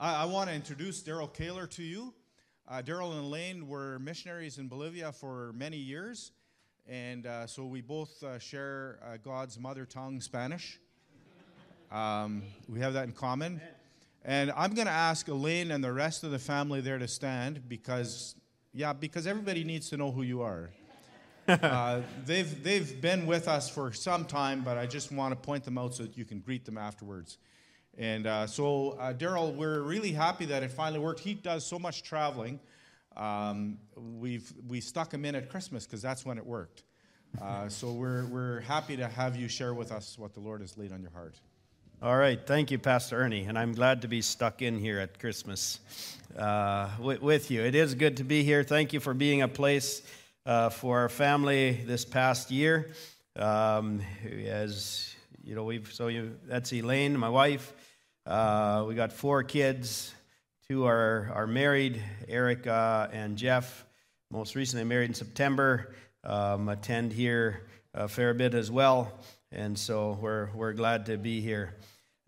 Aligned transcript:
I, 0.00 0.22
I 0.22 0.24
want 0.24 0.48
to 0.48 0.56
introduce 0.56 1.02
Daryl 1.02 1.30
Kaler 1.30 1.66
to 1.66 1.82
you. 1.82 2.14
Uh, 2.66 2.80
Daryl 2.80 3.12
and 3.12 3.20
Elaine 3.26 3.68
were 3.68 3.98
missionaries 3.98 4.56
in 4.56 4.66
Bolivia 4.66 5.12
for 5.12 5.52
many 5.52 5.76
years, 5.76 6.32
and 6.88 7.26
uh, 7.26 7.46
so 7.46 7.66
we 7.66 7.82
both 7.82 8.22
uh, 8.22 8.38
share 8.38 8.98
uh, 9.04 9.18
God's 9.22 9.58
mother 9.58 9.84
tongue, 9.84 10.22
Spanish. 10.22 10.80
Um, 11.92 12.44
we 12.66 12.80
have 12.80 12.94
that 12.94 13.04
in 13.04 13.12
common. 13.12 13.60
And 14.24 14.50
I'm 14.56 14.72
going 14.72 14.86
to 14.86 14.92
ask 14.92 15.28
Elaine 15.28 15.70
and 15.70 15.84
the 15.84 15.92
rest 15.92 16.24
of 16.24 16.30
the 16.30 16.38
family 16.38 16.80
there 16.80 16.98
to 16.98 17.08
stand 17.08 17.68
because, 17.68 18.36
yeah, 18.72 18.94
because 18.94 19.26
everybody 19.26 19.64
needs 19.64 19.90
to 19.90 19.98
know 19.98 20.12
who 20.12 20.22
you 20.22 20.40
are. 20.40 20.70
uh, 21.48 22.00
they've, 22.24 22.62
they've 22.62 23.00
been 23.02 23.26
with 23.26 23.48
us 23.48 23.68
for 23.68 23.92
some 23.92 24.24
time, 24.24 24.62
but 24.62 24.78
I 24.78 24.86
just 24.86 25.12
want 25.12 25.32
to 25.32 25.36
point 25.36 25.64
them 25.64 25.76
out 25.76 25.94
so 25.94 26.04
that 26.04 26.16
you 26.16 26.24
can 26.24 26.40
greet 26.40 26.64
them 26.64 26.78
afterwards. 26.78 27.36
And 28.00 28.26
uh, 28.26 28.46
so, 28.46 28.92
uh, 28.92 29.12
Daryl, 29.12 29.54
we're 29.54 29.82
really 29.82 30.10
happy 30.10 30.46
that 30.46 30.62
it 30.62 30.70
finally 30.70 30.98
worked. 30.98 31.20
He 31.20 31.34
does 31.34 31.66
so 31.66 31.78
much 31.78 32.02
traveling. 32.02 32.58
Um, 33.14 33.76
we've 33.94 34.50
we 34.66 34.80
stuck 34.80 35.12
him 35.12 35.26
in 35.26 35.34
at 35.34 35.50
Christmas 35.50 35.84
because 35.84 36.00
that's 36.00 36.24
when 36.24 36.38
it 36.38 36.46
worked. 36.46 36.84
Uh, 37.40 37.68
so 37.68 37.92
we're 37.92 38.24
we're 38.28 38.60
happy 38.60 38.96
to 38.96 39.06
have 39.06 39.36
you 39.36 39.48
share 39.48 39.74
with 39.74 39.92
us 39.92 40.18
what 40.18 40.32
the 40.32 40.40
Lord 40.40 40.62
has 40.62 40.78
laid 40.78 40.92
on 40.92 41.02
your 41.02 41.10
heart. 41.10 41.34
All 42.02 42.16
right, 42.16 42.40
thank 42.46 42.70
you, 42.70 42.78
Pastor 42.78 43.18
Ernie, 43.20 43.44
and 43.44 43.58
I'm 43.58 43.74
glad 43.74 44.00
to 44.00 44.08
be 44.08 44.22
stuck 44.22 44.62
in 44.62 44.78
here 44.78 44.98
at 44.98 45.18
Christmas 45.18 45.78
uh, 46.38 46.88
with, 46.98 47.20
with, 47.20 47.50
you. 47.50 47.60
It 47.60 47.74
is 47.74 47.94
good 47.94 48.16
to 48.16 48.24
be 48.24 48.42
here. 48.42 48.62
Thank 48.62 48.94
you 48.94 49.00
for 49.00 49.12
being 49.12 49.42
a 49.42 49.48
place 49.48 50.00
uh, 50.46 50.70
for 50.70 51.00
our 51.00 51.10
family 51.10 51.82
this 51.84 52.06
past 52.06 52.50
year. 52.50 52.92
Um, 53.36 54.00
as 54.46 55.14
you 55.44 55.54
know, 55.54 55.64
we've 55.64 55.92
so 55.92 56.06
you, 56.06 56.38
that's 56.46 56.72
Elaine, 56.72 57.18
my 57.18 57.28
wife. 57.28 57.74
Uh, 58.30 58.84
we 58.86 58.94
got 58.94 59.12
four 59.12 59.42
kids. 59.42 60.14
Two 60.68 60.86
are, 60.86 61.32
are 61.34 61.48
married, 61.48 62.00
Eric 62.28 62.64
and 62.64 63.36
Jeff. 63.36 63.84
Most 64.30 64.54
recently 64.54 64.84
married 64.84 65.08
in 65.08 65.14
September. 65.14 65.96
Um, 66.22 66.68
attend 66.68 67.12
here 67.12 67.66
a 67.92 68.06
fair 68.06 68.32
bit 68.32 68.54
as 68.54 68.70
well, 68.70 69.18
and 69.50 69.76
so 69.76 70.16
we're 70.22 70.48
we're 70.54 70.74
glad 70.74 71.06
to 71.06 71.16
be 71.16 71.40
here. 71.40 71.74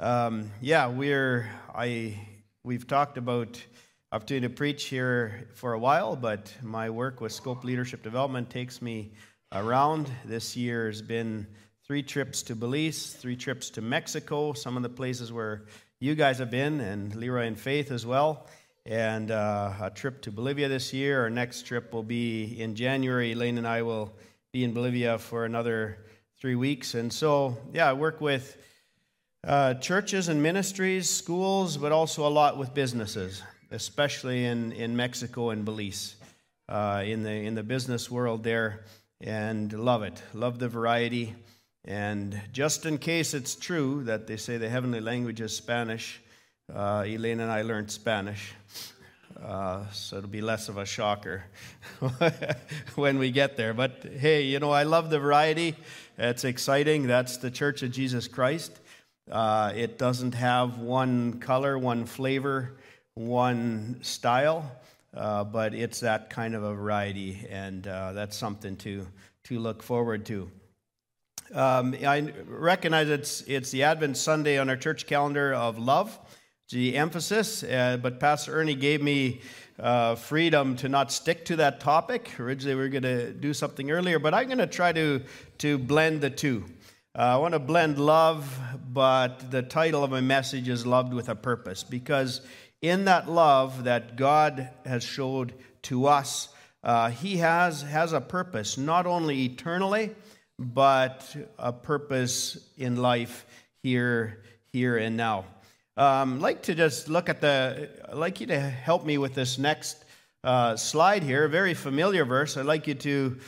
Um, 0.00 0.50
yeah, 0.60 0.88
we're 0.88 1.48
I 1.72 2.18
we've 2.64 2.88
talked 2.88 3.16
about 3.16 3.62
opportunity 4.10 4.48
to 4.48 4.52
preach 4.52 4.86
here 4.86 5.46
for 5.54 5.74
a 5.74 5.78
while, 5.78 6.16
but 6.16 6.52
my 6.62 6.90
work 6.90 7.20
with 7.20 7.30
Scope 7.30 7.62
Leadership 7.62 8.02
Development 8.02 8.50
takes 8.50 8.82
me 8.82 9.12
around. 9.52 10.10
This 10.24 10.56
year 10.56 10.86
has 10.86 11.00
been 11.00 11.46
three 11.86 12.02
trips 12.02 12.42
to 12.42 12.56
Belize, 12.56 13.12
three 13.12 13.36
trips 13.36 13.70
to 13.70 13.80
Mexico, 13.80 14.52
some 14.52 14.76
of 14.76 14.82
the 14.82 14.88
places 14.88 15.32
where 15.32 15.66
you 16.02 16.16
guys 16.16 16.38
have 16.38 16.50
been, 16.50 16.80
and 16.80 17.14
Leroy 17.14 17.46
and 17.46 17.56
Faith 17.56 17.92
as 17.92 18.04
well, 18.04 18.48
and 18.84 19.30
uh, 19.30 19.72
a 19.80 19.88
trip 19.88 20.20
to 20.22 20.32
Bolivia 20.32 20.68
this 20.68 20.92
year. 20.92 21.20
Our 21.20 21.30
next 21.30 21.64
trip 21.64 21.92
will 21.92 22.02
be 22.02 22.60
in 22.60 22.74
January. 22.74 23.30
Elaine 23.30 23.56
and 23.56 23.68
I 23.68 23.82
will 23.82 24.12
be 24.50 24.64
in 24.64 24.74
Bolivia 24.74 25.16
for 25.16 25.44
another 25.44 25.98
three 26.40 26.56
weeks. 26.56 26.94
And 26.94 27.12
so, 27.12 27.56
yeah, 27.72 27.88
I 27.88 27.92
work 27.92 28.20
with 28.20 28.56
uh, 29.46 29.74
churches 29.74 30.28
and 30.28 30.42
ministries, 30.42 31.08
schools, 31.08 31.76
but 31.76 31.92
also 31.92 32.26
a 32.26 32.30
lot 32.30 32.58
with 32.58 32.74
businesses, 32.74 33.40
especially 33.70 34.46
in, 34.46 34.72
in 34.72 34.96
Mexico 34.96 35.50
and 35.50 35.64
Belize, 35.64 36.16
uh, 36.68 37.04
in, 37.06 37.22
the, 37.22 37.30
in 37.30 37.54
the 37.54 37.62
business 37.62 38.10
world 38.10 38.42
there, 38.42 38.86
and 39.20 39.72
love 39.72 40.02
it. 40.02 40.20
Love 40.34 40.58
the 40.58 40.68
variety. 40.68 41.36
And 41.84 42.40
just 42.52 42.86
in 42.86 42.98
case 42.98 43.34
it's 43.34 43.54
true 43.56 44.04
that 44.04 44.26
they 44.26 44.36
say 44.36 44.56
the 44.56 44.68
heavenly 44.68 45.00
language 45.00 45.40
is 45.40 45.56
Spanish, 45.56 46.20
uh, 46.72 47.04
Elaine 47.06 47.40
and 47.40 47.50
I 47.50 47.62
learned 47.62 47.90
Spanish. 47.90 48.54
Uh, 49.42 49.84
so 49.90 50.18
it'll 50.18 50.30
be 50.30 50.40
less 50.40 50.68
of 50.68 50.78
a 50.78 50.86
shocker 50.86 51.44
when 52.94 53.18
we 53.18 53.30
get 53.30 53.56
there. 53.56 53.74
But 53.74 54.04
hey, 54.18 54.42
you 54.42 54.60
know, 54.60 54.70
I 54.70 54.84
love 54.84 55.10
the 55.10 55.18
variety. 55.18 55.74
It's 56.16 56.44
exciting. 56.44 57.06
That's 57.08 57.38
the 57.38 57.50
Church 57.50 57.82
of 57.82 57.90
Jesus 57.90 58.28
Christ. 58.28 58.78
Uh, 59.30 59.72
it 59.74 59.98
doesn't 59.98 60.34
have 60.34 60.78
one 60.78 61.40
color, 61.40 61.78
one 61.78 62.04
flavor, 62.06 62.74
one 63.14 63.98
style, 64.02 64.70
uh, 65.14 65.44
but 65.44 65.74
it's 65.74 66.00
that 66.00 66.30
kind 66.30 66.54
of 66.54 66.62
a 66.62 66.74
variety, 66.74 67.46
and 67.50 67.86
uh, 67.86 68.12
that's 68.12 68.36
something 68.36 68.76
to, 68.76 69.06
to 69.44 69.58
look 69.58 69.82
forward 69.82 70.26
to. 70.26 70.50
Um, 71.52 71.94
I 72.02 72.32
recognize 72.46 73.10
it's, 73.10 73.42
it's 73.42 73.70
the 73.70 73.82
Advent 73.82 74.16
Sunday 74.16 74.58
on 74.58 74.70
our 74.70 74.76
church 74.76 75.06
calendar 75.06 75.52
of 75.52 75.78
love, 75.78 76.18
the 76.70 76.96
emphasis, 76.96 77.62
uh, 77.62 77.98
but 78.00 78.18
Pastor 78.18 78.54
Ernie 78.54 78.74
gave 78.74 79.02
me 79.02 79.42
uh, 79.78 80.14
freedom 80.14 80.76
to 80.76 80.88
not 80.88 81.12
stick 81.12 81.44
to 81.46 81.56
that 81.56 81.78
topic. 81.78 82.40
Originally, 82.40 82.74
we 82.74 82.80
were 82.80 82.88
going 82.88 83.02
to 83.02 83.34
do 83.34 83.52
something 83.52 83.90
earlier, 83.90 84.18
but 84.18 84.32
I'm 84.32 84.46
going 84.46 84.58
to 84.58 84.66
try 84.66 84.92
to, 84.92 85.20
to 85.58 85.76
blend 85.76 86.22
the 86.22 86.30
two. 86.30 86.64
Uh, 87.14 87.18
I 87.18 87.36
want 87.36 87.52
to 87.52 87.58
blend 87.58 87.98
love, 87.98 88.58
but 88.90 89.50
the 89.50 89.60
title 89.60 90.02
of 90.02 90.10
my 90.10 90.22
message 90.22 90.70
is 90.70 90.86
Loved 90.86 91.12
with 91.12 91.28
a 91.28 91.34
Purpose, 91.34 91.84
because 91.84 92.40
in 92.80 93.04
that 93.04 93.28
love 93.28 93.84
that 93.84 94.16
God 94.16 94.70
has 94.86 95.04
showed 95.04 95.52
to 95.82 96.06
us, 96.06 96.48
uh, 96.82 97.10
He 97.10 97.36
has, 97.36 97.82
has 97.82 98.14
a 98.14 98.22
purpose, 98.22 98.78
not 98.78 99.04
only 99.04 99.44
eternally, 99.44 100.14
but 100.58 101.34
a 101.58 101.72
purpose 101.72 102.58
in 102.76 102.96
life 102.96 103.46
here, 103.82 104.42
here 104.72 104.96
and 104.96 105.16
now. 105.16 105.44
Um, 105.96 106.34
I'd 106.34 106.40
like 106.40 106.62
to 106.62 106.74
just 106.74 107.08
look 107.08 107.28
at 107.28 107.40
the, 107.40 107.90
I'd 108.08 108.16
like 108.16 108.40
you 108.40 108.46
to 108.46 108.58
help 108.58 109.04
me 109.04 109.18
with 109.18 109.34
this 109.34 109.58
next 109.58 110.04
uh, 110.44 110.76
slide 110.76 111.22
here, 111.22 111.44
a 111.44 111.48
very 111.48 111.74
familiar 111.74 112.24
verse. 112.24 112.56
I'd 112.56 112.66
like 112.66 112.86
you 112.86 112.94
to 112.94 113.38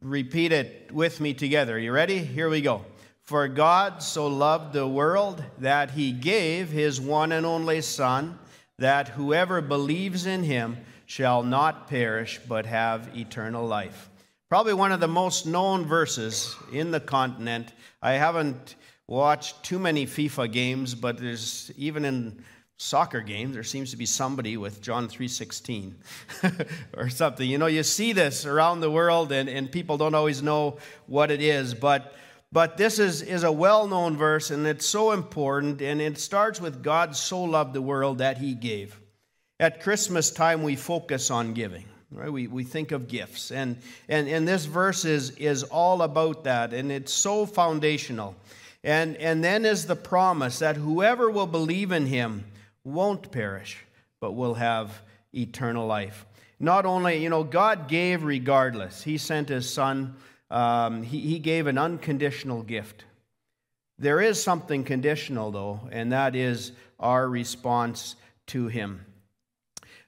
repeat 0.00 0.52
it 0.52 0.90
with 0.92 1.20
me 1.20 1.32
together. 1.32 1.78
You 1.78 1.92
ready? 1.92 2.18
Here 2.18 2.48
we 2.48 2.60
go. 2.60 2.84
For 3.22 3.46
God 3.46 4.02
so 4.02 4.26
loved 4.26 4.72
the 4.72 4.86
world 4.86 5.42
that 5.58 5.92
he 5.92 6.10
gave 6.10 6.70
his 6.70 7.00
one 7.00 7.30
and 7.30 7.46
only 7.46 7.80
Son, 7.80 8.38
that 8.78 9.08
whoever 9.08 9.60
believes 9.60 10.26
in 10.26 10.42
him 10.42 10.78
shall 11.06 11.42
not 11.44 11.88
perish 11.88 12.40
but 12.48 12.66
have 12.66 13.16
eternal 13.16 13.64
life. 13.64 14.10
Probably 14.52 14.74
one 14.74 14.92
of 14.92 15.00
the 15.00 15.08
most 15.08 15.46
known 15.46 15.86
verses 15.86 16.54
in 16.70 16.90
the 16.90 17.00
continent. 17.00 17.72
I 18.02 18.12
haven't 18.12 18.74
watched 19.08 19.62
too 19.62 19.78
many 19.78 20.04
FIFA 20.04 20.52
games, 20.52 20.94
but 20.94 21.16
there's 21.16 21.72
even 21.78 22.04
in 22.04 22.44
soccer 22.76 23.22
games 23.22 23.54
there 23.54 23.62
seems 23.62 23.92
to 23.92 23.96
be 23.96 24.04
somebody 24.04 24.58
with 24.58 24.82
John 24.82 25.08
3:16 25.08 25.94
or 26.98 27.08
something. 27.08 27.48
You 27.48 27.56
know, 27.56 27.64
you 27.64 27.82
see 27.82 28.12
this 28.12 28.44
around 28.44 28.82
the 28.82 28.90
world 28.90 29.32
and, 29.32 29.48
and 29.48 29.72
people 29.72 29.96
don't 29.96 30.14
always 30.14 30.42
know 30.42 30.76
what 31.06 31.30
it 31.30 31.40
is, 31.40 31.72
but 31.72 32.12
but 32.52 32.76
this 32.76 32.98
is, 32.98 33.22
is 33.22 33.44
a 33.44 33.52
well 33.52 33.88
known 33.88 34.18
verse 34.18 34.50
and 34.50 34.66
it's 34.66 34.84
so 34.84 35.12
important, 35.12 35.80
and 35.80 35.98
it 36.02 36.18
starts 36.18 36.60
with 36.60 36.82
God 36.82 37.16
so 37.16 37.42
loved 37.42 37.72
the 37.72 37.80
world 37.80 38.18
that 38.18 38.36
he 38.36 38.52
gave. 38.52 39.00
At 39.58 39.82
Christmas 39.82 40.30
time, 40.30 40.62
we 40.62 40.76
focus 40.76 41.30
on 41.30 41.54
giving. 41.54 41.86
Right? 42.12 42.32
We, 42.32 42.46
we 42.46 42.64
think 42.64 42.92
of 42.92 43.08
gifts. 43.08 43.50
And, 43.50 43.76
and, 44.08 44.28
and 44.28 44.46
this 44.46 44.66
verse 44.66 45.04
is, 45.04 45.30
is 45.30 45.62
all 45.62 46.02
about 46.02 46.44
that, 46.44 46.72
and 46.72 46.92
it's 46.92 47.12
so 47.12 47.46
foundational. 47.46 48.34
And, 48.84 49.16
and 49.16 49.42
then 49.42 49.64
is 49.64 49.86
the 49.86 49.96
promise 49.96 50.58
that 50.58 50.76
whoever 50.76 51.30
will 51.30 51.46
believe 51.46 51.92
in 51.92 52.06
him 52.06 52.44
won't 52.84 53.30
perish, 53.30 53.78
but 54.20 54.32
will 54.32 54.54
have 54.54 55.02
eternal 55.32 55.86
life. 55.86 56.26
Not 56.58 56.86
only, 56.86 57.16
you 57.16 57.28
know, 57.28 57.42
God 57.42 57.88
gave 57.88 58.22
regardless, 58.22 59.02
He 59.02 59.18
sent 59.18 59.48
His 59.48 59.68
Son, 59.68 60.14
um, 60.50 61.02
he, 61.02 61.18
he 61.20 61.38
gave 61.38 61.66
an 61.66 61.78
unconditional 61.78 62.62
gift. 62.62 63.04
There 63.98 64.20
is 64.20 64.42
something 64.42 64.84
conditional, 64.84 65.50
though, 65.50 65.80
and 65.90 66.12
that 66.12 66.36
is 66.36 66.72
our 67.00 67.28
response 67.28 68.16
to 68.48 68.68
Him. 68.68 69.04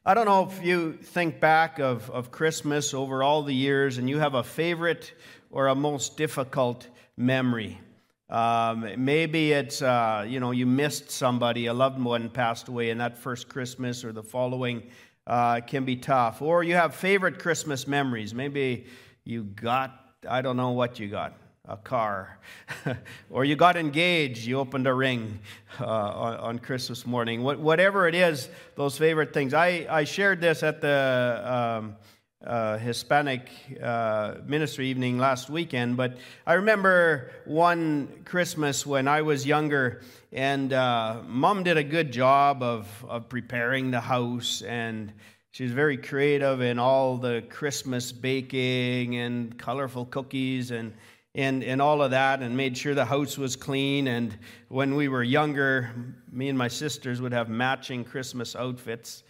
I 0.07 0.13
don't 0.13 0.27
know 0.27 0.43
if 0.45 0.63
you 0.63 0.93
think 0.93 1.41
back 1.41 1.79
of, 1.79 2.11
of 2.11 2.31
Christmas 2.31 2.93
over 2.93 3.23
all 3.23 3.43
the 3.43 3.55
years 3.55 3.97
and 3.97 4.07
you 4.11 4.19
have 4.19 4.35
a 4.35 4.43
favorite 4.43 5.15
or 5.51 5.69
a 5.69 5.75
most 5.75 6.19
difficult 6.19 6.87
memory. 7.17 7.81
Um, 8.29 8.87
maybe 8.99 9.53
it's, 9.53 9.81
uh, 9.81 10.27
you 10.29 10.41
know, 10.41 10.51
you 10.51 10.67
missed 10.67 11.11
somebody, 11.11 11.67
a 11.67 11.73
loved 11.73 11.99
one 11.99 12.29
passed 12.29 12.69
away, 12.69 12.91
and 12.91 13.01
that 13.01 13.17
first 13.17 13.49
Christmas 13.49 14.05
or 14.05 14.13
the 14.13 14.23
following 14.23 14.83
uh, 15.27 15.63
can 15.63 15.87
be 15.87 15.97
tough. 15.97 16.43
Or 16.43 16.63
you 16.63 16.75
have 16.75 16.95
favorite 16.95 17.39
Christmas 17.39 17.87
memories. 17.87 18.35
Maybe 18.35 18.85
you 19.25 19.45
got, 19.45 19.99
I 20.29 20.43
don't 20.43 20.59
know 20.59 20.73
what 20.73 20.99
you 21.01 21.09
got 21.09 21.33
a 21.67 21.77
car. 21.77 22.39
or 23.31 23.45
you 23.45 23.57
got 23.57 23.77
engaged, 23.77 24.47
you 24.47 24.59
opened 24.59 24.87
a 24.87 24.93
ring 24.95 25.39
uh, 25.81 25.87
on, 25.87 26.37
on, 26.37 26.59
Christmas 26.59 27.07
morning. 27.07 27.43
What, 27.43 27.59
whatever 27.59 28.07
it 28.07 28.15
is, 28.15 28.49
those 28.77 28.99
favorite 28.99 29.33
things. 29.33 29.55
I, 29.55 29.87
I 29.89 30.05
shared 30.05 30.41
this 30.41 30.63
at 30.63 30.81
the, 30.81 31.43
um, 31.45 31.97
uh, 32.45 32.77
Hispanic 32.77 33.49
uh, 33.83 34.35
ministry 34.47 34.89
evening 34.89 35.19
last 35.19 35.49
weekend, 35.49 35.97
but 35.97 36.19
I 36.47 36.55
remember 36.55 37.33
one 37.47 38.09
Christmas 38.27 38.85
when 38.85 39.09
I 39.09 39.23
was 39.23 39.47
younger, 39.47 40.03
and 40.33 40.73
uh, 40.73 41.23
mom 41.27 41.63
did 41.63 41.79
a 41.79 41.85
good 41.85 42.13
job 42.13 42.63
of, 42.63 43.05
of 43.09 43.29
preparing 43.31 43.91
the 43.91 44.01
house, 44.01 44.61
and 44.61 45.13
she 45.53 45.63
was 45.63 45.73
very 45.73 45.97
creative 45.97 46.61
in 46.61 46.79
all 46.79 47.17
the 47.17 47.45
Christmas 47.49 48.13
baking 48.13 49.17
and 49.17 49.59
colorful 49.59 50.05
cookies 50.05 50.71
and 50.71 50.93
and, 51.35 51.65
and 51.65 51.83
all 51.83 52.03
of 52.03 52.13
that 52.13 52.43
and 52.43 52.57
made 52.57 52.77
sure 52.79 52.95
the 52.95 53.05
house 53.05 53.37
was 53.37 53.57
clean. 53.57 54.07
And 54.09 54.37
when 54.69 54.95
we 54.95 55.09
were 55.09 55.23
younger, 55.23 55.91
me 56.31 56.49
and 56.49 56.57
my 56.57 56.69
sisters 56.69 57.21
would 57.21 57.33
have 57.33 57.49
matching 57.49 58.05
Christmas 58.05 58.55
outfits 58.55 59.25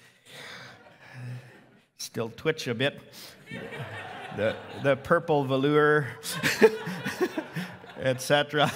still 2.05 2.31
twitch 2.37 2.67
a 2.69 2.75
bit. 2.75 3.01
the, 4.37 4.55
the 4.83 4.97
purple 4.97 5.45
velour, 5.45 6.07
etc. 7.99 8.71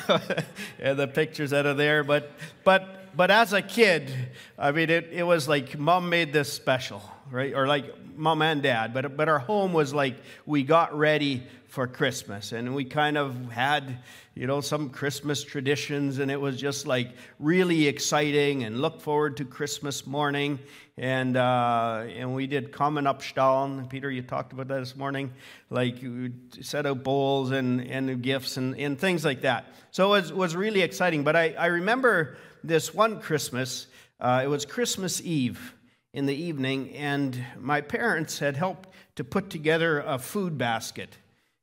and 0.80 0.98
the 0.98 1.06
pictures 1.06 1.50
that 1.50 1.66
are 1.66 1.74
there. 1.74 2.02
But, 2.02 2.32
but, 2.64 3.14
but 3.16 3.30
as 3.30 3.52
a 3.52 3.60
kid, 3.60 4.10
I 4.58 4.72
mean, 4.72 4.88
it, 4.88 5.10
it 5.12 5.24
was 5.24 5.46
like 5.46 5.78
mom 5.78 6.08
made 6.08 6.32
this 6.32 6.50
special, 6.52 7.02
right? 7.30 7.52
Or 7.54 7.66
like 7.66 7.92
mom 8.16 8.40
and 8.40 8.62
dad. 8.62 8.94
But, 8.94 9.16
but 9.16 9.28
our 9.28 9.38
home 9.38 9.74
was 9.74 9.92
like 9.92 10.16
we 10.46 10.62
got 10.62 10.96
ready 10.96 11.42
for 11.68 11.86
Christmas. 11.86 12.52
And 12.52 12.74
we 12.74 12.84
kind 12.84 13.18
of 13.18 13.52
had, 13.52 13.98
you 14.34 14.46
know, 14.46 14.60
some 14.62 14.88
Christmas 14.88 15.44
traditions, 15.44 16.18
and 16.18 16.30
it 16.30 16.40
was 16.40 16.56
just 16.56 16.86
like 16.86 17.10
really 17.38 17.86
exciting 17.86 18.64
and 18.64 18.80
look 18.80 19.00
forward 19.00 19.36
to 19.36 19.44
Christmas 19.44 20.06
morning. 20.06 20.58
And, 20.96 21.36
uh, 21.36 22.06
and 22.08 22.34
we 22.34 22.46
did 22.46 22.72
Kommen 22.72 23.04
Abstaulen. 23.04 23.88
Peter, 23.88 24.10
you 24.10 24.22
talked 24.22 24.52
about 24.52 24.68
that 24.68 24.80
this 24.80 24.96
morning. 24.96 25.32
Like, 25.70 26.02
we 26.02 26.32
set 26.60 26.86
out 26.86 27.04
bowls 27.04 27.50
and, 27.50 27.82
and 27.82 28.22
gifts 28.22 28.56
and, 28.56 28.74
and 28.76 28.98
things 28.98 29.24
like 29.24 29.42
that. 29.42 29.66
So 29.90 30.14
it 30.14 30.22
was, 30.22 30.32
was 30.32 30.56
really 30.56 30.80
exciting. 30.80 31.22
But 31.22 31.36
I, 31.36 31.54
I 31.58 31.66
remember 31.66 32.36
this 32.64 32.92
one 32.92 33.20
Christmas, 33.20 33.86
uh, 34.20 34.40
it 34.42 34.48
was 34.48 34.64
Christmas 34.64 35.20
Eve 35.20 35.74
in 36.14 36.24
the 36.24 36.34
evening, 36.34 36.90
and 36.96 37.44
my 37.60 37.82
parents 37.82 38.38
had 38.38 38.56
helped 38.56 38.88
to 39.16 39.22
put 39.22 39.50
together 39.50 40.00
a 40.00 40.18
food 40.18 40.56
basket. 40.56 41.18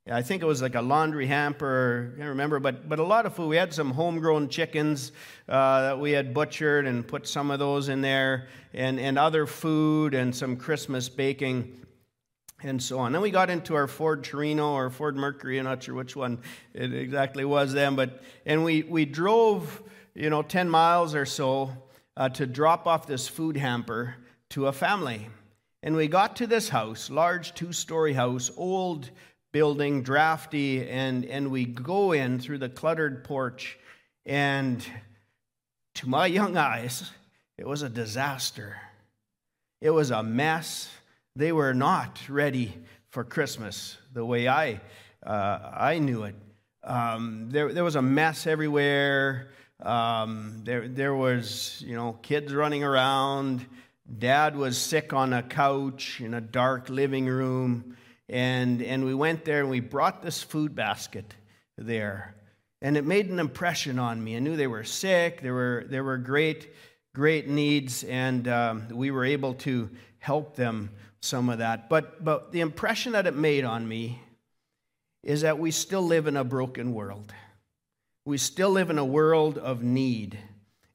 I 0.08 0.22
think 0.22 0.44
it 0.44 0.46
was 0.46 0.62
like 0.62 0.76
a 0.76 0.82
laundry 0.84 1.26
hamper, 1.26 2.12
I 2.14 2.18
can't 2.18 2.30
remember, 2.30 2.60
but, 2.60 2.88
but 2.88 3.00
a 3.00 3.04
lot 3.04 3.26
of 3.26 3.34
food. 3.34 3.48
We 3.48 3.56
had 3.56 3.74
some 3.74 3.90
homegrown 3.90 4.50
chickens 4.50 5.12
uh, 5.50 5.82
that 5.82 6.00
we 6.00 6.12
had 6.12 6.32
butchered 6.32 6.86
and 6.86 7.08
put 7.08 7.28
some 7.28 7.50
of 7.50 7.58
those 7.58 7.90
in 7.90 8.02
there, 8.02 8.48
and, 8.76 9.00
and 9.00 9.18
other 9.18 9.48
food 9.48 10.14
and 10.14 10.36
some 10.36 10.58
Christmas 10.58 11.10
baking 11.10 11.86
and 12.62 12.82
so 12.82 13.00
on. 13.00 13.14
Then 13.14 13.22
we 13.22 13.32
got 13.32 13.50
into 13.50 13.74
our 13.74 13.88
Ford 13.88 14.24
Torino 14.24 14.74
or 14.74 14.92
Ford 14.92 15.16
Mercury, 15.16 15.58
I'm 15.58 15.66
not 15.66 15.82
sure 15.82 15.96
which 15.96 16.16
one 16.16 16.38
it 16.76 16.94
exactly 16.94 17.44
was 17.44 17.74
then, 17.74 17.96
but 17.96 18.22
and 18.46 18.64
we, 18.64 18.84
we 18.84 19.06
drove, 19.06 19.82
you 20.14 20.30
know, 20.30 20.44
10 20.44 20.70
miles 20.70 21.16
or 21.16 21.26
so 21.26 21.72
uh, 22.16 22.30
to 22.30 22.46
drop 22.46 22.86
off 22.86 23.08
this 23.08 23.28
food 23.28 23.58
hamper 23.58 24.16
to 24.52 24.68
a 24.68 24.72
family. 24.72 25.30
And 25.82 25.96
we 25.96 26.08
got 26.08 26.36
to 26.38 26.48
this 26.48 26.70
house, 26.70 27.10
large 27.10 27.56
two 27.56 27.74
story 27.74 28.14
house, 28.14 28.52
old 28.56 29.10
building, 29.56 30.04
drafty, 30.04 30.86
and, 30.86 31.24
and 31.24 31.50
we 31.50 31.64
go 31.64 32.12
in 32.12 32.40
through 32.40 32.58
the 32.58 32.68
cluttered 32.68 33.24
porch, 33.24 33.80
and 34.26 34.86
to 35.94 36.10
my 36.10 36.26
young 36.26 36.58
eyes, 36.58 37.10
it 37.58 37.66
was 37.66 37.82
a 37.82 37.88
disaster. 37.88 38.76
It 39.80 39.92
was 39.92 40.12
a 40.12 40.22
mess. 40.22 40.92
They 41.38 41.54
were 41.54 41.74
not 41.74 42.20
ready 42.28 42.74
for 43.08 43.24
Christmas 43.24 43.98
the 44.12 44.26
way 44.26 44.50
I, 44.50 44.82
uh, 45.26 45.72
I 45.74 46.00
knew 46.00 46.24
it. 46.24 46.36
Um, 46.84 47.48
there, 47.50 47.72
there 47.72 47.86
was 47.86 47.96
a 47.96 48.02
mess 48.02 48.48
everywhere. 48.48 49.52
Um, 49.82 50.64
there, 50.66 50.90
there 50.90 51.16
was, 51.16 51.82
you 51.88 51.96
know, 51.96 52.20
kids 52.22 52.54
running 52.54 52.84
around. 52.84 53.66
Dad 54.20 54.58
was 54.58 54.78
sick 54.78 55.14
on 55.14 55.32
a 55.32 55.44
couch 55.44 56.20
in 56.20 56.34
a 56.34 56.42
dark 56.42 56.90
living 56.90 57.28
room. 57.28 57.96
And, 58.30 58.82
and 58.82 59.06
we 59.06 59.14
went 59.14 59.46
there 59.46 59.62
and 59.62 59.70
we 59.70 59.80
brought 59.80 60.22
this 60.22 60.42
food 60.42 60.76
basket 60.76 61.34
there. 61.78 62.36
And 62.82 62.98
it 62.98 63.06
made 63.06 63.30
an 63.30 63.40
impression 63.40 64.00
on 64.00 64.24
me. 64.24 64.36
I 64.36 64.40
knew 64.40 64.56
they 64.56 64.68
were 64.68 64.84
sick, 64.84 65.42
there 65.42 65.54
were, 65.54 65.86
there 65.90 66.04
were 66.04 66.18
great, 66.18 66.74
great 67.14 67.48
needs, 67.48 68.04
and 68.04 68.48
um, 68.48 68.88
we 68.90 69.12
were 69.12 69.26
able 69.26 69.54
to 69.56 69.90
help 70.20 70.56
them 70.56 70.90
some 71.22 71.50
of 71.50 71.60
that. 71.60 71.90
But, 71.90 72.24
but 72.24 72.52
the 72.52 72.62
impression 72.62 73.14
that 73.14 73.28
it 73.28 73.36
made 73.36 73.64
on 73.64 73.88
me 73.88 74.22
is 75.24 75.42
that 75.42 75.58
we 75.58 75.72
still 75.72 76.04
live 76.04 76.28
in 76.28 76.38
a 76.38 76.44
broken 76.44 76.94
world. 76.94 77.34
We 78.26 78.38
still 78.38 78.70
live 78.70 78.90
in 78.90 78.98
a 78.98 79.06
world 79.06 79.58
of 79.58 79.84
need. 79.84 80.38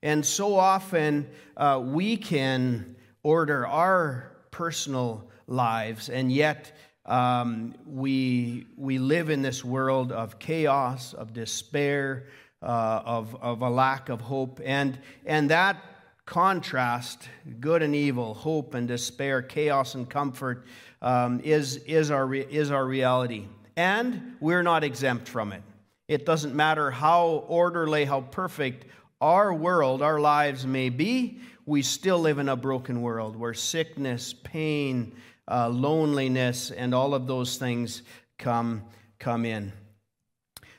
And 0.03 0.25
so 0.25 0.57
often 0.57 1.29
uh, 1.57 1.83
we 1.85 2.17
can 2.17 2.97
order 3.23 3.67
our 3.67 4.31
personal 4.51 5.31
lives, 5.47 6.09
and 6.09 6.31
yet 6.33 6.77
um, 7.07 7.75
we, 7.87 8.67
we 8.77 8.99
live 8.99 9.31
in 9.31 9.43
this 9.43 9.65
world 9.65 10.13
of 10.13 10.39
chaos, 10.39 11.15
of 11.15 11.33
despair, 11.33 12.27
uh, 12.63 13.03
of, 13.05 13.35
of 13.43 13.63
a 13.63 13.71
lack 13.71 14.09
of 14.09 14.21
hope. 14.21 14.61
And, 14.65 14.99
and 15.25 15.51
that 15.51 15.83
contrast, 16.27 17.29
good 17.59 17.83
and 17.83 17.95
evil, 17.95 18.35
hope 18.35 18.75
and 18.75 18.87
despair, 18.87 19.43
chaos 19.43 19.95
and 19.95 20.09
comfort, 20.09 20.67
um, 21.03 21.41
is, 21.41 21.77
is, 21.79 22.11
our, 22.11 22.33
is 22.35 22.71
our 22.71 22.85
reality. 22.85 23.47
And 23.77 24.37
we're 24.41 24.63
not 24.63 24.85
exempt 24.85 25.29
from 25.29 25.53
it. 25.53 25.63
It 26.07 26.27
doesn't 26.27 26.55
matter 26.55 26.91
how 26.91 27.45
orderly, 27.49 28.05
how 28.05 28.21
perfect 28.21 28.87
our 29.21 29.55
world, 29.55 30.03
our 30.03 30.21
lives 30.21 30.67
may 30.67 30.89
be, 30.89 31.41
we 31.67 31.83
still 31.83 32.19
live 32.19 32.39
in 32.39 32.49
a 32.49 32.57
broken 32.57 33.01
world 33.01 33.37
where 33.37 33.55
sickness, 33.55 34.35
pain, 34.43 35.15
uh, 35.51 35.69
loneliness, 35.69 36.71
and 36.71 36.95
all 36.95 37.15
of 37.15 37.27
those 37.27 37.57
things 37.57 38.03
come, 38.39 38.85
come 39.19 39.45
in. 39.45 39.73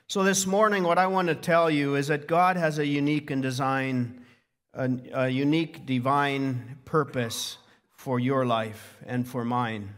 So, 0.08 0.24
this 0.24 0.46
morning, 0.46 0.84
what 0.84 0.98
I 0.98 1.08
want 1.08 1.28
to 1.28 1.36
tell 1.36 1.70
you 1.70 1.96
is 1.96 2.08
that 2.08 2.28
God 2.28 2.58
has 2.58 2.80
a 2.80 2.86
unique 2.86 3.32
and 3.32 3.42
design, 3.42 4.26
a, 4.74 4.90
a 5.14 5.30
unique 5.30 5.86
divine 5.86 6.78
purpose 6.86 7.58
for 7.92 8.20
your 8.20 8.46
life 8.46 8.98
and 9.06 9.28
for 9.28 9.46
mine, 9.46 9.94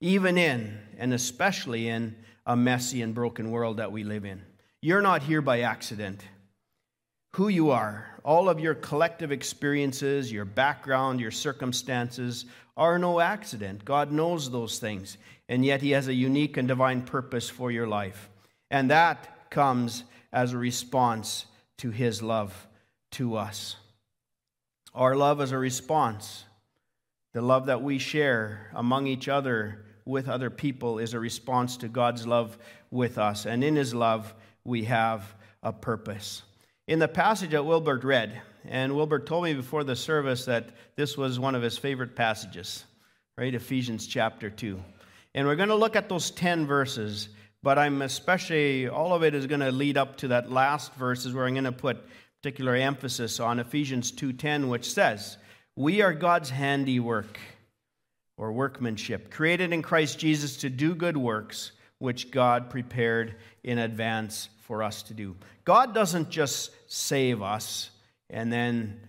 even 0.00 0.38
in 0.38 0.78
and 0.96 1.12
especially 1.12 1.88
in 1.88 2.16
a 2.46 2.56
messy 2.56 3.02
and 3.02 3.14
broken 3.14 3.50
world 3.50 3.76
that 3.76 3.92
we 3.92 4.04
live 4.04 4.24
in. 4.24 4.42
You're 4.80 5.02
not 5.02 5.22
here 5.22 5.42
by 5.42 5.60
accident. 5.60 6.22
Who 7.38 7.46
you 7.46 7.70
are, 7.70 8.04
all 8.24 8.48
of 8.48 8.58
your 8.58 8.74
collective 8.74 9.30
experiences, 9.30 10.32
your 10.32 10.44
background, 10.44 11.20
your 11.20 11.30
circumstances 11.30 12.46
are 12.76 12.98
no 12.98 13.20
accident. 13.20 13.84
God 13.84 14.10
knows 14.10 14.50
those 14.50 14.80
things, 14.80 15.18
and 15.48 15.64
yet 15.64 15.80
He 15.80 15.92
has 15.92 16.08
a 16.08 16.12
unique 16.12 16.56
and 16.56 16.66
divine 16.66 17.02
purpose 17.02 17.48
for 17.48 17.70
your 17.70 17.86
life. 17.86 18.28
And 18.72 18.90
that 18.90 19.50
comes 19.50 20.02
as 20.32 20.52
a 20.52 20.58
response 20.58 21.46
to 21.76 21.92
His 21.92 22.24
love 22.24 22.66
to 23.12 23.36
us. 23.36 23.76
Our 24.92 25.14
love 25.14 25.40
is 25.40 25.52
a 25.52 25.58
response. 25.58 26.42
The 27.34 27.40
love 27.40 27.66
that 27.66 27.84
we 27.84 28.00
share 28.00 28.68
among 28.74 29.06
each 29.06 29.28
other 29.28 29.84
with 30.04 30.28
other 30.28 30.50
people 30.50 30.98
is 30.98 31.14
a 31.14 31.20
response 31.20 31.76
to 31.76 31.88
God's 31.88 32.26
love 32.26 32.58
with 32.90 33.16
us. 33.16 33.46
And 33.46 33.62
in 33.62 33.76
His 33.76 33.94
love, 33.94 34.34
we 34.64 34.86
have 34.86 35.36
a 35.62 35.72
purpose. 35.72 36.42
In 36.88 37.00
the 37.00 37.06
passage 37.06 37.50
that 37.50 37.66
Wilbert 37.66 38.02
read, 38.02 38.40
and 38.64 38.96
Wilbert 38.96 39.26
told 39.26 39.44
me 39.44 39.52
before 39.52 39.84
the 39.84 39.94
service 39.94 40.46
that 40.46 40.70
this 40.96 41.18
was 41.18 41.38
one 41.38 41.54
of 41.54 41.60
his 41.60 41.76
favorite 41.76 42.16
passages, 42.16 42.82
right? 43.36 43.54
Ephesians 43.54 44.06
chapter 44.06 44.48
2. 44.48 44.82
And 45.34 45.46
we're 45.46 45.56
going 45.56 45.68
to 45.68 45.74
look 45.74 45.96
at 45.96 46.08
those 46.08 46.30
10 46.30 46.66
verses, 46.66 47.28
but 47.62 47.78
I'm 47.78 48.00
especially, 48.00 48.88
all 48.88 49.12
of 49.12 49.22
it 49.22 49.34
is 49.34 49.46
going 49.46 49.60
to 49.60 49.70
lead 49.70 49.98
up 49.98 50.16
to 50.18 50.28
that 50.28 50.50
last 50.50 50.94
verses 50.94 51.34
where 51.34 51.44
I'm 51.44 51.52
going 51.52 51.64
to 51.64 51.72
put 51.72 51.98
particular 52.40 52.74
emphasis 52.74 53.38
on 53.38 53.60
Ephesians 53.60 54.10
2:10 54.10 54.70
which 54.70 54.90
says, 54.90 55.36
"We 55.76 56.00
are 56.00 56.14
God's 56.14 56.48
handiwork 56.48 57.38
or 58.38 58.50
workmanship, 58.50 59.30
created 59.30 59.74
in 59.74 59.82
Christ 59.82 60.18
Jesus 60.18 60.56
to 60.58 60.70
do 60.70 60.94
good 60.94 61.18
works 61.18 61.72
which 61.98 62.30
God 62.30 62.70
prepared 62.70 63.36
in 63.62 63.78
advance 63.78 64.48
for 64.60 64.82
us 64.82 65.02
to 65.04 65.14
do." 65.14 65.36
God 65.64 65.94
doesn't 65.94 66.30
just 66.30 66.70
save 66.90 67.42
us 67.42 67.90
and 68.30 68.52
then 68.52 69.00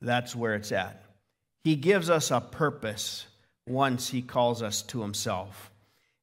that's 0.00 0.36
where 0.36 0.54
it's 0.54 0.72
at. 0.72 1.02
He 1.64 1.76
gives 1.76 2.10
us 2.10 2.30
a 2.30 2.40
purpose 2.40 3.26
once 3.66 4.08
He 4.08 4.20
calls 4.20 4.62
us 4.62 4.82
to 4.82 5.00
Himself. 5.00 5.70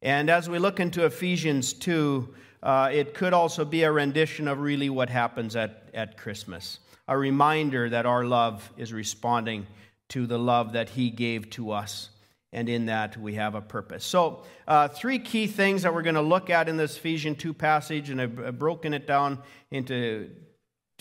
And 0.01 0.29
as 0.29 0.49
we 0.49 0.59
look 0.59 0.79
into 0.79 1.05
Ephesians 1.05 1.73
2, 1.73 2.33
uh, 2.63 2.89
it 2.93 3.15
could 3.15 3.33
also 3.33 3.65
be 3.65 3.83
a 3.83 3.91
rendition 3.91 4.47
of 4.47 4.59
really 4.59 4.89
what 4.89 5.09
happens 5.09 5.55
at, 5.55 5.89
at 5.93 6.17
Christmas, 6.17 6.79
a 7.07 7.17
reminder 7.17 7.89
that 7.89 8.05
our 8.05 8.23
love 8.23 8.71
is 8.77 8.93
responding 8.93 9.65
to 10.09 10.27
the 10.27 10.37
love 10.37 10.73
that 10.73 10.89
He 10.89 11.09
gave 11.09 11.49
to 11.51 11.71
us. 11.71 12.10
And 12.53 12.67
in 12.67 12.87
that 12.87 13.17
we 13.17 13.35
have 13.35 13.55
a 13.55 13.61
purpose. 13.61 14.03
So, 14.03 14.43
uh, 14.67 14.87
three 14.87 15.19
key 15.19 15.47
things 15.47 15.83
that 15.83 15.93
we're 15.93 16.01
going 16.01 16.15
to 16.15 16.21
look 16.21 16.49
at 16.49 16.67
in 16.67 16.77
this 16.77 16.97
Ephesians 16.97 17.37
2 17.39 17.53
passage, 17.53 18.09
and 18.09 18.21
I've 18.21 18.59
broken 18.59 18.93
it 18.93 19.07
down 19.07 19.39
into 19.69 20.29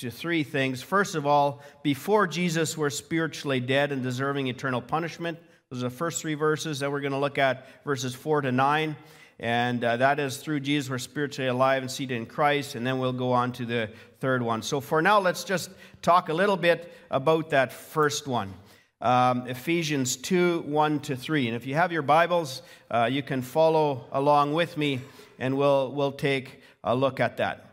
to 0.01 0.11
three 0.11 0.45
things. 0.45 0.81
First 0.81 1.15
of 1.15 1.27
all, 1.27 1.61
before 1.83 2.27
Jesus, 2.27 2.77
we're 2.77 2.89
spiritually 2.89 3.61
dead 3.61 3.93
and 3.93 4.03
deserving 4.03 4.47
eternal 4.47 4.81
punishment. 4.81 5.39
Those 5.71 5.85
are 5.85 5.91
the 5.91 5.95
first 5.95 6.23
three 6.23 6.35
verses 6.35 6.81
that 6.81 6.91
we're 6.91 7.01
going 7.01 7.13
to 7.13 7.19
look 7.19 7.37
at, 7.37 7.67
verses 7.85 8.15
4 8.15 8.43
to 8.43 8.53
9. 8.53 8.97
And 9.39 9.85
uh, 9.85 9.99
that 9.99 10.19
is 10.19 10.39
through 10.39 10.61
Jesus, 10.61 10.89
we're 10.89 10.99
spiritually 10.99 11.49
alive 11.49 11.83
and 11.83 11.91
seated 11.91 12.17
in 12.17 12.25
Christ. 12.25 12.77
And 12.77 12.87
then 12.87 12.99
we'll 12.99 13.13
go 13.13 13.33
on 13.33 13.53
to 13.53 13.67
the 13.67 13.91
third 14.21 14.43
one. 14.43 14.63
So 14.63 14.81
for 14.81 15.03
now, 15.03 15.21
let's 15.21 15.45
just 15.45 15.71
talk 16.01 16.31
a 16.31 16.35
little 16.35 16.57
bit 16.57 16.93
about 17.11 17.51
that 17.51 17.73
first 17.73 18.27
one 18.27 18.55
um, 19.01 19.47
Ephesians 19.47 20.17
2 20.17 20.61
1 20.61 21.01
to 21.01 21.17
3. 21.17 21.49
And 21.49 21.57
if 21.57 21.67
you 21.67 21.75
have 21.75 21.93
your 21.93 22.03
Bibles, 22.03 22.63
uh, 22.91 23.09
you 23.11 23.23
can 23.23 23.43
follow 23.43 24.05
along 24.13 24.53
with 24.53 24.77
me, 24.77 25.01
and 25.39 25.57
we'll, 25.57 25.93
we'll 25.93 26.13
take 26.13 26.61
a 26.85 26.95
look 26.95 27.21
at 27.21 27.39
that. 27.39 27.67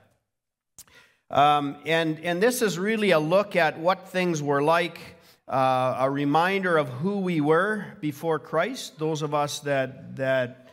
Um, 1.29 1.77
and, 1.86 2.19
and 2.22 2.41
this 2.41 2.62
is 2.62 2.79
really 2.79 3.12
a 3.12 3.19
look 3.19 3.55
at 3.55 3.77
what 3.79 4.07
things 4.07 4.41
were 4.41 4.62
like, 4.62 5.00
uh, 5.48 5.98
a 6.00 6.10
reminder 6.10 6.77
of 6.77 6.88
who 6.89 7.19
we 7.19 7.41
were 7.41 7.86
before 8.00 8.39
Christ, 8.39 8.98
those 8.98 9.22
of 9.22 9.34
us 9.34 9.60
that, 9.62 10.15
that 10.15 10.69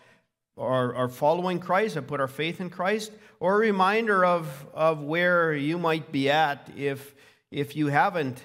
are, 0.56 0.94
are 0.94 1.08
following 1.08 1.58
Christ, 1.58 1.96
have 1.96 2.06
put 2.06 2.20
our 2.20 2.28
faith 2.28 2.61
in 2.61 2.70
Christ, 2.70 3.11
or 3.40 3.56
a 3.56 3.58
reminder 3.58 4.25
of, 4.25 4.66
of 4.73 5.02
where 5.02 5.52
you 5.52 5.78
might 5.78 6.12
be 6.12 6.30
at 6.30 6.70
if, 6.76 7.14
if 7.50 7.75
you 7.75 7.88
haven't 7.88 8.44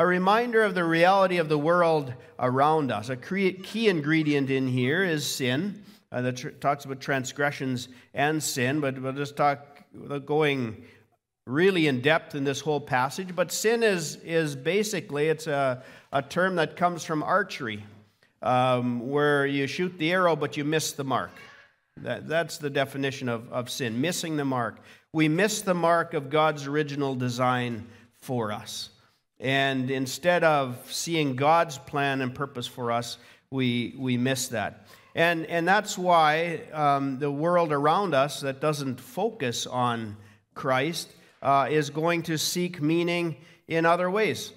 a 0.00 0.06
reminder 0.06 0.62
of 0.62 0.74
the 0.74 0.82
reality 0.82 1.36
of 1.36 1.50
the 1.50 1.58
world 1.58 2.14
around 2.38 2.90
us. 2.90 3.10
A 3.10 3.16
key 3.16 3.86
ingredient 3.86 4.48
in 4.48 4.66
here 4.66 5.04
is 5.04 5.26
sin. 5.26 5.84
Uh, 6.10 6.22
that 6.22 6.38
tr- 6.38 6.48
talks 6.48 6.86
about 6.86 7.00
transgressions 7.00 7.88
and 8.14 8.42
sin, 8.42 8.80
but 8.80 8.98
we'll 8.98 9.12
just 9.12 9.36
talk 9.36 9.84
going 10.24 10.82
really 11.46 11.86
in 11.86 12.00
depth 12.00 12.34
in 12.34 12.44
this 12.44 12.60
whole 12.60 12.80
passage. 12.80 13.36
But 13.36 13.52
sin 13.52 13.82
is, 13.82 14.16
is 14.24 14.56
basically, 14.56 15.28
it's 15.28 15.46
a, 15.46 15.82
a 16.14 16.22
term 16.22 16.56
that 16.56 16.76
comes 16.76 17.04
from 17.04 17.22
archery, 17.22 17.84
um, 18.40 19.10
where 19.10 19.44
you 19.44 19.66
shoot 19.66 19.98
the 19.98 20.12
arrow, 20.12 20.34
but 20.34 20.56
you 20.56 20.64
miss 20.64 20.92
the 20.92 21.04
mark. 21.04 21.32
That, 21.98 22.26
that's 22.26 22.56
the 22.56 22.70
definition 22.70 23.28
of, 23.28 23.52
of 23.52 23.68
sin, 23.68 24.00
missing 24.00 24.38
the 24.38 24.46
mark. 24.46 24.78
We 25.12 25.28
miss 25.28 25.60
the 25.60 25.74
mark 25.74 26.14
of 26.14 26.30
God's 26.30 26.66
original 26.66 27.14
design 27.14 27.86
for 28.14 28.50
us. 28.50 28.88
And 29.40 29.90
instead 29.90 30.44
of 30.44 30.78
seeing 30.92 31.34
God's 31.34 31.78
plan 31.78 32.20
and 32.20 32.34
purpose 32.34 32.66
for 32.66 32.92
us, 32.92 33.16
we, 33.50 33.94
we 33.98 34.16
miss 34.16 34.48
that. 34.48 34.86
And, 35.14 35.46
and 35.46 35.66
that's 35.66 35.98
why 35.98 36.60
um, 36.72 37.18
the 37.18 37.30
world 37.30 37.72
around 37.72 38.14
us 38.14 38.40
that 38.42 38.60
doesn't 38.60 39.00
focus 39.00 39.66
on 39.66 40.16
Christ 40.54 41.12
uh, 41.42 41.68
is 41.70 41.90
going 41.90 42.22
to 42.24 42.36
seek 42.36 42.80
meaning 42.80 43.36
in 43.66 43.86
other 43.86 44.10
ways. 44.10 44.52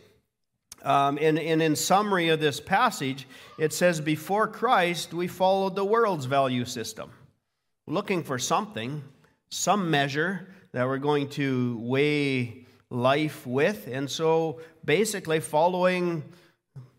Um, 0.83 1.17
and, 1.21 1.39
and 1.39 1.61
in 1.61 1.75
summary 1.77 2.27
of 2.27 2.41
this 2.41 2.59
passage, 2.59 3.25
it 3.57 3.71
says, 3.71 4.01
Before 4.01 4.47
Christ, 4.47 5.13
we 5.13 5.27
followed 5.27 5.75
the 5.75 5.85
world's 5.85 6.25
value 6.25 6.65
system, 6.65 7.09
looking 7.87 8.21
for 8.21 8.37
something, 8.37 9.01
some 9.49 9.89
measure 9.89 10.53
that 10.73 10.85
we're 10.85 10.97
going 10.97 11.29
to 11.29 11.77
weigh 11.79 12.62
life 12.93 13.45
with. 13.47 13.87
And 13.87 14.09
so 14.09 14.61
basically, 14.85 15.39
following 15.39 16.23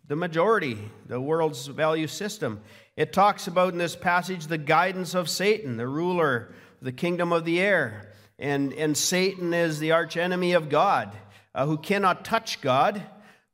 the 0.09 0.17
majority, 0.17 0.79
the 1.07 1.21
world's 1.21 1.67
value 1.69 2.07
system. 2.07 2.61
It 2.97 3.13
talks 3.13 3.47
about 3.47 3.73
in 3.73 3.79
this 3.79 3.97
passage 3.97 4.47
the 4.47 4.59
guidance 4.59 5.15
of 5.15 5.31
Satan, 5.31 5.77
the 5.77 5.89
ruler 5.89 6.53
the 6.83 6.93
kingdom 6.93 7.33
of 7.33 7.47
the 7.47 7.61
air. 7.61 8.13
And, 8.39 8.75
and 8.75 8.97
Satan 8.97 9.55
is 9.55 9.79
the 9.79 9.93
archenemy 9.93 10.53
of 10.53 10.69
God, 10.69 11.17
uh, 11.55 11.67
who 11.67 11.79
cannot 11.79 12.25
touch 12.25 12.61
God, 12.61 13.03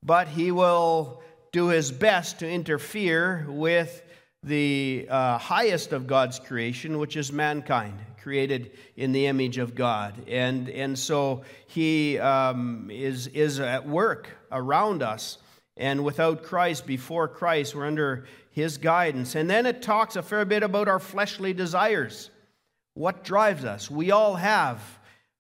but 0.02 0.26
he 0.26 0.50
will 0.50 1.22
do 1.52 1.68
his 1.68 1.92
best 1.92 2.40
to 2.40 2.50
interfere 2.50 3.46
with 3.48 4.02
the 4.42 5.06
uh, 5.08 5.38
highest 5.38 5.92
of 5.92 6.08
God's 6.08 6.40
creation, 6.40 6.98
which 6.98 7.16
is 7.16 7.30
mankind 7.30 7.98
created 8.22 8.72
in 8.96 9.12
the 9.12 9.26
image 9.26 9.58
of 9.58 9.74
God. 9.74 10.14
And, 10.28 10.68
and 10.68 10.98
so 10.98 11.42
he 11.66 12.18
um, 12.18 12.88
is, 12.90 13.26
is 13.28 13.60
at 13.60 13.86
work 13.86 14.28
around 14.52 15.02
us. 15.02 15.38
And 15.76 16.04
without 16.04 16.42
Christ, 16.42 16.86
before 16.86 17.28
Christ, 17.28 17.74
we're 17.74 17.86
under 17.86 18.26
his 18.50 18.76
guidance. 18.76 19.34
And 19.34 19.48
then 19.48 19.66
it 19.66 19.82
talks 19.82 20.16
a 20.16 20.22
fair 20.22 20.44
bit 20.44 20.62
about 20.62 20.88
our 20.88 20.98
fleshly 20.98 21.52
desires. 21.52 22.30
What 22.94 23.24
drives 23.24 23.64
us? 23.64 23.90
We 23.90 24.10
all 24.10 24.34
have 24.34 24.82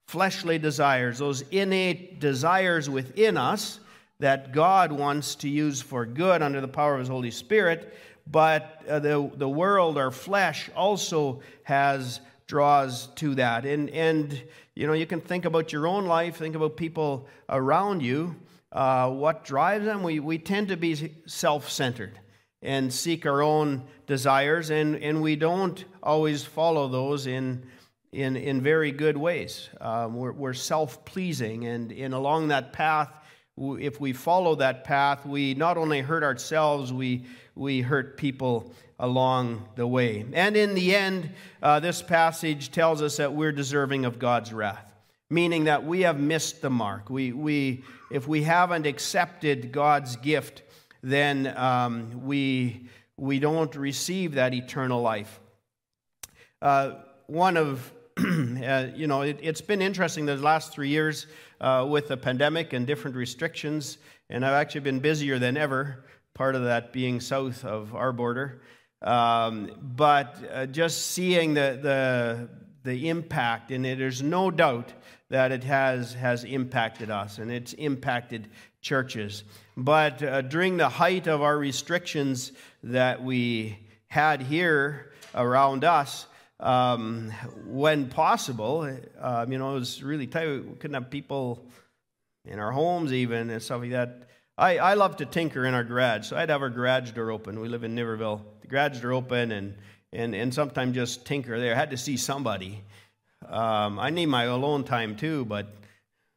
fleshly 0.06 0.58
desires, 0.58 1.18
those 1.18 1.42
innate 1.50 2.20
desires 2.20 2.88
within 2.88 3.36
us 3.36 3.80
that 4.18 4.52
God 4.52 4.92
wants 4.92 5.34
to 5.36 5.48
use 5.48 5.80
for 5.80 6.04
good 6.04 6.42
under 6.42 6.60
the 6.60 6.68
power 6.68 6.94
of 6.94 7.00
his 7.00 7.08
Holy 7.08 7.30
Spirit. 7.30 7.94
But 8.30 8.82
uh, 8.88 8.98
the, 9.00 9.30
the 9.34 9.48
world, 9.48 9.98
our 9.98 10.10
flesh, 10.10 10.70
also 10.76 11.40
has 11.64 12.20
draws 12.50 13.06
to 13.14 13.36
that. 13.36 13.64
And, 13.64 13.88
and, 13.90 14.42
you 14.74 14.88
know, 14.88 14.92
you 14.92 15.06
can 15.06 15.20
think 15.20 15.44
about 15.44 15.72
your 15.72 15.86
own 15.86 16.06
life, 16.06 16.36
think 16.36 16.56
about 16.56 16.76
people 16.76 17.28
around 17.48 18.02
you. 18.02 18.34
Uh, 18.72 19.08
what 19.08 19.44
drives 19.44 19.84
them? 19.84 20.02
We, 20.02 20.18
we 20.18 20.36
tend 20.36 20.66
to 20.68 20.76
be 20.76 21.14
self 21.26 21.70
centered 21.70 22.18
and 22.60 22.92
seek 22.92 23.24
our 23.24 23.40
own 23.40 23.84
desires, 24.08 24.70
and, 24.70 24.96
and 24.96 25.22
we 25.22 25.36
don't 25.36 25.84
always 26.02 26.44
follow 26.44 26.88
those 26.88 27.28
in, 27.28 27.62
in, 28.10 28.34
in 28.34 28.60
very 28.60 28.90
good 28.90 29.16
ways. 29.16 29.70
Um, 29.80 30.16
we're, 30.16 30.32
we're 30.32 30.52
self 30.52 31.04
pleasing, 31.04 31.66
and, 31.66 31.92
and 31.92 32.12
along 32.14 32.48
that 32.48 32.72
path, 32.72 33.10
if 33.56 34.00
we 34.00 34.12
follow 34.12 34.56
that 34.56 34.82
path, 34.82 35.24
we 35.24 35.54
not 35.54 35.76
only 35.76 36.00
hurt 36.00 36.24
ourselves, 36.24 36.92
we, 36.92 37.26
we 37.54 37.80
hurt 37.80 38.16
people 38.16 38.72
along 39.00 39.66
the 39.74 39.86
way. 39.86 40.24
And 40.34 40.56
in 40.56 40.74
the 40.74 40.94
end, 40.94 41.30
uh, 41.62 41.80
this 41.80 42.02
passage 42.02 42.70
tells 42.70 43.02
us 43.02 43.16
that 43.16 43.32
we're 43.32 43.50
deserving 43.50 44.04
of 44.04 44.18
God's 44.18 44.52
wrath, 44.52 44.92
meaning 45.30 45.64
that 45.64 45.84
we 45.84 46.02
have 46.02 46.20
missed 46.20 46.60
the 46.60 46.70
mark. 46.70 47.08
We, 47.08 47.32
we, 47.32 47.82
if 48.12 48.28
we 48.28 48.42
haven't 48.42 48.86
accepted 48.86 49.72
God's 49.72 50.16
gift, 50.16 50.62
then 51.02 51.52
um, 51.56 52.26
we, 52.26 52.88
we 53.16 53.38
don't 53.38 53.74
receive 53.74 54.34
that 54.34 54.52
eternal 54.52 55.00
life. 55.00 55.40
Uh, 56.60 56.92
one 57.26 57.56
of, 57.56 57.90
uh, 58.18 58.88
you 58.94 59.06
know, 59.06 59.22
it, 59.22 59.42
has 59.42 59.62
been 59.62 59.80
interesting 59.80 60.26
the 60.26 60.36
last 60.36 60.74
three 60.74 60.90
years 60.90 61.26
uh, 61.62 61.86
with 61.88 62.08
the 62.08 62.18
pandemic 62.18 62.74
and 62.74 62.86
different 62.86 63.16
restrictions, 63.16 63.96
and 64.28 64.44
I've 64.44 64.52
actually 64.52 64.82
been 64.82 65.00
busier 65.00 65.38
than 65.38 65.56
ever, 65.56 66.04
part 66.34 66.54
of 66.54 66.64
that 66.64 66.92
being 66.92 67.18
south 67.18 67.64
of 67.64 67.94
our 67.94 68.12
border. 68.12 68.60
Um, 69.02 69.70
but 69.96 70.36
uh, 70.52 70.66
just 70.66 71.12
seeing 71.12 71.54
the, 71.54 71.78
the, 71.82 72.48
the 72.82 73.08
impact, 73.08 73.70
and 73.70 73.84
there's 73.84 74.22
no 74.22 74.50
doubt 74.50 74.92
that 75.30 75.52
it 75.52 75.64
has, 75.64 76.12
has 76.14 76.44
impacted 76.44 77.10
us 77.10 77.38
and 77.38 77.50
it's 77.50 77.72
impacted 77.74 78.48
churches. 78.82 79.44
But 79.76 80.22
uh, 80.22 80.42
during 80.42 80.76
the 80.76 80.88
height 80.88 81.28
of 81.28 81.40
our 81.40 81.56
restrictions 81.56 82.52
that 82.82 83.22
we 83.22 83.78
had 84.08 84.42
here 84.42 85.12
around 85.34 85.84
us, 85.84 86.26
um, 86.58 87.30
when 87.66 88.08
possible, 88.08 88.98
um, 89.18 89.52
you 89.52 89.58
know, 89.58 89.70
it 89.70 89.78
was 89.78 90.02
really 90.02 90.26
tight. 90.26 90.46
We 90.46 90.74
couldn't 90.78 90.94
have 90.94 91.10
people 91.10 91.64
in 92.44 92.58
our 92.58 92.72
homes 92.72 93.12
even 93.12 93.48
and 93.50 93.62
stuff 93.62 93.80
like 93.80 93.92
that. 93.92 94.28
I, 94.58 94.76
I 94.76 94.94
love 94.94 95.16
to 95.16 95.26
tinker 95.26 95.64
in 95.64 95.72
our 95.72 95.84
garage, 95.84 96.26
so 96.26 96.36
I'd 96.36 96.50
have 96.50 96.60
our 96.60 96.68
garage 96.68 97.12
door 97.12 97.30
open. 97.30 97.60
We 97.60 97.68
live 97.68 97.84
in 97.84 97.94
Niverville 97.94 98.42
garage 98.70 99.00
door 99.00 99.12
open 99.12 99.52
and, 99.52 99.74
and, 100.12 100.34
and 100.34 100.54
sometimes 100.54 100.94
just 100.94 101.26
tinker 101.26 101.58
there. 101.58 101.74
I 101.74 101.78
had 101.78 101.90
to 101.90 101.96
see 101.96 102.16
somebody. 102.16 102.82
Um, 103.48 103.98
I 103.98 104.10
need 104.10 104.26
my 104.26 104.44
alone 104.44 104.84
time 104.84 105.16
too, 105.16 105.44
but 105.44 105.66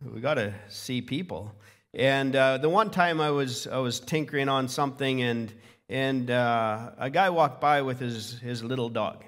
we 0.03 0.19
got 0.19 0.35
to 0.35 0.53
see 0.69 1.01
people. 1.01 1.53
And 1.93 2.35
uh, 2.35 2.57
the 2.57 2.69
one 2.69 2.89
time 2.89 3.21
I 3.21 3.29
was 3.29 3.67
I 3.67 3.77
was 3.77 3.99
tinkering 3.99 4.49
on 4.49 4.67
something 4.67 5.21
and 5.21 5.53
and 5.89 6.31
uh, 6.31 6.91
a 6.97 7.09
guy 7.09 7.29
walked 7.29 7.61
by 7.61 7.81
with 7.81 7.99
his, 7.99 8.39
his 8.39 8.63
little 8.63 8.89
dog. 8.89 9.23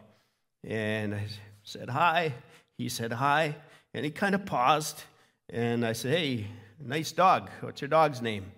And 0.64 1.14
I 1.14 1.28
said, 1.64 1.90
Hi. 1.90 2.34
He 2.78 2.90
said, 2.90 3.12
Hi. 3.12 3.56
And 3.94 4.04
he 4.04 4.12
kind 4.12 4.36
of 4.36 4.46
paused. 4.46 5.04
And 5.50 5.86
I 5.86 5.94
said, 5.94 6.18
Hey, 6.18 6.48
nice 6.84 7.12
dog. 7.12 7.50
What's 7.62 7.82
your 7.82 7.90
dog's 7.90 8.22
name? 8.22 8.52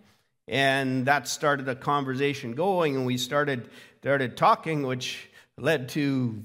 And 0.48 1.06
that 1.08 1.28
started 1.28 1.68
a 1.68 1.76
conversation 1.76 2.54
going, 2.54 2.96
and 2.96 3.06
we 3.06 3.18
started, 3.18 3.70
started 4.08 4.38
talking, 4.38 4.84
which 4.84 5.28
led 5.58 5.90
to 5.90 6.42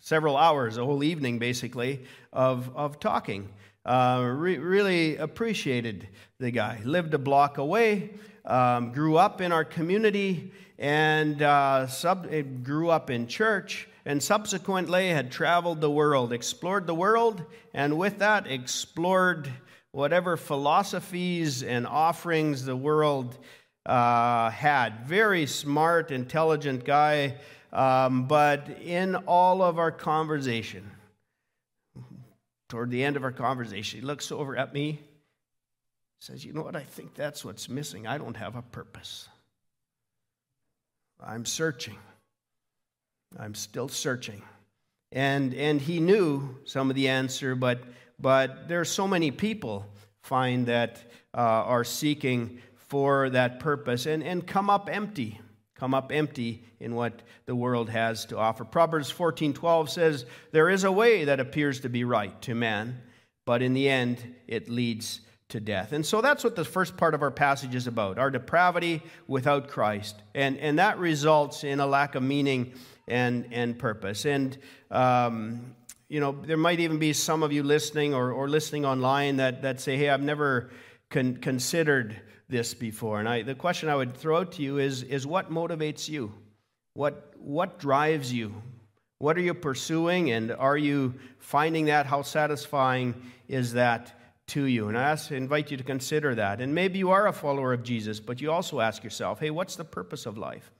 several 0.00 0.36
hours, 0.36 0.78
a 0.78 0.84
whole 0.84 1.04
evening 1.04 1.38
basically, 1.38 2.02
of, 2.32 2.68
of 2.74 2.98
talking. 2.98 3.48
Uh, 3.86 4.32
re- 4.34 4.58
really 4.58 5.16
appreciated 5.18 6.08
the 6.40 6.50
guy. 6.50 6.80
Lived 6.82 7.14
a 7.14 7.18
block 7.18 7.58
away, 7.58 8.10
um, 8.44 8.90
grew 8.90 9.16
up 9.16 9.40
in 9.40 9.52
our 9.52 9.64
community, 9.64 10.50
and 10.76 11.40
uh, 11.40 11.86
sub- 11.86 12.28
grew 12.64 12.90
up 12.90 13.10
in 13.10 13.28
church, 13.28 13.86
and 14.04 14.20
subsequently 14.20 15.08
had 15.08 15.30
traveled 15.30 15.80
the 15.80 15.88
world, 15.92 16.32
explored 16.32 16.84
the 16.84 16.96
world, 16.96 17.44
and 17.72 17.96
with 17.96 18.18
that, 18.18 18.48
explored 18.48 19.48
whatever 19.92 20.36
philosophies 20.36 21.62
and 21.62 21.86
offerings 21.86 22.64
the 22.64 22.74
world 22.74 23.38
uh, 23.86 24.50
had. 24.50 25.06
Very 25.06 25.46
smart, 25.46 26.10
intelligent 26.10 26.84
guy, 26.84 27.36
um, 27.72 28.26
but 28.26 28.68
in 28.82 29.16
all 29.16 29.62
of 29.62 29.78
our 29.78 29.92
conversation, 29.92 30.90
toward 32.68 32.90
the 32.90 33.04
end 33.04 33.16
of 33.16 33.24
our 33.24 33.32
conversation, 33.32 34.00
he 34.00 34.06
looks 34.06 34.32
over 34.32 34.56
at 34.56 34.72
me, 34.72 35.00
says, 36.20 36.44
You 36.44 36.52
know 36.52 36.62
what? 36.62 36.76
I 36.76 36.82
think 36.82 37.14
that's 37.14 37.44
what's 37.44 37.68
missing. 37.68 38.06
I 38.06 38.18
don't 38.18 38.36
have 38.36 38.56
a 38.56 38.62
purpose. 38.62 39.28
I'm 41.20 41.44
searching. 41.44 41.98
I'm 43.38 43.54
still 43.54 43.88
searching. 43.88 44.42
And, 45.12 45.54
and 45.54 45.80
he 45.80 46.00
knew 46.00 46.56
some 46.64 46.90
of 46.90 46.96
the 46.96 47.08
answer, 47.08 47.54
but, 47.54 47.80
but 48.18 48.68
there 48.68 48.80
are 48.80 48.84
so 48.84 49.06
many 49.06 49.30
people 49.30 49.86
find 50.22 50.66
that 50.66 50.98
uh, 51.32 51.40
are 51.40 51.84
seeking 51.84 52.58
for 52.94 53.28
that 53.28 53.58
purpose. 53.58 54.06
And, 54.06 54.22
and 54.22 54.46
come 54.46 54.70
up 54.70 54.88
empty 54.88 55.40
come 55.74 55.94
up 55.94 56.12
empty 56.12 56.62
in 56.78 56.94
what 56.94 57.22
the 57.46 57.56
world 57.56 57.90
has 57.90 58.26
to 58.26 58.38
offer. 58.38 58.64
Proverbs 58.64 59.12
14.12 59.12 59.88
says 59.88 60.26
there 60.52 60.70
is 60.70 60.84
a 60.84 60.92
way 60.92 61.24
that 61.24 61.40
appears 61.40 61.80
to 61.80 61.88
be 61.88 62.04
right 62.04 62.40
to 62.42 62.54
man 62.54 63.00
but 63.44 63.62
in 63.62 63.74
the 63.74 63.88
end 63.88 64.36
it 64.46 64.68
leads 64.68 65.22
to 65.48 65.58
death. 65.58 65.90
And 65.90 66.06
so 66.06 66.20
that's 66.20 66.44
what 66.44 66.54
the 66.54 66.64
first 66.64 66.96
part 66.96 67.14
of 67.14 67.22
our 67.22 67.32
passage 67.32 67.74
is 67.74 67.88
about 67.88 68.16
our 68.16 68.30
depravity 68.30 69.02
without 69.26 69.66
christ. 69.66 70.14
And, 70.32 70.56
and 70.58 70.78
that 70.78 71.00
results 71.00 71.64
in 71.64 71.80
a 71.80 71.86
lack 71.88 72.14
of 72.14 72.22
meaning 72.22 72.74
and, 73.08 73.48
and 73.50 73.76
purpose. 73.76 74.24
And 74.24 74.56
um, 74.92 75.74
you 76.08 76.20
know, 76.20 76.30
there 76.30 76.56
might 76.56 76.78
even 76.78 77.00
be 77.00 77.12
some 77.12 77.42
of 77.42 77.52
you 77.52 77.64
listening 77.64 78.14
or, 78.14 78.30
or 78.30 78.48
listening 78.48 78.84
online 78.84 79.38
that, 79.38 79.62
that 79.62 79.80
say, 79.80 79.96
hey, 79.96 80.10
I've 80.10 80.22
never 80.22 80.70
con- 81.10 81.38
considered 81.38 82.20
this 82.48 82.74
before. 82.74 83.20
And 83.20 83.28
I, 83.28 83.42
the 83.42 83.54
question 83.54 83.88
I 83.88 83.96
would 83.96 84.16
throw 84.16 84.38
out 84.38 84.52
to 84.52 84.62
you 84.62 84.78
is, 84.78 85.02
is 85.02 85.26
what 85.26 85.50
motivates 85.50 86.08
you? 86.08 86.32
What, 86.94 87.32
what 87.38 87.78
drives 87.78 88.32
you? 88.32 88.54
What 89.18 89.36
are 89.36 89.42
you 89.42 89.54
pursuing? 89.54 90.30
And 90.30 90.52
are 90.52 90.76
you 90.76 91.14
finding 91.38 91.86
that? 91.86 92.06
How 92.06 92.22
satisfying 92.22 93.14
is 93.48 93.72
that 93.72 94.20
to 94.48 94.64
you? 94.64 94.88
And 94.88 94.98
I 94.98 95.10
ask, 95.10 95.30
invite 95.30 95.70
you 95.70 95.76
to 95.76 95.84
consider 95.84 96.34
that. 96.34 96.60
And 96.60 96.74
maybe 96.74 96.98
you 96.98 97.10
are 97.10 97.26
a 97.26 97.32
follower 97.32 97.72
of 97.72 97.82
Jesus, 97.82 98.20
but 98.20 98.40
you 98.40 98.52
also 98.52 98.80
ask 98.80 99.02
yourself, 99.02 99.40
hey, 99.40 99.50
what's 99.50 99.76
the 99.76 99.84
purpose 99.84 100.26
of 100.26 100.36
life? 100.36 100.70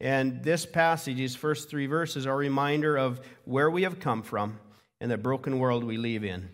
And 0.00 0.42
this 0.42 0.66
passage, 0.66 1.16
these 1.16 1.36
first 1.36 1.70
three 1.70 1.86
verses, 1.86 2.26
are 2.26 2.32
a 2.32 2.36
reminder 2.36 2.96
of 2.96 3.20
where 3.44 3.70
we 3.70 3.84
have 3.84 4.00
come 4.00 4.22
from 4.22 4.58
and 5.00 5.10
the 5.10 5.16
broken 5.16 5.60
world 5.60 5.84
we 5.84 5.96
live 5.96 6.24
in. 6.24 6.48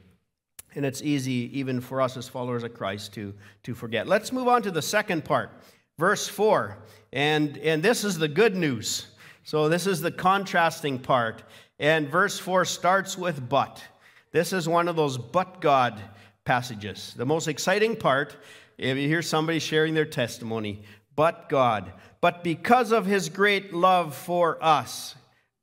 And 0.78 0.86
it's 0.86 1.02
easy, 1.02 1.50
even 1.58 1.80
for 1.80 2.00
us 2.00 2.16
as 2.16 2.28
followers 2.28 2.62
of 2.62 2.72
Christ, 2.72 3.12
to, 3.14 3.34
to 3.64 3.74
forget. 3.74 4.06
Let's 4.06 4.30
move 4.30 4.46
on 4.46 4.62
to 4.62 4.70
the 4.70 4.80
second 4.80 5.24
part, 5.24 5.50
verse 5.98 6.28
4. 6.28 6.78
And, 7.12 7.58
and 7.58 7.82
this 7.82 8.04
is 8.04 8.16
the 8.16 8.28
good 8.28 8.54
news. 8.54 9.08
So, 9.42 9.68
this 9.68 9.88
is 9.88 10.00
the 10.00 10.12
contrasting 10.12 11.00
part. 11.00 11.42
And 11.80 12.08
verse 12.08 12.38
4 12.38 12.64
starts 12.64 13.18
with 13.18 13.48
but. 13.48 13.82
This 14.30 14.52
is 14.52 14.68
one 14.68 14.86
of 14.86 14.94
those 14.94 15.18
but 15.18 15.60
God 15.60 16.00
passages. 16.44 17.12
The 17.16 17.26
most 17.26 17.48
exciting 17.48 17.96
part, 17.96 18.36
if 18.78 18.96
you 18.96 19.08
hear 19.08 19.20
somebody 19.20 19.58
sharing 19.58 19.94
their 19.94 20.06
testimony, 20.06 20.82
but 21.16 21.48
God. 21.48 21.92
But 22.20 22.44
because 22.44 22.92
of 22.92 23.04
his 23.04 23.28
great 23.28 23.74
love 23.74 24.14
for 24.14 24.62
us, 24.62 25.16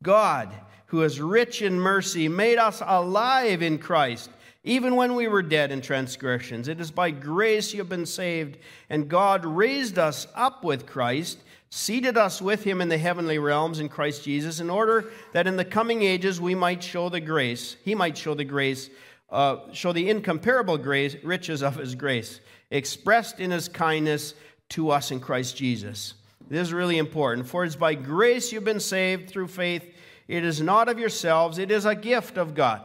God, 0.03 0.53
who 0.87 1.03
is 1.03 1.21
rich 1.21 1.61
in 1.61 1.79
mercy, 1.79 2.27
made 2.27 2.57
us 2.57 2.83
alive 2.85 3.61
in 3.61 3.77
Christ, 3.77 4.29
even 4.65 4.95
when 4.95 5.15
we 5.15 5.27
were 5.27 5.43
dead 5.43 5.71
in 5.71 5.79
transgressions. 5.79 6.67
It 6.67 6.81
is 6.81 6.91
by 6.91 7.11
grace 7.11 7.71
you 7.71 7.79
have 7.79 7.87
been 7.87 8.05
saved, 8.05 8.57
and 8.89 9.07
God 9.07 9.45
raised 9.45 9.97
us 9.97 10.27
up 10.35 10.63
with 10.63 10.87
Christ, 10.87 11.37
seated 11.69 12.17
us 12.17 12.41
with 12.41 12.63
him 12.63 12.81
in 12.81 12.89
the 12.89 12.97
heavenly 12.97 13.37
realms 13.37 13.79
in 13.79 13.87
Christ 13.87 14.23
Jesus, 14.23 14.59
in 14.59 14.71
order 14.71 15.11
that 15.33 15.45
in 15.45 15.55
the 15.55 15.63
coming 15.63 16.01
ages 16.01 16.41
we 16.41 16.55
might 16.55 16.83
show 16.83 17.09
the 17.09 17.21
grace, 17.21 17.77
he 17.85 17.93
might 17.93 18.17
show 18.17 18.33
the 18.33 18.43
grace, 18.43 18.89
uh, 19.29 19.57
show 19.71 19.93
the 19.93 20.09
incomparable 20.09 20.79
grace, 20.79 21.15
riches 21.23 21.61
of 21.61 21.75
his 21.75 21.93
grace, 21.93 22.39
expressed 22.71 23.39
in 23.39 23.51
his 23.51 23.69
kindness 23.69 24.33
to 24.69 24.89
us 24.89 25.11
in 25.11 25.19
Christ 25.19 25.55
Jesus. 25.55 26.15
This 26.49 26.67
is 26.67 26.73
really 26.73 26.97
important. 26.97 27.47
For 27.47 27.63
it's 27.63 27.75
by 27.75 27.93
grace 27.93 28.51
you've 28.51 28.63
been 28.63 28.79
saved 28.79 29.29
through 29.29 29.47
faith 29.47 29.91
it 30.27 30.43
is 30.43 30.59
not 30.59 30.89
of 30.89 30.97
yourselves, 30.97 31.59
it 31.59 31.69
is 31.69 31.85
a 31.85 31.93
gift 31.93 32.37
of 32.37 32.55
God. 32.55 32.81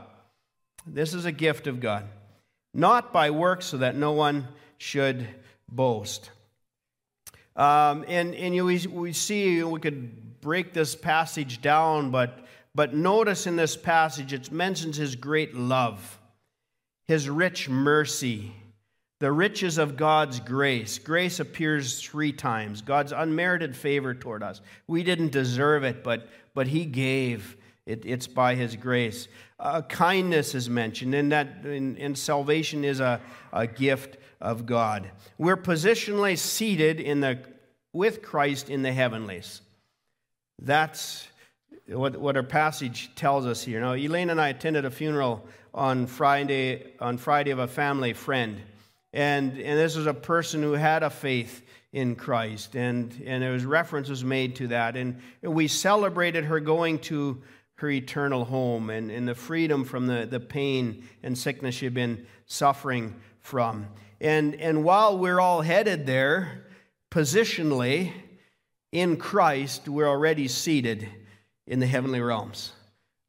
This 0.86 1.14
is 1.14 1.24
a 1.24 1.32
gift 1.32 1.66
of 1.66 1.80
God, 1.80 2.04
not 2.72 3.12
by 3.12 3.30
works, 3.30 3.66
so 3.66 3.78
that 3.78 3.96
no 3.96 4.12
one 4.12 4.48
should 4.78 5.26
boast. 5.68 6.30
Um, 7.56 8.04
and 8.08 8.34
and 8.34 8.54
you, 8.54 8.64
we, 8.64 8.86
we 8.86 9.12
see, 9.12 9.62
we 9.62 9.80
could 9.80 10.40
break 10.40 10.72
this 10.72 10.94
passage 10.94 11.60
down, 11.60 12.10
but, 12.10 12.46
but 12.74 12.94
notice 12.94 13.46
in 13.46 13.56
this 13.56 13.76
passage 13.76 14.32
it 14.32 14.50
mentions 14.50 14.96
his 14.96 15.16
great 15.16 15.54
love, 15.54 16.18
his 17.06 17.28
rich 17.28 17.68
mercy, 17.68 18.52
the 19.18 19.30
riches 19.30 19.76
of 19.76 19.96
God's 19.96 20.40
grace. 20.40 20.98
Grace 20.98 21.40
appears 21.40 22.00
three 22.00 22.32
times 22.32 22.80
God's 22.80 23.12
unmerited 23.12 23.76
favor 23.76 24.14
toward 24.14 24.42
us. 24.42 24.62
We 24.86 25.02
didn't 25.02 25.32
deserve 25.32 25.84
it, 25.84 26.02
but 26.02 26.28
but 26.54 26.66
he 26.68 26.84
gave. 26.86 27.56
It, 27.86 28.04
it's 28.04 28.26
by 28.26 28.54
his 28.54 28.76
grace. 28.76 29.28
Uh, 29.58 29.82
kindness 29.82 30.54
is 30.54 30.68
mentioned, 30.68 31.14
and 31.14 31.32
that 31.32 31.64
and, 31.64 32.16
salvation 32.16 32.84
is 32.84 33.00
a, 33.00 33.20
a 33.52 33.66
gift 33.66 34.16
of 34.40 34.66
God. 34.66 35.10
We're 35.38 35.56
positionally 35.56 36.38
seated 36.38 37.00
in 37.00 37.20
the 37.20 37.38
with 37.92 38.22
Christ 38.22 38.70
in 38.70 38.82
the 38.82 38.92
heavenlies. 38.92 39.60
That's 40.62 41.26
what, 41.88 42.16
what 42.16 42.36
our 42.36 42.42
passage 42.42 43.10
tells 43.16 43.46
us 43.46 43.62
here. 43.62 43.80
Now, 43.80 43.94
Elaine 43.94 44.30
and 44.30 44.40
I 44.40 44.48
attended 44.48 44.84
a 44.84 44.90
funeral 44.90 45.44
on 45.74 46.06
Friday 46.06 46.92
on 47.00 47.18
Friday 47.18 47.50
of 47.50 47.58
a 47.58 47.66
family 47.66 48.12
friend, 48.12 48.60
and 49.12 49.58
and 49.58 49.78
this 49.78 49.96
was 49.96 50.06
a 50.06 50.14
person 50.14 50.62
who 50.62 50.72
had 50.72 51.02
a 51.02 51.10
faith 51.10 51.62
in 51.92 52.14
Christ. 52.14 52.76
And, 52.76 53.12
and 53.26 53.42
there 53.42 53.52
was 53.52 53.64
reference 53.64 54.08
was 54.08 54.24
made 54.24 54.56
to 54.56 54.68
that. 54.68 54.96
And 54.96 55.20
we 55.42 55.66
celebrated 55.68 56.44
her 56.44 56.60
going 56.60 56.98
to 57.00 57.42
her 57.80 57.90
eternal 57.90 58.44
home 58.44 58.90
and, 58.90 59.10
and 59.10 59.26
the 59.26 59.34
freedom 59.34 59.84
from 59.84 60.06
the, 60.06 60.26
the 60.30 60.38
pain 60.38 61.02
and 61.22 61.36
sickness 61.36 61.74
she'd 61.74 61.94
been 61.94 62.26
suffering 62.44 63.14
from. 63.40 63.86
And, 64.20 64.54
and 64.56 64.84
while 64.84 65.16
we're 65.16 65.40
all 65.40 65.62
headed 65.62 66.04
there, 66.04 66.66
positionally, 67.10 68.12
in 68.92 69.16
Christ, 69.16 69.88
we're 69.88 70.08
already 70.08 70.46
seated 70.46 71.08
in 71.66 71.80
the 71.80 71.86
heavenly 71.86 72.20
realms. 72.20 72.72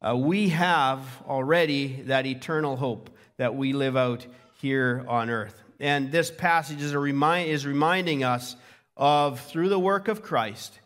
Uh, 0.06 0.16
we 0.16 0.50
have 0.50 1.00
already 1.26 2.02
that 2.02 2.26
eternal 2.26 2.76
hope 2.76 3.08
that 3.38 3.54
we 3.54 3.72
live 3.72 3.96
out 3.96 4.26
here 4.60 5.04
on 5.08 5.30
earth. 5.30 5.62
And 5.80 6.12
this 6.12 6.30
passage 6.30 6.82
is, 6.82 6.92
a 6.92 6.98
remind, 6.98 7.48
is 7.48 7.64
reminding 7.64 8.22
us 8.22 8.56
of, 8.98 9.40
through 9.40 9.70
the 9.70 9.78
work 9.78 10.08
of 10.08 10.20
Christ, 10.20 10.78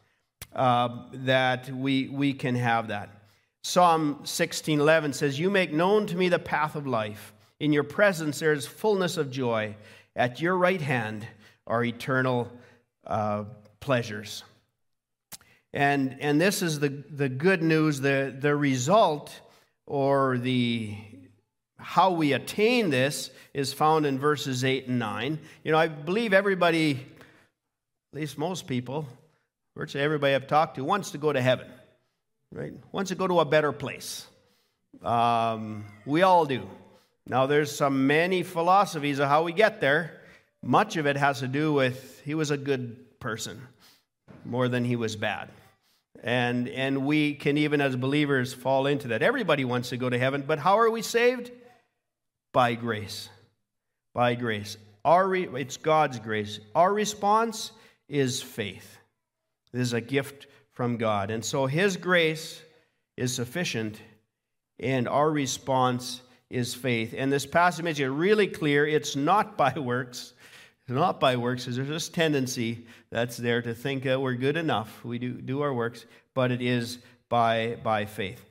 uh, 0.54 1.06
that 1.12 1.68
we, 1.68 2.08
we 2.08 2.32
can 2.32 2.54
have 2.54 2.88
that. 2.88 3.10
Psalm 3.66 4.20
16:11 4.22 5.12
says, 5.12 5.40
"You 5.40 5.50
make 5.50 5.72
known 5.72 6.06
to 6.06 6.16
me 6.16 6.28
the 6.28 6.38
path 6.38 6.76
of 6.76 6.86
life. 6.86 7.34
In 7.58 7.72
your 7.72 7.82
presence 7.82 8.38
there 8.38 8.52
is 8.52 8.64
fullness 8.64 9.16
of 9.16 9.28
joy. 9.28 9.74
At 10.14 10.40
your 10.40 10.56
right 10.56 10.80
hand 10.80 11.26
are 11.66 11.82
eternal 11.82 12.48
uh, 13.04 13.42
pleasures." 13.80 14.44
And, 15.72 16.16
and 16.20 16.40
this 16.40 16.62
is 16.62 16.78
the, 16.78 16.90
the 16.90 17.28
good 17.28 17.60
news, 17.60 18.00
the, 18.00 18.32
the 18.38 18.54
result 18.54 19.40
or 19.84 20.38
the 20.38 20.96
how 21.76 22.12
we 22.12 22.34
attain 22.34 22.90
this 22.90 23.30
is 23.52 23.72
found 23.72 24.06
in 24.06 24.16
verses 24.16 24.62
8 24.62 24.86
and 24.86 25.00
9. 25.00 25.40
You 25.64 25.72
know, 25.72 25.78
I 25.78 25.88
believe 25.88 26.32
everybody, 26.32 26.92
at 26.92 28.16
least 28.20 28.38
most 28.38 28.68
people, 28.68 29.08
virtually 29.76 30.04
everybody 30.04 30.36
I've 30.36 30.46
talked 30.46 30.76
to 30.76 30.84
wants 30.84 31.10
to 31.10 31.18
go 31.18 31.32
to 31.32 31.42
heaven, 31.42 31.66
right? 32.52 32.72
Wants 32.92 33.10
to 33.10 33.14
go 33.14 33.26
to 33.26 33.40
a 33.40 33.44
better 33.44 33.72
place. 33.72 34.26
Um, 35.02 35.84
we 36.04 36.22
all 36.22 36.46
do. 36.46 36.68
Now, 37.26 37.46
there's 37.46 37.74
some 37.74 38.06
many 38.06 38.42
philosophies 38.42 39.18
of 39.18 39.28
how 39.28 39.42
we 39.42 39.52
get 39.52 39.80
there. 39.80 40.20
Much 40.62 40.96
of 40.96 41.06
it 41.06 41.16
has 41.16 41.40
to 41.40 41.48
do 41.48 41.72
with 41.72 42.22
he 42.24 42.34
was 42.34 42.50
a 42.50 42.56
good 42.56 43.18
person 43.20 43.60
more 44.44 44.68
than 44.68 44.84
he 44.84 44.96
was 44.96 45.16
bad. 45.16 45.48
And, 46.22 46.68
and 46.68 47.04
we 47.04 47.34
can, 47.34 47.58
even 47.58 47.80
as 47.80 47.94
believers, 47.94 48.54
fall 48.54 48.86
into 48.86 49.08
that. 49.08 49.22
Everybody 49.22 49.64
wants 49.64 49.90
to 49.90 49.96
go 49.96 50.08
to 50.08 50.18
heaven, 50.18 50.44
but 50.46 50.58
how 50.58 50.78
are 50.78 50.90
we 50.90 51.02
saved? 51.02 51.50
By 52.52 52.74
grace. 52.74 53.28
By 54.14 54.34
grace. 54.34 54.76
Our 55.04 55.28
re- 55.28 55.48
it's 55.60 55.76
God's 55.76 56.18
grace. 56.18 56.58
Our 56.74 56.92
response 56.92 57.70
is 58.08 58.42
faith. 58.42 58.98
This 59.72 59.82
is 59.82 59.92
a 59.92 60.00
gift 60.00 60.46
from 60.76 60.98
God. 60.98 61.30
And 61.30 61.42
so 61.42 61.66
His 61.66 61.96
grace 61.96 62.62
is 63.16 63.34
sufficient, 63.34 63.98
and 64.78 65.08
our 65.08 65.30
response 65.30 66.20
is 66.50 66.74
faith. 66.74 67.14
And 67.16 67.32
this 67.32 67.46
passage 67.46 67.82
makes 67.82 67.98
it 67.98 68.04
really 68.04 68.46
clear 68.46 68.86
it's 68.86 69.16
not 69.16 69.56
by 69.56 69.72
works. 69.72 70.34
It's 70.82 70.94
not 70.94 71.18
by 71.18 71.36
works, 71.36 71.64
there's 71.64 71.88
this 71.88 72.08
tendency 72.08 72.86
that's 73.10 73.36
there 73.38 73.60
to 73.62 73.74
think 73.74 74.04
that 74.04 74.20
we're 74.20 74.34
good 74.34 74.56
enough. 74.56 75.04
We 75.04 75.18
do, 75.18 75.32
do 75.32 75.62
our 75.62 75.74
works, 75.74 76.04
but 76.34 76.52
it 76.52 76.62
is 76.62 76.98
by, 77.28 77.78
by 77.82 78.04
faith. 78.04 78.44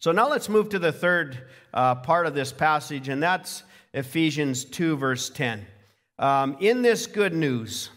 So 0.00 0.10
now 0.10 0.28
let's 0.28 0.48
move 0.48 0.70
to 0.70 0.78
the 0.78 0.90
third 0.90 1.38
uh, 1.72 1.96
part 1.96 2.26
of 2.26 2.34
this 2.34 2.50
passage, 2.50 3.08
and 3.08 3.22
that's 3.22 3.62
Ephesians 3.92 4.64
2, 4.64 4.96
verse 4.96 5.28
10. 5.30 5.66
Um, 6.18 6.56
in 6.60 6.82
this 6.82 7.06
good 7.06 7.34
news, 7.34 7.90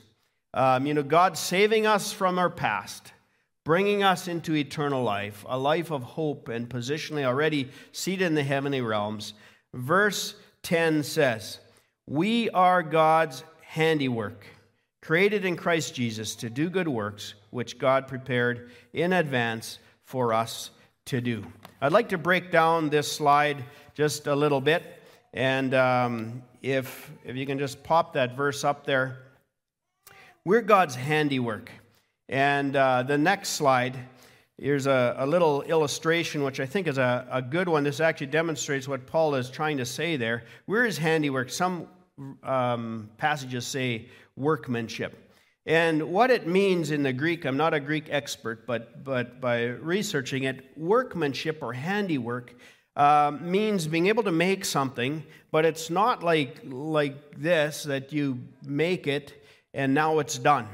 um, 0.54 0.86
you 0.86 0.94
know, 0.94 1.04
God 1.04 1.38
saving 1.38 1.86
us 1.86 2.12
from 2.12 2.38
our 2.38 2.50
past, 2.50 3.12
bringing 3.63 4.04
us 4.04 4.28
into 4.28 4.56
eternal 4.56 5.04
life, 5.04 5.46
a 5.48 5.58
life 5.58 5.92
of 5.92 6.04
hope 6.04 6.50
and 6.50 6.70
positionally 6.70 7.24
already 7.24 7.70
seated 7.92 8.26
in 8.26 8.36
the 8.36 8.44
heavenly 8.44 8.82
realms. 8.82 9.34
Verse 9.74 10.36
10 10.63 11.04
says, 11.04 11.60
We 12.06 12.50
are 12.52 12.84
God's 12.84 13.44
handiwork, 13.62 14.46
created 15.02 15.46
in 15.46 15.56
Christ 15.56 15.96
Jesus 15.96 16.36
to 16.36 16.50
do 16.50 16.70
good 16.70 16.88
works, 16.88 17.34
which 17.50 17.80
God 17.80 18.08
prepared 18.08 18.72
in 18.94 19.13
advance 19.13 19.80
for 20.04 20.34
us 20.34 20.70
to 21.06 21.20
do. 21.20 21.46
I'd 21.82 21.92
like 21.92 22.10
to 22.10 22.18
break 22.18 22.52
down 22.52 22.89
this 22.89 23.12
slide 23.12 23.63
just 23.94 24.28
a 24.28 24.36
little 24.36 24.62
bit. 24.62 24.84
And 25.34 25.74
um, 25.74 26.44
if, 26.62 27.12
if 27.26 27.36
you 27.36 27.46
can 27.46 27.58
just 27.58 27.84
pop 27.84 28.13
that 28.13 28.38
verse 28.38 28.63
up 28.63 28.86
there, 28.86 29.18
we're 30.45 30.62
God's 30.62 30.95
handiwork. 30.95 31.71
And 32.27 32.75
uh, 32.75 33.03
the 33.03 33.17
next 33.17 33.49
slide, 33.49 33.97
here's 34.58 34.88
a, 34.88 35.15
a, 35.19 35.25
little 35.25 35.62
illustration, 35.62 36.43
which 36.43 36.60
I 36.60 36.65
think 36.65 36.88
is 36.88 36.97
a, 36.97 37.25
a, 37.32 37.41
good 37.41 37.69
one. 37.69 37.84
This 37.84 37.99
actually 38.01 38.27
demonstrates 38.27 38.88
what 38.88 39.06
Paul 39.06 39.36
is 39.36 39.49
trying 39.49 39.77
to 39.77 39.86
say 39.86 40.17
there. 40.17 40.43
We're 40.67 40.86
his 40.86 40.97
handiwork. 40.97 41.49
Some 41.49 41.88
um, 42.43 43.10
passages 43.17 43.65
say 43.65 44.08
workmanship. 44.36 45.17
And 45.65 46.12
what 46.12 46.29
it 46.29 46.45
means 46.45 46.91
in 46.91 47.03
the 47.03 47.13
Greek, 47.13 47.45
I'm 47.45 47.56
not 47.56 47.73
a 47.73 47.79
Greek 47.79 48.08
expert, 48.10 48.67
but, 48.67 49.06
but 49.06 49.39
by 49.39 49.63
researching 49.63 50.43
it, 50.43 50.77
workmanship 50.77 51.60
or 51.62 51.71
handiwork 51.71 52.53
uh, 52.97 53.32
means 53.39 53.88
being 53.88 54.08
able 54.08 54.23
to 54.23 54.32
make 54.32 54.65
something, 54.65 55.23
but 55.51 55.63
it's 55.63 55.89
not 55.89 56.21
like, 56.21 56.60
like 56.65 57.39
this 57.39 57.84
that 57.84 58.12
you 58.12 58.39
make 58.65 59.08
it 59.08 59.42
and 59.73 59.93
now 59.93 60.19
it's 60.19 60.38
done. 60.38 60.67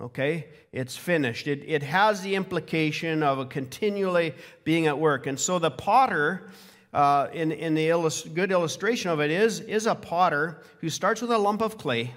Okay? 0.00 0.46
It's 0.72 0.96
finished. 0.96 1.46
It, 1.46 1.64
it 1.66 1.82
has 1.82 2.22
the 2.22 2.34
implication 2.34 3.22
of 3.22 3.38
a 3.38 3.46
continually 3.46 4.34
being 4.64 4.86
at 4.86 4.98
work. 4.98 5.26
And 5.26 5.38
so 5.38 5.58
the 5.58 5.70
potter, 5.70 6.50
uh, 6.92 7.28
in, 7.32 7.52
in 7.52 7.74
the 7.74 7.88
illust- 7.88 8.34
good 8.34 8.52
illustration 8.52 9.10
of 9.10 9.20
it, 9.20 9.30
is, 9.30 9.60
is 9.60 9.86
a 9.86 9.94
potter 9.94 10.62
who 10.80 10.88
starts 10.88 11.20
with 11.20 11.30
a 11.30 11.38
lump 11.38 11.62
of 11.62 11.78
clay 11.78 12.14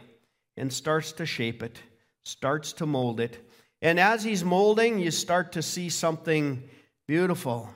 and 0.58 0.72
starts 0.72 1.12
to 1.14 1.26
shape 1.26 1.64
it, 1.64 1.80
starts 2.24 2.74
to 2.74 2.86
mold 2.86 3.20
it. 3.20 3.38
And 3.82 4.00
as 4.00 4.24
he's 4.24 4.44
molding, 4.44 5.00
you 5.00 5.10
start 5.10 5.54
to 5.54 5.64
see 5.64 5.90
something 5.90 6.62
beautiful, 7.08 7.70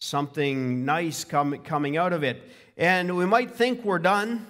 something 0.00 0.84
nice 0.84 1.24
com- 1.24 1.58
coming 1.58 1.96
out 1.96 2.12
of 2.12 2.24
it. 2.24 2.42
And 2.76 3.16
we 3.16 3.24
might 3.24 3.52
think 3.52 3.84
we're 3.84 4.00
done, 4.00 4.44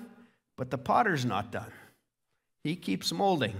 but 0.56 0.70
the 0.70 0.78
potter's 0.78 1.26
not 1.26 1.52
done. 1.52 1.70
He 2.64 2.74
keeps 2.74 3.12
molding. 3.12 3.54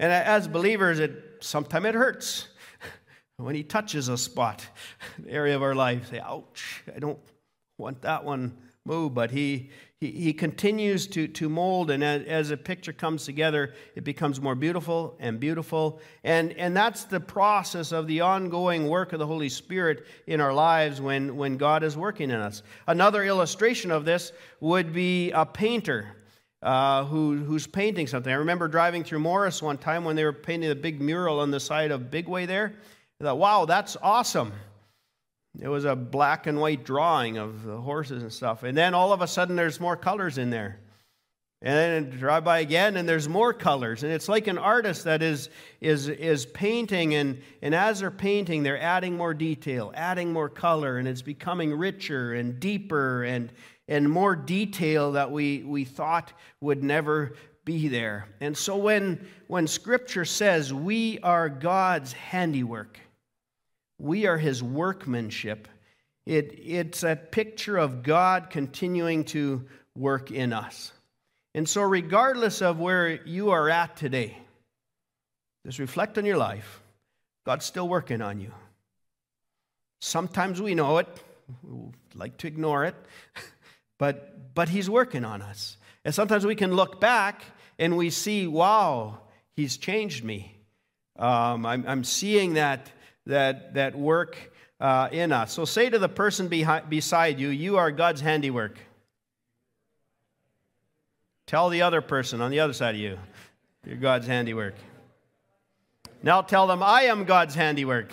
And 0.00 0.10
as 0.10 0.48
believers, 0.48 0.98
it 0.98 1.36
sometimes 1.40 1.86
it 1.86 1.94
hurts 1.94 2.48
when 3.36 3.54
he 3.54 3.62
touches 3.62 4.08
a 4.08 4.18
spot, 4.18 4.66
area 5.28 5.54
of 5.54 5.62
our 5.62 5.74
life. 5.74 6.10
Say, 6.10 6.18
ouch, 6.18 6.82
I 6.94 6.98
don't 6.98 7.18
want 7.78 8.02
that 8.02 8.24
one 8.24 8.56
moved. 8.84 9.14
But 9.14 9.30
he 9.30 9.70
he, 10.00 10.12
he 10.12 10.32
continues 10.32 11.08
to, 11.08 11.26
to 11.26 11.48
mold, 11.48 11.90
and 11.90 12.04
as, 12.04 12.22
as 12.26 12.50
a 12.52 12.56
picture 12.56 12.92
comes 12.92 13.24
together, 13.24 13.74
it 13.96 14.04
becomes 14.04 14.40
more 14.40 14.54
beautiful 14.54 15.16
and 15.18 15.40
beautiful. 15.40 16.00
And, 16.22 16.52
and 16.52 16.76
that's 16.76 17.04
the 17.04 17.18
process 17.18 17.90
of 17.90 18.06
the 18.06 18.20
ongoing 18.20 18.88
work 18.88 19.12
of 19.12 19.18
the 19.18 19.26
Holy 19.26 19.48
Spirit 19.48 20.06
in 20.28 20.40
our 20.40 20.52
lives 20.52 21.00
when, 21.00 21.36
when 21.36 21.56
God 21.56 21.82
is 21.82 21.96
working 21.96 22.30
in 22.30 22.36
us. 22.36 22.62
Another 22.86 23.24
illustration 23.24 23.90
of 23.90 24.04
this 24.04 24.32
would 24.60 24.92
be 24.92 25.32
a 25.32 25.44
painter 25.44 26.14
uh, 26.62 27.04
who, 27.04 27.36
who's 27.36 27.66
painting 27.66 28.06
something. 28.06 28.32
I 28.32 28.36
remember 28.36 28.68
driving 28.68 29.04
through 29.04 29.20
Morris 29.20 29.62
one 29.62 29.78
time 29.78 30.04
when 30.04 30.16
they 30.16 30.24
were 30.24 30.32
painting 30.32 30.70
a 30.70 30.74
big 30.74 31.00
mural 31.00 31.40
on 31.40 31.50
the 31.50 31.60
side 31.60 31.90
of 31.90 32.02
Bigway 32.10 32.46
there. 32.46 32.74
I 33.20 33.24
thought, 33.24 33.38
wow, 33.38 33.64
that's 33.64 33.96
awesome. 34.02 34.52
It 35.60 35.68
was 35.68 35.84
a 35.84 35.96
black 35.96 36.46
and 36.46 36.60
white 36.60 36.84
drawing 36.84 37.36
of 37.36 37.64
the 37.64 37.80
horses 37.80 38.22
and 38.22 38.32
stuff. 38.32 38.62
And 38.62 38.76
then 38.76 38.94
all 38.94 39.12
of 39.12 39.22
a 39.22 39.26
sudden, 39.26 39.56
there's 39.56 39.80
more 39.80 39.96
colors 39.96 40.38
in 40.38 40.50
there. 40.50 40.78
And 41.60 42.10
then 42.10 42.18
drive 42.18 42.44
by 42.44 42.60
again, 42.60 42.96
and 42.96 43.08
there's 43.08 43.28
more 43.28 43.52
colors. 43.52 44.04
And 44.04 44.12
it's 44.12 44.28
like 44.28 44.46
an 44.46 44.58
artist 44.58 45.04
that 45.04 45.22
is, 45.22 45.50
is, 45.80 46.08
is 46.08 46.46
painting, 46.46 47.14
and, 47.14 47.42
and 47.62 47.74
as 47.74 47.98
they're 47.98 48.12
painting, 48.12 48.62
they're 48.62 48.80
adding 48.80 49.16
more 49.16 49.34
detail, 49.34 49.90
adding 49.96 50.32
more 50.32 50.48
color, 50.48 50.98
and 50.98 51.08
it's 51.08 51.22
becoming 51.22 51.74
richer 51.74 52.34
and 52.34 52.60
deeper 52.60 53.24
and, 53.24 53.52
and 53.88 54.08
more 54.08 54.36
detail 54.36 55.12
that 55.12 55.30
we, 55.30 55.62
we 55.64 55.84
thought 55.84 56.32
would 56.60 56.84
never 56.84 57.32
be 57.64 57.88
there. 57.88 58.28
And 58.40 58.56
so 58.56 58.76
when, 58.76 59.26
when 59.46 59.66
Scripture 59.66 60.24
says 60.24 60.72
we 60.72 61.18
are 61.20 61.48
God's 61.48 62.12
handiwork, 62.12 63.00
we 63.98 64.26
are 64.26 64.38
his 64.38 64.62
workmanship. 64.62 65.68
It, 66.26 66.58
it's 66.62 67.02
a 67.02 67.16
picture 67.16 67.78
of 67.78 68.02
God 68.02 68.50
continuing 68.50 69.24
to 69.24 69.66
work 69.96 70.30
in 70.30 70.52
us. 70.52 70.92
And 71.54 71.68
so, 71.68 71.82
regardless 71.82 72.62
of 72.62 72.78
where 72.78 73.24
you 73.26 73.50
are 73.50 73.68
at 73.68 73.96
today, 73.96 74.38
just 75.66 75.78
reflect 75.78 76.16
on 76.18 76.24
your 76.24 76.36
life. 76.36 76.80
God's 77.44 77.64
still 77.64 77.88
working 77.88 78.20
on 78.20 78.40
you. 78.40 78.52
Sometimes 80.00 80.62
we 80.62 80.74
know 80.74 80.98
it, 80.98 81.08
we 81.62 81.90
like 82.14 82.36
to 82.38 82.46
ignore 82.46 82.84
it, 82.84 82.94
but, 83.98 84.54
but 84.54 84.68
He's 84.68 84.88
working 84.88 85.24
on 85.24 85.42
us. 85.42 85.76
And 86.04 86.14
sometimes 86.14 86.46
we 86.46 86.54
can 86.54 86.72
look 86.72 87.00
back 87.00 87.42
and 87.78 87.96
we 87.96 88.10
see, 88.10 88.46
wow, 88.46 89.18
He's 89.54 89.76
changed 89.76 90.24
me. 90.24 90.56
Um, 91.18 91.66
I'm, 91.66 91.84
I'm 91.86 92.04
seeing 92.04 92.54
that 92.54 92.90
that, 93.28 93.74
that 93.74 93.96
work 93.96 94.36
uh, 94.80 95.08
in 95.12 95.32
us. 95.32 95.52
So 95.52 95.64
say 95.64 95.88
to 95.88 95.98
the 95.98 96.08
person 96.08 96.48
behind, 96.48 96.90
beside 96.90 97.38
you, 97.38 97.48
You 97.48 97.76
are 97.76 97.92
God's 97.92 98.20
handiwork. 98.20 98.78
Tell 101.46 101.68
the 101.68 101.82
other 101.82 102.02
person 102.02 102.40
on 102.40 102.50
the 102.50 102.60
other 102.60 102.72
side 102.72 102.94
of 102.94 103.00
you, 103.00 103.18
You're 103.86 103.96
God's 103.96 104.26
handiwork. 104.26 104.74
Now 106.22 106.42
tell 106.42 106.66
them, 106.66 106.82
I 106.82 107.02
am 107.02 107.24
God's 107.24 107.54
handiwork. 107.54 108.12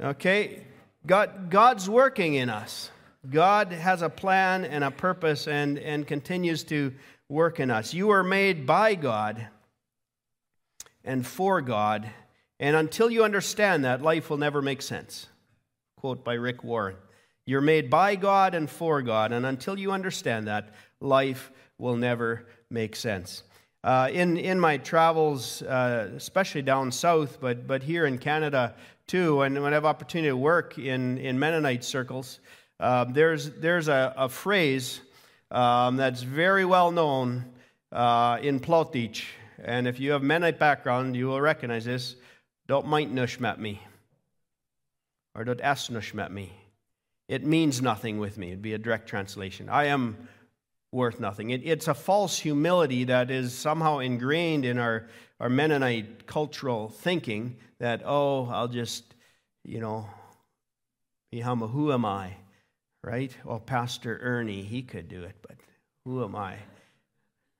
Okay? 0.00 0.64
God, 1.06 1.50
God's 1.50 1.88
working 1.88 2.34
in 2.34 2.50
us. 2.50 2.90
God 3.30 3.72
has 3.72 4.02
a 4.02 4.10
plan 4.10 4.64
and 4.64 4.84
a 4.84 4.90
purpose 4.90 5.48
and, 5.48 5.78
and 5.78 6.06
continues 6.06 6.64
to 6.64 6.92
work 7.28 7.60
in 7.60 7.70
us. 7.70 7.94
You 7.94 8.10
are 8.10 8.24
made 8.24 8.66
by 8.66 8.94
God 8.94 9.48
and 11.04 11.26
for 11.26 11.60
God 11.60 12.10
and 12.60 12.76
until 12.76 13.10
you 13.10 13.24
understand 13.24 13.84
that, 13.84 14.02
life 14.02 14.30
will 14.30 14.36
never 14.36 14.62
make 14.62 14.82
sense. 14.82 15.26
Quote 15.96 16.24
by 16.24 16.34
Rick 16.34 16.64
Warren 16.64 16.96
You're 17.46 17.60
made 17.60 17.90
by 17.90 18.16
God 18.16 18.54
and 18.54 18.70
for 18.70 19.02
God, 19.02 19.32
and 19.32 19.44
until 19.44 19.78
you 19.78 19.92
understand 19.92 20.46
that, 20.46 20.70
life 21.00 21.50
will 21.78 21.96
never 21.96 22.46
make 22.70 22.96
sense. 22.96 23.42
Uh, 23.82 24.08
in, 24.10 24.38
in 24.38 24.58
my 24.58 24.78
travels, 24.78 25.60
uh, 25.62 26.10
especially 26.16 26.62
down 26.62 26.90
south, 26.90 27.38
but, 27.38 27.66
but 27.66 27.82
here 27.82 28.06
in 28.06 28.16
Canada 28.16 28.74
too, 29.06 29.42
and 29.42 29.62
when 29.62 29.74
I 29.74 29.76
have 29.76 29.84
opportunity 29.84 30.30
to 30.30 30.36
work 30.36 30.78
in, 30.78 31.18
in 31.18 31.38
Mennonite 31.38 31.84
circles, 31.84 32.40
uh, 32.80 33.04
there's, 33.04 33.50
there's 33.52 33.88
a, 33.88 34.14
a 34.16 34.28
phrase 34.28 35.00
um, 35.50 35.96
that's 35.96 36.22
very 36.22 36.64
well 36.64 36.90
known 36.90 37.44
uh, 37.92 38.38
in 38.42 38.60
Plautdietsch 38.60 39.24
and 39.62 39.86
if 39.86 40.00
you 40.00 40.12
have 40.12 40.22
Mennonite 40.22 40.58
background, 40.58 41.16
you 41.16 41.26
will 41.26 41.40
recognize 41.40 41.84
this. 41.84 42.16
Don't 42.66 42.86
might 42.86 43.10
met 43.40 43.60
me, 43.60 43.80
or 45.34 45.44
don't 45.44 45.60
ask 45.60 45.90
met 46.14 46.32
me. 46.32 46.52
It 47.28 47.44
means 47.44 47.80
nothing 47.80 48.18
with 48.18 48.36
me. 48.36 48.48
It'd 48.48 48.62
be 48.62 48.74
a 48.74 48.78
direct 48.78 49.08
translation. 49.08 49.68
I 49.68 49.86
am 49.86 50.28
worth 50.92 51.20
nothing. 51.20 51.50
It, 51.50 51.62
it's 51.64 51.88
a 51.88 51.94
false 51.94 52.38
humility 52.38 53.04
that 53.04 53.30
is 53.30 53.54
somehow 53.54 53.98
ingrained 53.98 54.64
in 54.64 54.78
our, 54.78 55.08
our 55.40 55.48
Mennonite 55.48 56.26
cultural 56.26 56.88
thinking 56.88 57.56
that, 57.78 58.02
oh, 58.04 58.46
I'll 58.46 58.68
just, 58.68 59.04
you 59.64 59.80
know, 59.80 60.08
who 61.68 61.92
am 61.92 62.04
I? 62.04 62.34
Right? 63.04 63.36
Well, 63.44 63.60
Pastor 63.60 64.18
Ernie, 64.22 64.62
he 64.62 64.80
could 64.80 65.08
do 65.08 65.24
it, 65.24 65.34
but 65.42 65.58
who 66.06 66.24
am 66.24 66.34
I? 66.34 66.56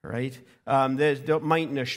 Right? 0.03 0.39
Um, 0.67 0.97
don't 0.97 1.45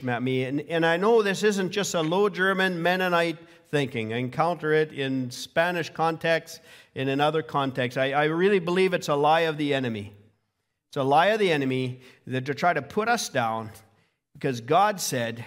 met 0.04 0.22
me. 0.22 0.44
And, 0.44 0.60
and 0.62 0.86
I 0.86 0.98
know 0.98 1.22
this 1.22 1.44
isn't 1.44 1.72
just 1.72 1.94
a 1.94 2.02
low 2.02 2.28
German 2.28 2.82
Mennonite 2.82 3.38
thinking. 3.70 4.12
I 4.12 4.18
encounter 4.18 4.74
it 4.74 4.92
in 4.92 5.32
Spanish 5.32 5.90
context 5.90 6.60
in 6.94 7.22
other 7.22 7.42
contexts. 7.42 7.98
I, 7.98 8.12
I 8.12 8.26
really 8.26 8.60
believe 8.60 8.94
it's 8.94 9.08
a 9.08 9.16
lie 9.16 9.42
of 9.42 9.58
the 9.58 9.74
enemy. 9.74 10.14
It's 10.90 10.98
a 10.98 11.04
lie 11.04 11.28
of 11.28 11.40
the 11.40 11.52
enemy 11.52 12.02
that 12.26 12.46
to 12.48 12.54
try 12.54 12.74
to 12.74 12.82
put 12.82 13.08
us 13.08 13.30
down 13.30 13.70
because 14.34 14.60
God 14.60 15.00
said, 15.00 15.46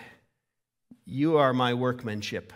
You 1.04 1.36
are 1.36 1.52
my 1.52 1.74
workmanship. 1.74 2.54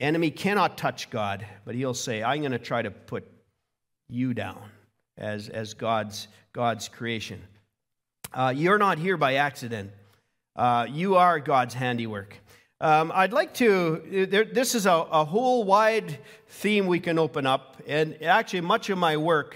Enemy 0.00 0.30
cannot 0.30 0.78
touch 0.78 1.10
God, 1.10 1.46
but 1.66 1.74
he'll 1.74 1.92
say, 1.92 2.22
I'm 2.22 2.40
going 2.40 2.52
to 2.52 2.58
try 2.58 2.80
to 2.80 2.90
put 2.90 3.30
you 4.10 4.34
down 4.34 4.62
as, 5.16 5.48
as 5.48 5.74
God's, 5.74 6.28
God's 6.52 6.88
creation. 6.88 7.40
Uh, 8.32 8.52
you're 8.54 8.78
not 8.78 8.98
here 8.98 9.16
by 9.16 9.34
accident. 9.34 9.90
Uh, 10.56 10.86
you 10.90 11.16
are 11.16 11.40
God's 11.40 11.74
handiwork. 11.74 12.36
Um, 12.80 13.12
I'd 13.14 13.32
like 13.32 13.54
to, 13.54 14.26
there, 14.30 14.44
this 14.44 14.74
is 14.74 14.86
a, 14.86 14.92
a 14.92 15.24
whole 15.24 15.64
wide 15.64 16.18
theme 16.48 16.86
we 16.86 16.98
can 16.98 17.18
open 17.18 17.46
up, 17.46 17.82
and 17.86 18.22
actually, 18.22 18.62
much 18.62 18.88
of 18.88 18.98
my 18.98 19.16
work 19.16 19.54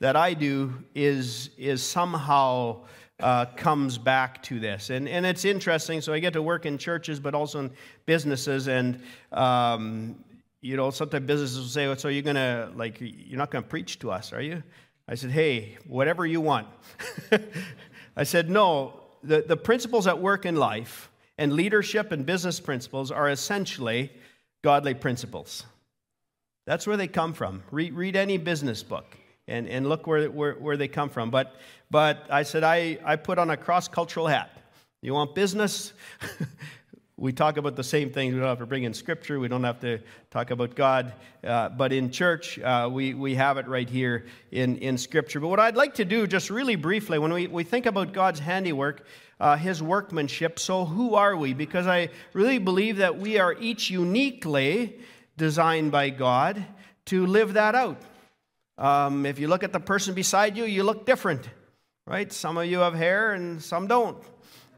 that 0.00 0.14
I 0.14 0.34
do 0.34 0.74
is, 0.94 1.50
is 1.56 1.82
somehow 1.82 2.84
uh, 3.18 3.46
comes 3.56 3.96
back 3.96 4.42
to 4.42 4.60
this. 4.60 4.90
And, 4.90 5.08
and 5.08 5.24
it's 5.24 5.46
interesting. 5.46 6.02
So 6.02 6.12
I 6.12 6.18
get 6.18 6.34
to 6.34 6.42
work 6.42 6.66
in 6.66 6.76
churches, 6.76 7.18
but 7.18 7.34
also 7.34 7.60
in 7.60 7.70
businesses. 8.04 8.68
And, 8.68 9.00
um, 9.32 10.16
you 10.60 10.76
know, 10.76 10.90
sometimes 10.90 11.26
businesses 11.26 11.58
will 11.58 11.66
say, 11.66 11.86
oh, 11.86 11.94
so 11.94 12.08
you're 12.08 12.22
going 12.22 12.36
to, 12.36 12.70
like, 12.74 12.98
you're 13.00 13.38
not 13.38 13.50
going 13.50 13.62
to 13.62 13.68
preach 13.68 13.98
to 14.00 14.10
us, 14.10 14.32
are 14.32 14.42
you? 14.42 14.62
I 15.08 15.14
said, 15.14 15.30
hey, 15.30 15.78
whatever 15.86 16.26
you 16.26 16.40
want. 16.40 16.66
I 18.16 18.24
said, 18.24 18.50
no, 18.50 19.00
the, 19.22 19.44
the 19.46 19.56
principles 19.56 20.06
at 20.06 20.20
work 20.20 20.46
in 20.46 20.56
life 20.56 21.10
and 21.38 21.52
leadership 21.52 22.12
and 22.12 22.24
business 22.24 22.58
principles 22.58 23.10
are 23.10 23.28
essentially 23.28 24.10
godly 24.62 24.94
principles. 24.94 25.64
That's 26.66 26.86
where 26.86 26.96
they 26.96 27.06
come 27.06 27.32
from. 27.32 27.62
Read, 27.70 27.94
read 27.94 28.16
any 28.16 28.38
business 28.38 28.82
book 28.82 29.16
and, 29.46 29.68
and 29.68 29.88
look 29.88 30.06
where, 30.06 30.28
where, 30.30 30.54
where 30.54 30.76
they 30.76 30.88
come 30.88 31.08
from. 31.08 31.30
But, 31.30 31.54
but 31.90 32.26
I 32.30 32.42
said, 32.42 32.64
I, 32.64 32.98
I 33.04 33.16
put 33.16 33.38
on 33.38 33.50
a 33.50 33.56
cross 33.56 33.86
cultural 33.86 34.26
hat. 34.26 34.50
You 35.02 35.14
want 35.14 35.34
business? 35.34 35.92
we 37.18 37.32
talk 37.32 37.56
about 37.56 37.76
the 37.76 37.84
same 37.84 38.10
things. 38.10 38.34
We 38.34 38.40
don't 38.40 38.48
have 38.48 38.58
to 38.58 38.66
bring 38.66 38.84
in 38.84 38.92
scripture. 38.92 39.40
We 39.40 39.48
don't 39.48 39.64
have 39.64 39.80
to 39.80 40.00
talk 40.30 40.50
about 40.50 40.74
God. 40.74 41.14
Uh, 41.42 41.70
but 41.70 41.90
in 41.90 42.10
church, 42.10 42.58
uh, 42.58 42.90
we, 42.92 43.14
we 43.14 43.34
have 43.36 43.56
it 43.56 43.66
right 43.66 43.88
here 43.88 44.26
in, 44.50 44.76
in 44.78 44.98
scripture. 44.98 45.40
But 45.40 45.48
what 45.48 45.58
I'd 45.58 45.76
like 45.76 45.94
to 45.94 46.04
do, 46.04 46.26
just 46.26 46.50
really 46.50 46.76
briefly, 46.76 47.18
when 47.18 47.32
we, 47.32 47.46
we 47.46 47.64
think 47.64 47.86
about 47.86 48.12
God's 48.12 48.40
handiwork, 48.40 49.06
uh, 49.40 49.56
his 49.56 49.82
workmanship, 49.82 50.58
so 50.58 50.84
who 50.84 51.14
are 51.14 51.34
we? 51.34 51.54
Because 51.54 51.86
I 51.86 52.10
really 52.34 52.58
believe 52.58 52.98
that 52.98 53.18
we 53.18 53.38
are 53.38 53.54
each 53.54 53.88
uniquely 53.88 54.98
designed 55.38 55.92
by 55.92 56.10
God 56.10 56.66
to 57.06 57.24
live 57.24 57.54
that 57.54 57.74
out. 57.74 58.00
Um, 58.76 59.24
if 59.24 59.38
you 59.38 59.48
look 59.48 59.62
at 59.62 59.72
the 59.72 59.80
person 59.80 60.14
beside 60.14 60.54
you, 60.54 60.64
you 60.64 60.82
look 60.82 61.06
different, 61.06 61.48
right? 62.06 62.30
Some 62.30 62.58
of 62.58 62.66
you 62.66 62.80
have 62.80 62.94
hair 62.94 63.32
and 63.32 63.62
some 63.62 63.86
don't. 63.86 64.22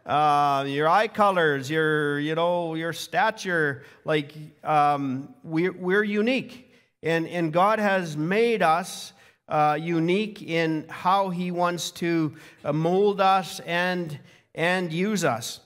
Uh, 0.09 0.65
your 0.67 0.89
eye 0.89 1.07
colors, 1.07 1.71
your 1.71 2.19
you 2.19 2.35
know 2.35 2.75
your 2.75 2.95
stature, 2.95 3.83
like 4.07 4.33
um, 4.65 5.35
we're, 5.45 5.73
we're 5.73 6.03
unique, 6.03 6.73
and 7.03 7.29
and 7.29 7.53
God 7.53 7.79
has 7.79 8.17
made 8.17 8.63
us 8.63 9.13
uh, 9.51 9.77
unique 9.79 10.41
in 10.41 10.87
how 10.89 11.29
He 11.29 11.51
wants 11.51 11.91
to 11.91 12.35
uh, 12.65 12.73
mold 12.73 13.21
us 13.21 13.61
and 13.61 14.19
and 14.55 14.91
use 14.95 15.27
us. 15.27 15.61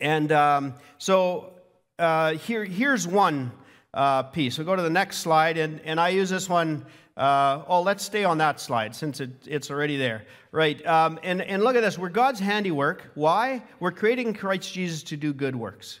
And 0.00 0.32
um, 0.32 0.74
so 0.98 1.52
uh, 1.96 2.32
here 2.32 2.64
here's 2.64 3.06
one 3.06 3.52
uh, 3.94 4.24
piece. 4.24 4.58
We'll 4.58 4.66
go 4.66 4.74
to 4.74 4.82
the 4.82 4.90
next 4.90 5.18
slide, 5.18 5.58
and 5.58 5.80
and 5.84 6.00
I 6.00 6.08
use 6.08 6.28
this 6.28 6.48
one 6.48 6.84
uh, 7.18 7.64
oh, 7.66 7.82
let's 7.82 8.04
stay 8.04 8.22
on 8.22 8.38
that 8.38 8.60
slide 8.60 8.94
since 8.94 9.20
it, 9.20 9.30
it's 9.44 9.72
already 9.72 9.96
there. 9.96 10.24
Right. 10.52 10.84
Um, 10.86 11.18
and, 11.24 11.42
and 11.42 11.64
look 11.64 11.74
at 11.74 11.82
this. 11.82 11.98
We're 11.98 12.10
God's 12.10 12.38
handiwork. 12.38 13.02
Why? 13.14 13.62
We're 13.80 13.90
creating 13.90 14.34
Christ 14.34 14.72
Jesus 14.72 15.02
to 15.04 15.16
do 15.16 15.32
good 15.32 15.56
works. 15.56 15.98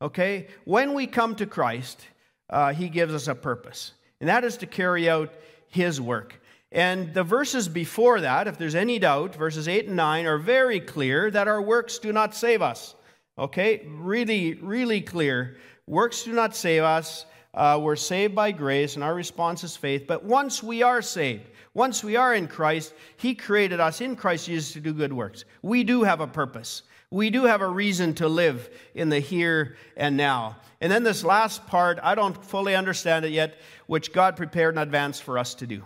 Okay? 0.00 0.48
When 0.64 0.94
we 0.94 1.06
come 1.06 1.34
to 1.36 1.46
Christ, 1.46 2.06
uh, 2.48 2.72
He 2.72 2.88
gives 2.88 3.12
us 3.12 3.28
a 3.28 3.34
purpose, 3.34 3.92
and 4.20 4.28
that 4.28 4.42
is 4.42 4.56
to 4.58 4.66
carry 4.66 5.08
out 5.08 5.34
His 5.68 6.00
work. 6.00 6.40
And 6.72 7.12
the 7.12 7.22
verses 7.22 7.68
before 7.68 8.22
that, 8.22 8.48
if 8.48 8.58
there's 8.58 8.74
any 8.74 8.98
doubt, 8.98 9.36
verses 9.36 9.68
8 9.68 9.86
and 9.86 9.96
9 9.96 10.26
are 10.26 10.38
very 10.38 10.80
clear 10.80 11.30
that 11.30 11.46
our 11.46 11.60
works 11.60 11.98
do 11.98 12.12
not 12.12 12.34
save 12.34 12.62
us. 12.62 12.94
Okay? 13.38 13.86
Really, 13.86 14.54
really 14.54 15.02
clear. 15.02 15.56
Works 15.86 16.22
do 16.22 16.32
not 16.32 16.56
save 16.56 16.82
us. 16.82 17.26
Uh, 17.54 17.78
we're 17.80 17.94
saved 17.94 18.34
by 18.34 18.50
grace, 18.50 18.96
and 18.96 19.04
our 19.04 19.14
response 19.14 19.62
is 19.62 19.76
faith. 19.76 20.06
But 20.08 20.24
once 20.24 20.62
we 20.62 20.82
are 20.82 21.00
saved, 21.00 21.48
once 21.72 22.02
we 22.02 22.16
are 22.16 22.34
in 22.34 22.48
Christ, 22.48 22.92
He 23.16 23.34
created 23.34 23.78
us 23.78 24.00
in 24.00 24.16
Christ 24.16 24.46
Jesus 24.46 24.72
to 24.72 24.80
do 24.80 24.92
good 24.92 25.12
works. 25.12 25.44
We 25.62 25.84
do 25.84 26.02
have 26.02 26.20
a 26.20 26.26
purpose. 26.26 26.82
We 27.10 27.30
do 27.30 27.44
have 27.44 27.60
a 27.60 27.68
reason 27.68 28.14
to 28.14 28.28
live 28.28 28.68
in 28.92 29.08
the 29.08 29.20
here 29.20 29.76
and 29.96 30.16
now. 30.16 30.56
And 30.80 30.90
then 30.90 31.04
this 31.04 31.22
last 31.22 31.64
part, 31.68 32.00
I 32.02 32.16
don't 32.16 32.44
fully 32.44 32.74
understand 32.74 33.24
it 33.24 33.30
yet, 33.30 33.56
which 33.86 34.12
God 34.12 34.36
prepared 34.36 34.74
in 34.74 34.78
advance 34.78 35.20
for 35.20 35.38
us 35.38 35.54
to 35.56 35.66
do. 35.66 35.84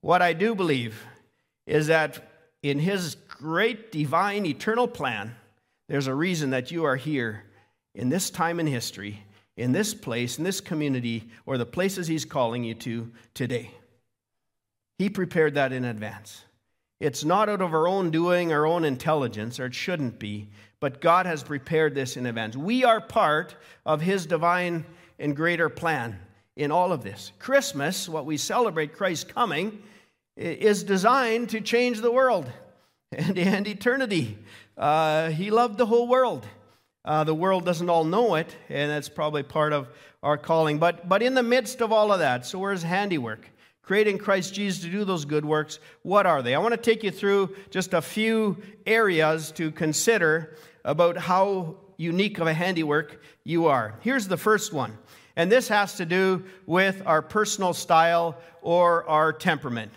What 0.00 0.22
I 0.22 0.32
do 0.32 0.54
believe 0.54 1.04
is 1.66 1.88
that 1.88 2.26
in 2.62 2.78
His 2.78 3.16
great 3.28 3.92
divine 3.92 4.46
eternal 4.46 4.88
plan, 4.88 5.36
there's 5.88 6.06
a 6.06 6.14
reason 6.14 6.50
that 6.50 6.70
you 6.70 6.84
are 6.84 6.96
here 6.96 7.44
in 7.94 8.08
this 8.08 8.30
time 8.30 8.60
in 8.60 8.66
history 8.66 9.22
in 9.58 9.72
this 9.72 9.92
place, 9.92 10.38
in 10.38 10.44
this 10.44 10.60
community, 10.60 11.28
or 11.44 11.58
the 11.58 11.66
places 11.66 12.06
He's 12.06 12.24
calling 12.24 12.62
you 12.62 12.74
to 12.74 13.10
today. 13.34 13.72
He 14.98 15.10
prepared 15.10 15.54
that 15.54 15.72
in 15.72 15.84
advance. 15.84 16.44
It's 17.00 17.24
not 17.24 17.48
out 17.48 17.60
of 17.60 17.74
our 17.74 17.86
own 17.86 18.10
doing, 18.10 18.52
our 18.52 18.66
own 18.66 18.84
intelligence, 18.84 19.60
or 19.60 19.66
it 19.66 19.74
shouldn't 19.74 20.18
be, 20.18 20.48
but 20.80 21.00
God 21.00 21.26
has 21.26 21.42
prepared 21.42 21.94
this 21.94 22.16
in 22.16 22.26
advance. 22.26 22.56
We 22.56 22.84
are 22.84 23.00
part 23.00 23.56
of 23.84 24.00
His 24.00 24.26
divine 24.26 24.86
and 25.18 25.34
greater 25.34 25.68
plan 25.68 26.18
in 26.56 26.70
all 26.70 26.92
of 26.92 27.02
this. 27.02 27.32
Christmas, 27.40 28.08
what 28.08 28.26
we 28.26 28.36
celebrate 28.36 28.94
Christ's 28.94 29.30
coming, 29.30 29.82
is 30.36 30.84
designed 30.84 31.50
to 31.50 31.60
change 31.60 32.00
the 32.00 32.12
world 32.12 32.50
and, 33.12 33.36
and 33.36 33.66
eternity. 33.66 34.38
Uh, 34.76 35.30
he 35.30 35.50
loved 35.50 35.78
the 35.78 35.86
whole 35.86 36.06
world. 36.06 36.46
Uh, 37.04 37.24
the 37.24 37.34
world 37.34 37.64
doesn't 37.64 37.88
all 37.88 38.04
know 38.04 38.34
it, 38.34 38.54
and 38.68 38.90
that's 38.90 39.08
probably 39.08 39.42
part 39.42 39.72
of 39.72 39.88
our 40.22 40.36
calling. 40.36 40.78
But, 40.78 41.08
but 41.08 41.22
in 41.22 41.34
the 41.34 41.42
midst 41.42 41.80
of 41.80 41.92
all 41.92 42.12
of 42.12 42.18
that, 42.18 42.44
so 42.44 42.58
where's 42.58 42.82
handiwork? 42.82 43.48
Creating 43.82 44.18
Christ 44.18 44.52
Jesus 44.52 44.82
to 44.82 44.90
do 44.90 45.04
those 45.04 45.24
good 45.24 45.44
works, 45.44 45.78
what 46.02 46.26
are 46.26 46.42
they? 46.42 46.54
I 46.54 46.58
want 46.58 46.74
to 46.74 46.80
take 46.80 47.02
you 47.02 47.10
through 47.10 47.56
just 47.70 47.94
a 47.94 48.02
few 48.02 48.60
areas 48.86 49.50
to 49.52 49.70
consider 49.70 50.56
about 50.84 51.16
how 51.16 51.76
unique 51.96 52.38
of 52.38 52.46
a 52.46 52.52
handiwork 52.54 53.22
you 53.44 53.66
are. 53.66 53.94
Here's 54.02 54.28
the 54.28 54.36
first 54.36 54.72
one, 54.72 54.98
and 55.36 55.50
this 55.50 55.68
has 55.68 55.94
to 55.94 56.04
do 56.04 56.44
with 56.66 57.02
our 57.06 57.22
personal 57.22 57.72
style 57.72 58.36
or 58.60 59.08
our 59.08 59.32
temperament. 59.32 59.92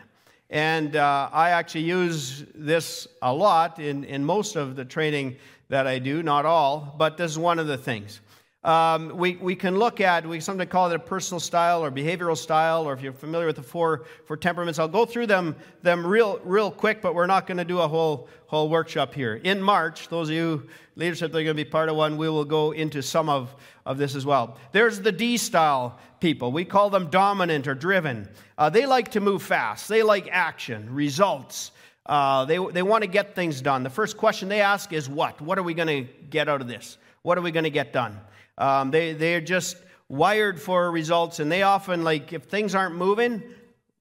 And 0.50 0.96
uh, 0.96 1.30
I 1.32 1.52
actually 1.52 1.84
use 1.84 2.44
this 2.54 3.08
a 3.22 3.34
lot 3.34 3.80
in, 3.80 4.04
in 4.04 4.24
most 4.26 4.56
of 4.56 4.76
the 4.76 4.84
training 4.84 5.38
that 5.72 5.88
I 5.88 6.00
do, 6.00 6.22
not 6.22 6.46
all, 6.46 6.94
but 6.98 7.16
this 7.16 7.32
is 7.32 7.40
one 7.40 7.58
of 7.58 7.66
the 7.66 7.78
things. 7.78 8.20
Um, 8.62 9.16
we, 9.16 9.38
we 9.38 9.56
can 9.56 9.80
look 9.80 10.02
at, 10.02 10.28
we 10.28 10.42
sometimes 10.42 10.70
call 10.70 10.92
it 10.92 10.96
a 10.96 11.00
personal 11.00 11.40
style 11.40 11.82
or 11.82 11.90
behavioral 11.90 12.38
style, 12.38 12.84
or 12.84 12.94
if 12.94 13.02
you're 13.02 13.14
familiar 13.14 13.48
with 13.48 13.56
the 13.56 13.64
four, 13.64 14.04
four 14.26 14.36
temperaments, 14.36 14.80
I'll 14.80 14.90
go 14.90 15.06
through 15.06 15.28
them, 15.28 15.56
them 15.82 16.06
real, 16.06 16.42
real 16.44 16.72
quick, 16.72 17.02
but 17.02 17.16
we're 17.16 17.26
not 17.26 17.48
going 17.48 17.58
to 17.58 17.64
do 17.64 17.80
a 17.80 17.88
whole, 17.88 18.28
whole 18.48 18.68
workshop 18.68 19.14
here. 19.14 19.36
In 19.36 19.64
March, 19.64 20.10
those 20.10 20.28
of 20.28 20.36
you 20.36 20.68
leadership 20.98 21.32
that 21.32 21.38
are 21.38 21.44
going 21.44 21.56
to 21.56 21.64
be 21.64 21.70
part 21.70 21.88
of 21.88 21.96
one, 21.96 22.18
we 22.18 22.28
will 22.28 22.44
go 22.44 22.72
into 22.72 23.02
some 23.02 23.30
of, 23.30 23.56
of 23.86 23.98
this 23.98 24.14
as 24.14 24.26
well. 24.26 24.58
There's 24.74 25.00
the 25.00 25.14
D 25.14 25.38
style 25.38 25.98
people. 26.20 26.52
We 26.52 26.66
call 26.66 26.90
them 26.90 27.10
dominant 27.10 27.66
or 27.66 27.76
driven. 27.76 28.28
Uh, 28.58 28.70
they 28.70 28.86
like 28.86 29.12
to 29.12 29.22
move 29.22 29.42
fast, 29.42 29.88
they 29.88 30.04
like 30.04 30.28
action, 30.30 30.94
results. 30.94 31.72
Uh, 32.12 32.44
they 32.44 32.58
they 32.58 32.84
want 32.84 33.04
to 33.04 33.10
get 33.10 33.36
things 33.36 33.62
done. 33.62 33.84
The 33.84 33.90
first 33.90 34.18
question 34.18 34.50
they 34.50 34.60
ask 34.60 34.92
is 34.92 35.08
what? 35.08 35.40
What 35.40 35.58
are 35.58 35.64
we 35.64 35.74
going 35.74 35.88
to 35.88 36.12
get 36.30 36.50
out 36.50 36.60
of 36.60 36.68
this? 36.68 36.98
What 37.22 37.38
are 37.38 37.42
we 37.42 37.52
going 37.52 37.64
to 37.64 37.70
get 37.70 37.94
done? 37.94 38.20
Um, 38.58 38.92
they 38.92 39.14
they're 39.14 39.40
just 39.40 39.78
wired 40.10 40.62
for 40.62 40.92
results, 40.92 41.40
and 41.40 41.50
they 41.50 41.64
often 41.64 42.04
like 42.04 42.34
if 42.34 42.44
things 42.44 42.76
aren't 42.76 42.96
moving, 42.96 43.42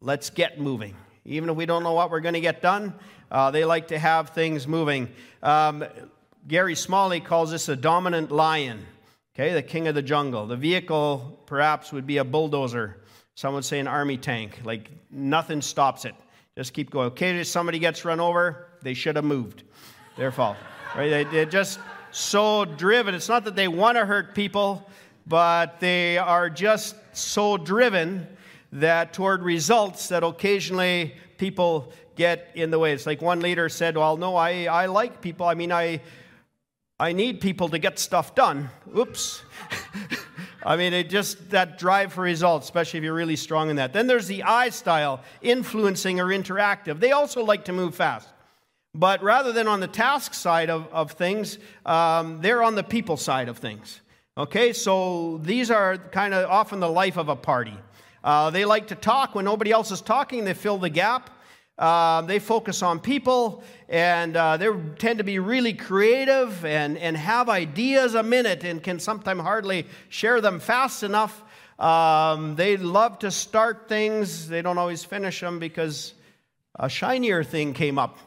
let's 0.00 0.28
get 0.28 0.60
moving. 0.60 0.96
Even 1.24 1.50
if 1.50 1.54
we 1.54 1.66
don't 1.66 1.84
know 1.84 1.92
what 1.92 2.10
we're 2.10 2.18
going 2.18 2.34
to 2.34 2.40
get 2.40 2.60
done, 2.60 2.94
uh, 3.30 3.52
they 3.52 3.64
like 3.64 3.86
to 3.88 3.98
have 3.98 4.30
things 4.30 4.66
moving. 4.66 5.08
Um, 5.44 5.84
Gary 6.48 6.74
Smalley 6.74 7.20
calls 7.20 7.52
this 7.52 7.68
a 7.68 7.76
dominant 7.76 8.32
lion. 8.32 8.84
Okay, 9.36 9.54
the 9.54 9.62
king 9.62 9.86
of 9.86 9.94
the 9.94 10.02
jungle. 10.02 10.48
The 10.48 10.56
vehicle 10.56 11.38
perhaps 11.46 11.92
would 11.92 12.08
be 12.08 12.16
a 12.16 12.24
bulldozer. 12.24 12.96
Some 13.36 13.54
would 13.54 13.64
say 13.64 13.78
an 13.78 13.86
army 13.86 14.16
tank. 14.16 14.62
Like 14.64 14.90
nothing 15.12 15.62
stops 15.62 16.04
it. 16.04 16.16
Just 16.60 16.74
keep 16.74 16.90
going. 16.90 17.06
Okay, 17.06 17.40
if 17.40 17.46
somebody 17.46 17.78
gets 17.78 18.04
run 18.04 18.20
over, 18.20 18.66
they 18.82 18.92
should 18.92 19.16
have 19.16 19.24
moved. 19.24 19.62
Their 20.18 20.30
fault. 20.30 20.58
Right? 20.94 21.08
They, 21.08 21.24
they're 21.24 21.46
just 21.46 21.80
so 22.10 22.66
driven. 22.66 23.14
It's 23.14 23.30
not 23.30 23.44
that 23.44 23.56
they 23.56 23.66
want 23.66 23.96
to 23.96 24.04
hurt 24.04 24.34
people, 24.34 24.86
but 25.26 25.80
they 25.80 26.18
are 26.18 26.50
just 26.50 26.96
so 27.14 27.56
driven 27.56 28.26
that 28.72 29.14
toward 29.14 29.42
results 29.42 30.08
that 30.08 30.22
occasionally 30.22 31.14
people 31.38 31.94
get 32.14 32.50
in 32.54 32.70
the 32.70 32.78
way. 32.78 32.92
It's 32.92 33.06
like 33.06 33.22
one 33.22 33.40
leader 33.40 33.70
said, 33.70 33.96
Well, 33.96 34.18
no, 34.18 34.36
I, 34.36 34.64
I 34.64 34.84
like 34.84 35.22
people. 35.22 35.46
I 35.46 35.54
mean, 35.54 35.72
I, 35.72 36.02
I 36.98 37.14
need 37.14 37.40
people 37.40 37.70
to 37.70 37.78
get 37.78 37.98
stuff 37.98 38.34
done. 38.34 38.68
Oops. 38.94 39.42
I 40.62 40.76
mean, 40.76 40.92
it 40.92 41.08
just 41.08 41.50
that 41.50 41.78
drive 41.78 42.12
for 42.12 42.22
results, 42.22 42.66
especially 42.66 42.98
if 42.98 43.04
you're 43.04 43.14
really 43.14 43.36
strong 43.36 43.70
in 43.70 43.76
that. 43.76 43.92
Then 43.92 44.06
there's 44.06 44.26
the 44.26 44.42
I 44.42 44.68
style, 44.70 45.22
influencing 45.40 46.20
or 46.20 46.26
interactive. 46.26 47.00
They 47.00 47.12
also 47.12 47.44
like 47.44 47.64
to 47.66 47.72
move 47.72 47.94
fast. 47.94 48.28
But 48.94 49.22
rather 49.22 49.52
than 49.52 49.68
on 49.68 49.80
the 49.80 49.86
task 49.86 50.34
side 50.34 50.68
of, 50.68 50.88
of 50.92 51.12
things, 51.12 51.58
um, 51.86 52.40
they're 52.40 52.62
on 52.62 52.74
the 52.74 52.82
people 52.82 53.16
side 53.16 53.48
of 53.48 53.58
things. 53.58 54.00
Okay, 54.36 54.72
so 54.72 55.38
these 55.42 55.70
are 55.70 55.96
kind 55.96 56.34
of 56.34 56.50
often 56.50 56.80
the 56.80 56.90
life 56.90 57.16
of 57.16 57.28
a 57.28 57.36
party. 57.36 57.76
Uh, 58.22 58.50
they 58.50 58.64
like 58.64 58.88
to 58.88 58.94
talk 58.94 59.34
when 59.34 59.44
nobody 59.44 59.70
else 59.70 59.90
is 59.90 60.00
talking, 60.00 60.44
they 60.44 60.54
fill 60.54 60.78
the 60.78 60.90
gap. 60.90 61.30
Uh, 61.80 62.20
they 62.20 62.38
focus 62.38 62.82
on 62.82 63.00
people 63.00 63.64
and 63.88 64.36
uh, 64.36 64.58
they 64.58 64.68
tend 64.98 65.16
to 65.16 65.24
be 65.24 65.38
really 65.38 65.72
creative 65.72 66.62
and, 66.66 66.98
and 66.98 67.16
have 67.16 67.48
ideas 67.48 68.14
a 68.14 68.22
minute 68.22 68.64
and 68.64 68.82
can 68.82 69.00
sometimes 69.00 69.40
hardly 69.40 69.86
share 70.10 70.42
them 70.42 70.60
fast 70.60 71.02
enough. 71.02 71.42
Um, 71.78 72.54
they 72.54 72.76
love 72.76 73.18
to 73.20 73.30
start 73.30 73.88
things, 73.88 74.46
they 74.46 74.60
don't 74.60 74.76
always 74.76 75.04
finish 75.04 75.40
them 75.40 75.58
because 75.58 76.12
a 76.78 76.90
shinier 76.90 77.42
thing 77.42 77.72
came 77.72 77.98
up 77.98 78.18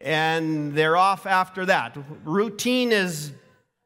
and 0.00 0.72
they're 0.72 0.96
off 0.96 1.26
after 1.26 1.66
that. 1.66 1.98
Routine 2.22 2.92
is 2.92 3.32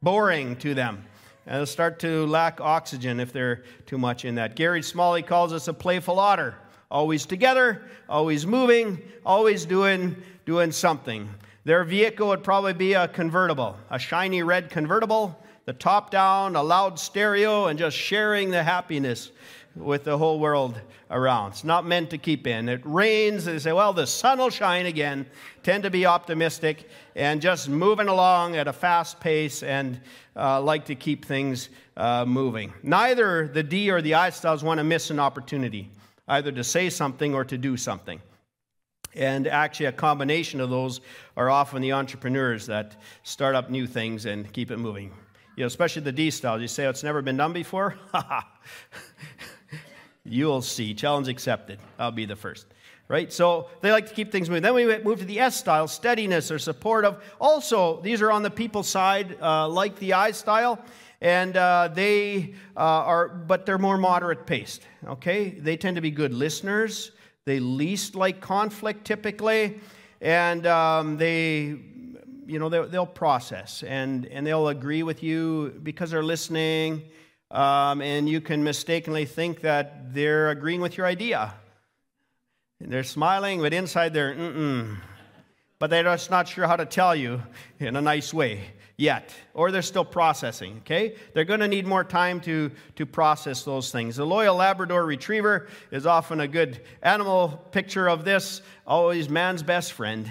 boring 0.03 0.57
to 0.57 0.75
them. 0.75 1.03
And 1.47 1.57
they'll 1.57 1.67
start 1.67 1.99
to 2.01 2.27
lack 2.27 2.61
oxygen 2.61 3.21
if 3.21 3.33
they're 3.33 3.65
too 3.87 3.97
much 3.97 4.27
in 4.27 4.35
that. 4.35 4.55
Gary 4.55 4.83
Smalley 4.83 5.23
calls 5.23 5.55
us 5.55 5.67
a 5.67 5.73
playful 5.73 6.21
otter 6.21 6.57
always 6.91 7.27
together, 7.27 7.83
always 8.09 8.47
moving, 8.47 9.01
always 9.25 9.67
doing, 9.67 10.17
doing 10.47 10.73
something. 10.73 11.29
Their 11.65 11.85
vehicle 11.85 12.29
would 12.29 12.43
probably 12.43 12.73
be 12.73 12.95
a 12.95 13.09
convertible, 13.09 13.77
a 13.91 13.99
shiny 13.99 14.43
red 14.43 14.71
convertible, 14.71 15.39
the 15.67 15.75
top 15.75 16.11
down, 16.11 16.57
a 16.57 16.63
loud 16.63 16.99
stereo, 16.99 17.67
and 17.67 17.79
just 17.79 17.97
sharing 17.97 18.51
the 18.51 18.63
happiness 18.63 19.33
with 19.77 20.05
the 20.05 20.17
whole 20.17 20.41
world 20.41 20.81
around. 21.11 21.51
It's 21.51 21.65
not 21.65 21.87
meant 21.87 22.09
to 22.11 22.19
keep 22.19 22.47
in. 22.47 22.69
It 22.71 22.81
rains, 22.85 23.45
they 23.45 23.59
say, 23.59 23.73
well, 23.73 23.93
the 23.93 24.07
sun 24.07 24.39
will 24.39 24.51
shine 24.51 24.87
again. 24.87 25.27
Tend 25.63 25.83
to 25.83 25.91
be 25.91 26.07
optimistic 26.07 26.89
and 27.15 27.41
just 27.41 27.69
moving 27.69 28.09
along 28.09 28.57
at 28.57 28.67
a 28.67 28.73
fast 28.73 29.21
pace 29.21 29.63
and 29.63 30.01
uh, 30.37 30.61
like 30.61 30.87
to 30.87 30.95
keep 30.95 31.27
things 31.27 31.69
uh, 31.99 32.25
moving. 32.25 32.73
Neither 32.83 33.47
the 33.47 33.63
D 33.63 33.91
or 33.91 34.01
the 34.01 34.15
I 34.15 34.31
styles 34.31 34.65
want 34.65 34.79
to 34.79 34.85
miss 34.85 35.11
an 35.11 35.21
opportunity 35.21 35.91
either 36.29 36.53
to 36.53 36.65
say 36.65 36.91
something 36.91 37.35
or 37.35 37.45
to 37.45 37.59
do 37.59 37.77
something. 37.77 38.21
And 39.15 39.47
actually, 39.47 39.87
a 39.87 39.93
combination 39.93 40.61
of 40.61 40.71
those 40.71 41.01
are 41.37 41.51
often 41.51 41.83
the 41.83 41.93
entrepreneurs 41.93 42.67
that 42.67 42.97
start 43.23 43.55
up 43.55 43.71
new 43.71 43.87
things 43.87 44.27
and 44.27 44.53
keep 44.53 44.71
it 44.71 44.77
moving. 44.77 45.11
You 45.57 45.63
know, 45.63 45.67
especially 45.67 46.03
the 46.03 46.13
D 46.13 46.31
style. 46.31 46.61
You 46.61 46.69
say 46.69 46.87
oh, 46.87 46.91
it's 46.91 47.03
never 47.03 47.23
been 47.23 47.37
done 47.37 47.53
before? 47.53 47.97
You'll 50.25 50.63
see. 50.63 50.95
Challenge 50.95 51.27
accepted. 51.29 51.81
I'll 51.99 52.13
be 52.13 52.27
the 52.27 52.37
first. 52.37 52.67
Right? 53.09 53.33
So 53.33 53.71
they 53.81 53.91
like 53.91 54.07
to 54.09 54.15
keep 54.15 54.31
things 54.31 54.51
moving. 54.51 54.63
Then 54.63 54.75
we 54.75 54.99
move 54.99 55.21
to 55.21 55.25
the 55.25 55.41
S 55.41 55.57
style, 55.57 55.89
steadiness 55.89 56.53
or 56.53 56.59
supportive. 56.59 57.17
Also, 57.41 58.01
these 58.03 58.21
are 58.21 58.31
on 58.31 58.43
the 58.43 58.51
people 58.51 58.83
side, 58.83 59.39
uh, 59.41 59.67
like 59.67 59.99
the 59.99 60.13
I 60.13 60.33
style 60.33 60.85
and 61.21 61.57
uh, 61.57 61.89
they 61.93 62.55
uh, 62.77 62.81
are, 62.81 63.29
but 63.29 63.67
they're 63.67 63.79
more 63.79 63.99
moderate 63.99 64.47
paced. 64.47 64.83
Okay, 65.07 65.51
they 65.51 65.77
tend 65.77 65.97
to 65.97 66.03
be 66.03 66.11
good 66.11 66.33
listeners. 66.33 67.13
They 67.45 67.61
least 67.61 68.15
like 68.15 68.41
conflict 68.41 69.05
typically, 69.05 69.81
and 70.21 70.67
um, 70.67 71.17
they, 71.17 71.77
you 72.47 72.59
know, 72.59 72.69
they'll, 72.69 73.07
process 73.07 73.83
and 73.83 74.27
and 74.27 74.47
they'll 74.47 74.69
agree 74.69 75.03
with 75.03 75.23
you 75.23 75.79
because 75.83 76.11
they're 76.11 76.23
listening. 76.23 77.03
Um, 77.51 78.03
and 78.03 78.29
you 78.29 78.43
can 78.43 78.63
mistakenly 78.63 79.25
think 79.25 79.63
that 79.63 80.13
they're 80.13 80.51
agreeing 80.51 80.83
with 80.83 80.99
your 80.99 81.07
idea. 81.07 81.55
And 82.79 82.93
they're 82.93 83.05
smiling, 83.05 83.61
but 83.61 83.73
inside 83.73 84.13
they're, 84.13 84.35
mm-mm. 84.35 84.99
But 85.79 85.89
they're 85.89 86.03
just 86.03 86.31
not 86.31 86.47
sure 86.47 86.67
how 86.67 86.77
to 86.77 86.85
tell 86.85 87.17
you 87.17 87.43
in 87.79 87.97
a 87.97 88.03
nice 88.03 88.35
way 88.35 88.61
yet, 88.99 89.33
or 89.55 89.71
they're 89.71 89.81
still 89.81 90.05
processing, 90.05 90.79
okay? 90.79 91.15
They're 91.33 91.45
going 91.45 91.61
to 91.61 91.69
need 91.69 91.87
more 91.87 92.03
time 92.03 92.41
to, 92.43 92.71
to 92.97 93.07
process 93.07 93.63
those 93.63 93.93
things. 93.93 94.17
The 94.17 94.27
loyal 94.27 94.57
Labrador 94.57 95.07
Retriever 95.07 95.69
is 95.93 96.05
often 96.05 96.41
a 96.41 96.49
good 96.49 96.83
animal 97.01 97.65
picture 97.71 98.09
of 98.09 98.25
this, 98.25 98.61
always 98.87 99.29
man's 99.29 99.63
best 99.63 99.93
friend. 99.93 100.31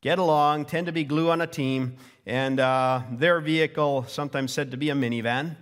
Get 0.00 0.18
along, 0.18 0.66
tend 0.66 0.86
to 0.86 0.92
be 0.92 1.04
glue 1.04 1.30
on 1.30 1.40
a 1.40 1.46
team, 1.46 1.96
and 2.26 2.58
uh, 2.58 3.02
their 3.12 3.40
vehicle, 3.40 4.04
sometimes 4.08 4.52
said 4.52 4.72
to 4.72 4.76
be 4.76 4.90
a 4.90 4.94
minivan. 4.94 5.56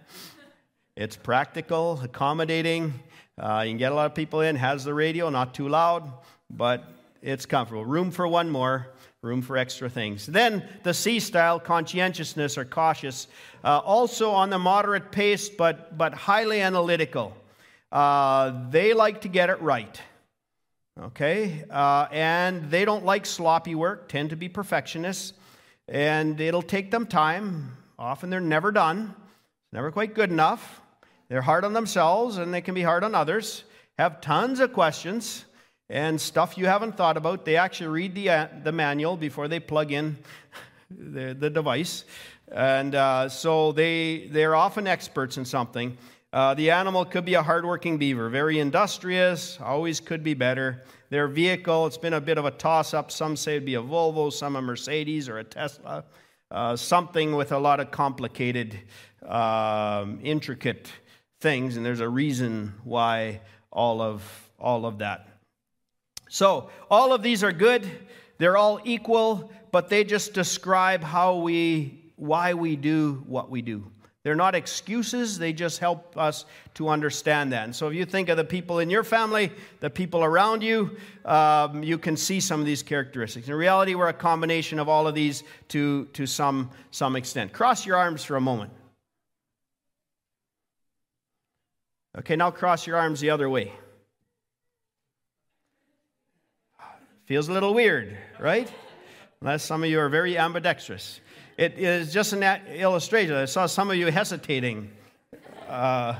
It's 0.97 1.15
practical, 1.15 2.01
accommodating. 2.03 2.95
Uh, 3.39 3.65
you 3.67 3.73
can 3.73 3.79
get 3.79 3.93
a 3.93 3.95
lot 3.95 4.07
of 4.07 4.15
people 4.15 4.41
in, 4.41 4.57
has 4.57 4.83
the 4.83 4.95
radio, 4.95 5.29
not 5.29 5.53
too 5.53 5.69
loud, 5.69 6.11
but 6.49 6.85
it's 7.21 7.45
comfortable. 7.45 7.85
Room 7.85 8.11
for 8.11 8.27
one 8.27 8.49
more 8.49 8.95
room 9.27 9.43
for 9.43 9.57
extra 9.57 9.91
things. 9.91 10.25
Then 10.25 10.67
the 10.85 10.95
C 10.95 11.21
style, 11.21 11.59
conscientiousness 11.59 12.57
or 12.57 12.65
cautious, 12.65 13.27
uh, 13.65 13.79
also 13.79 14.31
on 14.31 14.49
the 14.51 14.59
moderate 14.59 15.11
pace, 15.11 15.49
but, 15.49 15.99
but 15.99 16.15
highly 16.15 16.61
analytical. 16.61 17.37
Uh, 17.91 18.71
they 18.71 18.95
like 18.95 19.23
to 19.23 19.29
get 19.29 19.51
it 19.51 19.61
right. 19.61 20.01
Okay? 21.01 21.65
Uh, 21.69 22.07
and 22.11 22.71
they 22.71 22.85
don't 22.85 23.05
like 23.05 23.27
sloppy 23.27 23.75
work, 23.75 24.09
tend 24.09 24.31
to 24.31 24.37
be 24.37 24.49
perfectionists, 24.49 25.35
and 25.89 26.41
it'll 26.41 26.63
take 26.63 26.91
them 26.91 27.07
time. 27.07 27.77
Often 27.99 28.31
they're 28.31 28.41
never 28.41 28.73
done, 28.73 29.15
never 29.73 29.91
quite 29.91 30.15
good 30.15 30.31
enough. 30.31 30.81
They're 31.29 31.43
hard 31.43 31.65
on 31.65 31.73
themselves 31.73 32.39
and 32.39 32.55
they 32.55 32.61
can 32.61 32.75
be 32.75 32.83
hard 32.83 33.03
on 33.03 33.15
others, 33.15 33.65
have 33.99 34.21
tons 34.21 34.61
of 34.61 34.73
questions 34.73 35.45
and 35.89 36.21
stuff 36.21 36.59
you 36.59 36.67
haven't 36.67 36.97
thought 36.97 37.17
about. 37.17 37.45
They 37.45 37.57
actually 37.57 37.89
read 37.89 38.15
the, 38.15 38.31
uh, 38.31 38.49
the 38.63 38.73
manual 38.73 39.17
before 39.17 39.49
they 39.49 39.61
plug 39.61 39.93
in 39.93 40.17
the, 40.91 41.35
the 41.35 41.51
device. 41.51 42.05
And 42.51 42.95
uh, 42.95 43.29
so 43.29 43.73
they, 43.73 44.29
they're 44.31 44.55
often 44.55 44.87
experts 44.87 45.37
in 45.37 45.45
something. 45.45 45.97
Uh, 46.33 46.55
the 46.55 46.71
animal 46.71 47.05
could 47.05 47.25
be 47.25 47.35
a 47.35 47.43
hardworking 47.43 47.99
beaver, 47.99 48.29
very 48.29 48.59
industrious, 48.59 49.59
always 49.61 50.01
could 50.01 50.23
be 50.23 50.35
better. 50.35 50.83
Their 51.09 51.29
vehicle, 51.29 51.87
it's 51.87 51.97
been 51.97 52.13
a 52.15 52.21
bit 52.21 52.37
of 52.37 52.45
a 52.45 52.51
toss 52.51 52.93
up. 52.93 53.11
Some 53.11 53.37
say 53.37 53.53
it'd 53.53 53.65
be 53.65 53.77
a 53.77 53.83
Volvo, 53.83 54.33
some 54.33 54.57
a 54.57 54.63
Mercedes 54.63 55.29
or 55.29 55.39
a 55.39 55.45
Tesla. 55.45 56.05
Uh, 56.51 56.77
something 56.77 57.35
with 57.35 57.53
a 57.53 57.59
lot 57.59 57.81
of 57.81 57.91
complicated, 57.91 58.79
um, 59.25 60.21
intricate 60.23 60.91
things, 61.41 61.77
and 61.77 61.87
there's 61.87 62.01
a 62.01 62.09
reason 62.09 62.75
why 62.85 63.41
all 63.73 64.01
of, 64.01 64.51
all 64.59 64.85
of 64.85 64.99
that. 64.99 65.29
So, 66.29 66.71
all 66.91 67.13
of 67.13 67.23
these 67.23 67.45
are 67.45 67.53
good. 67.53 67.89
They're 68.39 68.57
all 68.57 68.81
equal, 68.85 69.51
but 69.71 69.89
they 69.89 70.05
just 70.05 70.35
describe 70.35 71.03
how 71.03 71.37
we 71.37 72.03
why 72.17 72.55
we 72.55 72.77
do 72.77 73.23
what 73.27 73.51
we 73.51 73.63
do. 73.63 73.85
They're 74.23 74.35
not 74.35 74.57
excuses, 74.57 75.39
they 75.39 75.53
just 75.53 75.79
help 75.79 76.17
us 76.17 76.47
to 76.75 76.89
understand 76.89 77.53
that. 77.53 77.63
And 77.65 77.77
so, 77.77 77.89
if 77.89 77.95
you 77.95 78.05
think 78.05 78.29
of 78.29 78.37
the 78.37 78.45
people 78.45 78.81
in 78.81 78.91
your 78.91 79.05
family, 79.05 79.53
the 79.79 79.89
people 79.89 80.25
around 80.25 80.65
you, 80.65 80.97
um, 81.25 81.85
you 81.85 81.97
can 81.97 82.17
see 82.17 82.41
some 82.41 82.59
of 82.59 82.67
these 82.67 82.83
characteristics. 82.83 83.47
In 83.47 83.55
reality, 83.55 83.95
we're 83.95 84.09
a 84.09 84.13
combination 84.13 84.81
of 84.81 84.89
all 84.89 85.07
of 85.07 85.15
these 85.15 85.45
to, 85.69 86.07
to 86.07 86.27
some, 86.27 86.71
some 86.91 87.15
extent. 87.15 87.53
Cross 87.53 87.87
your 87.87 87.97
arms 87.97 88.25
for 88.25 88.35
a 88.35 88.41
moment. 88.41 88.73
Okay, 92.19 92.35
now 92.35 92.51
cross 92.51 92.85
your 92.87 92.97
arms 92.97 93.21
the 93.21 93.31
other 93.31 93.49
way. 93.49 93.73
Feels 97.27 97.49
a 97.49 97.53
little 97.53 97.75
weird, 97.75 98.17
right? 98.41 98.73
unless 99.41 99.63
some 99.63 99.83
of 99.85 99.91
you 99.91 100.01
are 100.01 100.09
very 100.09 100.39
ambidextrous. 100.39 101.21
It 101.59 101.79
is 101.79 102.13
just 102.13 102.33
an 102.33 102.43
illustration. 102.69 103.35
I 103.35 103.45
saw 103.45 103.67
some 103.67 103.91
of 103.91 103.97
you 103.97 104.07
hesitating. 104.07 104.91
Uh, 105.69 106.19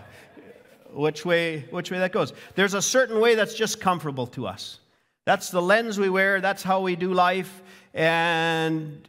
which 0.93 1.25
way, 1.25 1.61
which 1.71 1.91
way 1.91 1.99
that 1.99 2.13
goes. 2.13 2.33
There's 2.55 2.75
a 2.75 2.83
certain 2.83 3.21
way 3.21 3.35
that's 3.35 3.55
just 3.55 3.81
comfortable 3.81 4.27
to 4.29 4.47
us. 4.47 4.81
That's 5.25 5.51
the 5.51 5.61
lens 5.61 5.99
we 5.99 6.09
wear, 6.09 6.41
that's 6.41 6.63
how 6.63 6.81
we 6.81 6.97
do 6.97 7.13
life, 7.13 7.63
and 7.93 9.07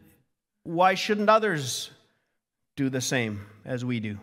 why 0.64 0.96
shouldn't 0.96 1.30
others 1.30 1.92
do 2.76 2.90
the 2.90 3.02
same 3.02 3.46
as 3.66 3.86
we 3.86 4.00
do? 4.00 4.18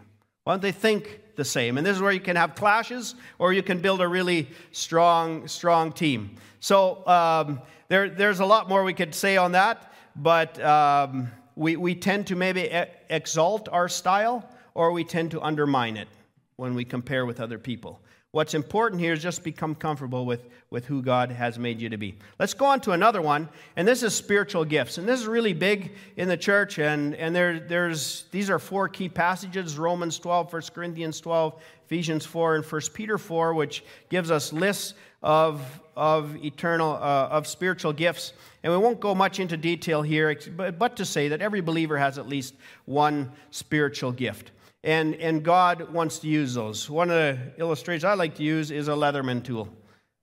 Why 0.44 0.52
don't 0.52 0.60
they 0.62 0.72
think 0.72 1.20
the 1.36 1.44
same? 1.44 1.78
And 1.78 1.86
this 1.86 1.96
is 1.96 2.02
where 2.02 2.12
you 2.12 2.20
can 2.20 2.36
have 2.36 2.54
clashes, 2.54 3.14
or 3.38 3.54
you 3.54 3.62
can 3.62 3.80
build 3.80 4.02
a 4.02 4.08
really 4.08 4.48
strong, 4.72 5.48
strong 5.48 5.90
team. 5.90 6.36
So 6.60 7.06
um, 7.06 7.62
there, 7.88 8.10
there's 8.10 8.40
a 8.40 8.44
lot 8.44 8.68
more 8.68 8.84
we 8.84 8.92
could 8.92 9.14
say 9.14 9.38
on 9.38 9.52
that, 9.52 9.90
but 10.14 10.62
um, 10.62 11.30
we, 11.56 11.76
we 11.76 11.94
tend 11.94 12.26
to 12.26 12.36
maybe 12.36 12.70
exalt 13.08 13.70
our 13.72 13.88
style, 13.88 14.46
or 14.74 14.92
we 14.92 15.02
tend 15.02 15.30
to 15.30 15.40
undermine 15.40 15.96
it 15.96 16.08
when 16.56 16.74
we 16.74 16.84
compare 16.84 17.24
with 17.24 17.40
other 17.40 17.58
people. 17.58 18.00
What's 18.34 18.54
important 18.54 19.00
here 19.00 19.12
is 19.12 19.22
just 19.22 19.44
become 19.44 19.76
comfortable 19.76 20.26
with, 20.26 20.48
with 20.68 20.86
who 20.86 21.02
God 21.02 21.30
has 21.30 21.56
made 21.56 21.80
you 21.80 21.88
to 21.90 21.96
be. 21.96 22.16
Let's 22.40 22.52
go 22.52 22.64
on 22.64 22.80
to 22.80 22.90
another 22.90 23.22
one, 23.22 23.48
and 23.76 23.86
this 23.86 24.02
is 24.02 24.12
spiritual 24.12 24.64
gifts. 24.64 24.98
And 24.98 25.06
this 25.06 25.20
is 25.20 25.28
really 25.28 25.52
big 25.52 25.92
in 26.16 26.26
the 26.26 26.36
church, 26.36 26.80
and, 26.80 27.14
and 27.14 27.32
there, 27.32 27.60
there's, 27.60 28.24
these 28.32 28.50
are 28.50 28.58
four 28.58 28.88
key 28.88 29.08
passages 29.08 29.78
Romans 29.78 30.18
12, 30.18 30.52
1 30.52 30.62
Corinthians 30.74 31.20
12, 31.20 31.62
Ephesians 31.84 32.26
4, 32.26 32.56
and 32.56 32.64
1 32.64 32.80
Peter 32.92 33.18
4, 33.18 33.54
which 33.54 33.84
gives 34.08 34.32
us 34.32 34.52
lists 34.52 34.94
of, 35.22 35.62
of 35.94 36.34
eternal, 36.44 36.94
uh, 36.94 37.28
of 37.30 37.46
spiritual 37.46 37.92
gifts. 37.92 38.32
And 38.64 38.72
we 38.72 38.78
won't 38.80 38.98
go 38.98 39.14
much 39.14 39.38
into 39.38 39.56
detail 39.56 40.02
here, 40.02 40.36
but, 40.56 40.76
but 40.76 40.96
to 40.96 41.04
say 41.04 41.28
that 41.28 41.40
every 41.40 41.60
believer 41.60 41.96
has 41.96 42.18
at 42.18 42.26
least 42.26 42.54
one 42.84 43.30
spiritual 43.52 44.10
gift 44.10 44.50
and, 44.84 45.14
and 45.14 45.42
God 45.42 45.92
wants 45.92 46.18
to 46.20 46.28
use 46.28 46.52
those. 46.52 46.90
One 46.90 47.10
of 47.10 47.16
the 47.16 47.38
illustrations 47.58 48.04
I 48.04 48.14
like 48.14 48.34
to 48.36 48.42
use 48.42 48.70
is 48.70 48.88
a 48.88 48.92
Leatherman 48.92 49.42
tool 49.42 49.68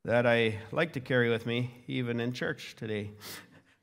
that 0.05 0.27
I 0.27 0.59
like 0.71 0.93
to 0.93 0.99
carry 0.99 1.29
with 1.31 1.47
me, 1.47 1.71
even 1.87 2.19
in 2.19 2.31
church 2.31 2.75
today. 2.77 3.09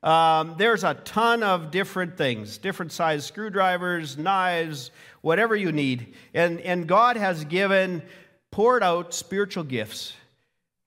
Um, 0.01 0.55
there's 0.57 0.85
a 0.85 0.93
ton 0.93 1.43
of 1.43 1.69
different 1.69 2.15
things, 2.17 2.57
different 2.57 2.93
size 2.93 3.25
screwdrivers, 3.25 4.17
knives, 4.17 4.91
whatever 5.21 5.53
you 5.53 5.73
need. 5.73 6.15
And, 6.33 6.61
and 6.61 6.87
God 6.87 7.17
has 7.17 7.43
given, 7.43 8.01
poured 8.49 8.81
out 8.81 9.13
spiritual 9.13 9.65
gifts, 9.65 10.13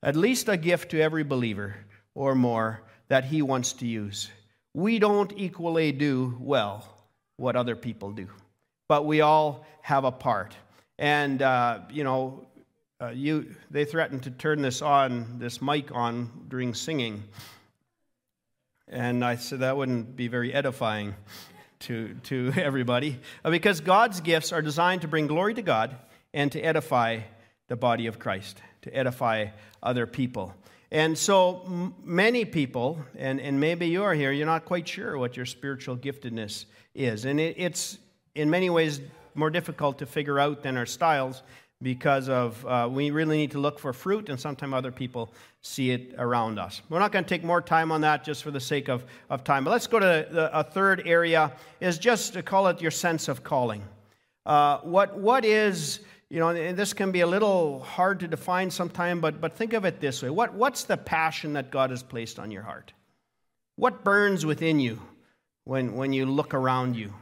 at 0.02 0.16
least 0.16 0.48
a 0.48 0.56
gift 0.56 0.90
to 0.92 1.00
every 1.02 1.22
believer 1.22 1.76
or 2.14 2.34
more 2.34 2.82
that 3.08 3.26
He 3.26 3.42
wants 3.42 3.74
to 3.74 3.86
use. 3.86 4.30
We 4.72 4.98
don't 4.98 5.34
equally 5.36 5.92
do 5.92 6.38
well 6.40 6.88
what 7.36 7.56
other 7.56 7.76
people 7.76 8.12
do 8.12 8.28
but 8.92 9.06
we 9.06 9.22
all 9.22 9.64
have 9.80 10.04
a 10.04 10.12
part. 10.12 10.54
And, 10.98 11.40
uh, 11.40 11.78
you 11.90 12.04
know, 12.04 12.44
uh, 13.00 13.08
you, 13.08 13.54
they 13.70 13.86
threatened 13.86 14.24
to 14.24 14.30
turn 14.30 14.60
this 14.60 14.82
on, 14.82 15.38
this 15.38 15.62
mic 15.62 15.90
on 15.92 16.30
during 16.48 16.74
singing. 16.74 17.22
And 18.88 19.24
I 19.24 19.36
said 19.36 19.60
that 19.60 19.78
wouldn't 19.78 20.14
be 20.14 20.28
very 20.28 20.52
edifying 20.52 21.14
to, 21.80 22.12
to 22.24 22.52
everybody 22.56 23.18
uh, 23.42 23.50
because 23.50 23.80
God's 23.80 24.20
gifts 24.20 24.52
are 24.52 24.60
designed 24.60 25.00
to 25.00 25.08
bring 25.08 25.26
glory 25.26 25.54
to 25.54 25.62
God 25.62 25.96
and 26.34 26.52
to 26.52 26.60
edify 26.60 27.20
the 27.68 27.76
body 27.76 28.08
of 28.08 28.18
Christ, 28.18 28.60
to 28.82 28.94
edify 28.94 29.46
other 29.82 30.06
people. 30.06 30.54
And 30.90 31.16
so 31.16 31.94
many 32.04 32.44
people, 32.44 33.02
and, 33.16 33.40
and 33.40 33.58
maybe 33.58 33.86
you 33.88 34.02
are 34.02 34.12
here, 34.12 34.32
you're 34.32 34.44
not 34.44 34.66
quite 34.66 34.86
sure 34.86 35.16
what 35.16 35.34
your 35.34 35.46
spiritual 35.46 35.96
giftedness 35.96 36.66
is. 36.94 37.24
And 37.24 37.40
it, 37.40 37.54
it's, 37.56 37.96
in 38.34 38.50
many 38.50 38.70
ways 38.70 39.00
more 39.34 39.50
difficult 39.50 39.98
to 39.98 40.06
figure 40.06 40.38
out 40.38 40.62
than 40.62 40.76
our 40.76 40.86
styles 40.86 41.42
because 41.80 42.28
of 42.28 42.64
uh, 42.66 42.88
we 42.90 43.10
really 43.10 43.36
need 43.36 43.50
to 43.50 43.58
look 43.58 43.78
for 43.78 43.92
fruit 43.92 44.28
and 44.28 44.38
sometimes 44.38 44.72
other 44.72 44.92
people 44.92 45.32
see 45.62 45.90
it 45.90 46.14
around 46.16 46.58
us. 46.58 46.80
We're 46.88 47.00
not 47.00 47.12
going 47.12 47.24
to 47.24 47.28
take 47.28 47.42
more 47.42 47.60
time 47.60 47.90
on 47.90 48.02
that 48.02 48.24
just 48.24 48.42
for 48.42 48.50
the 48.50 48.60
sake 48.60 48.88
of, 48.88 49.04
of 49.28 49.42
time 49.44 49.64
but 49.64 49.70
let's 49.70 49.86
go 49.86 49.98
to 49.98 50.28
the, 50.30 50.58
a 50.58 50.62
third 50.62 51.02
area 51.06 51.52
is 51.80 51.98
just 51.98 52.34
to 52.34 52.42
call 52.42 52.68
it 52.68 52.80
your 52.80 52.90
sense 52.90 53.28
of 53.28 53.42
calling. 53.42 53.82
Uh, 54.46 54.78
what, 54.78 55.18
what 55.18 55.44
is 55.44 56.00
you 56.28 56.38
know 56.38 56.48
and 56.48 56.76
this 56.76 56.92
can 56.92 57.10
be 57.10 57.20
a 57.20 57.26
little 57.26 57.80
hard 57.80 58.20
to 58.20 58.28
define 58.28 58.70
sometimes 58.70 59.20
but, 59.20 59.40
but 59.40 59.56
think 59.56 59.72
of 59.72 59.84
it 59.84 60.00
this 60.00 60.22
way. 60.22 60.30
What, 60.30 60.54
what's 60.54 60.84
the 60.84 60.96
passion 60.96 61.54
that 61.54 61.70
god 61.70 61.90
has 61.90 62.02
placed 62.02 62.38
on 62.38 62.50
your 62.50 62.62
heart? 62.62 62.92
What 63.76 64.04
burns 64.04 64.46
within 64.46 64.78
you 64.78 65.00
when, 65.64 65.94
when 65.94 66.12
you 66.12 66.26
look 66.26 66.54
around 66.54 66.96
you 66.96 67.12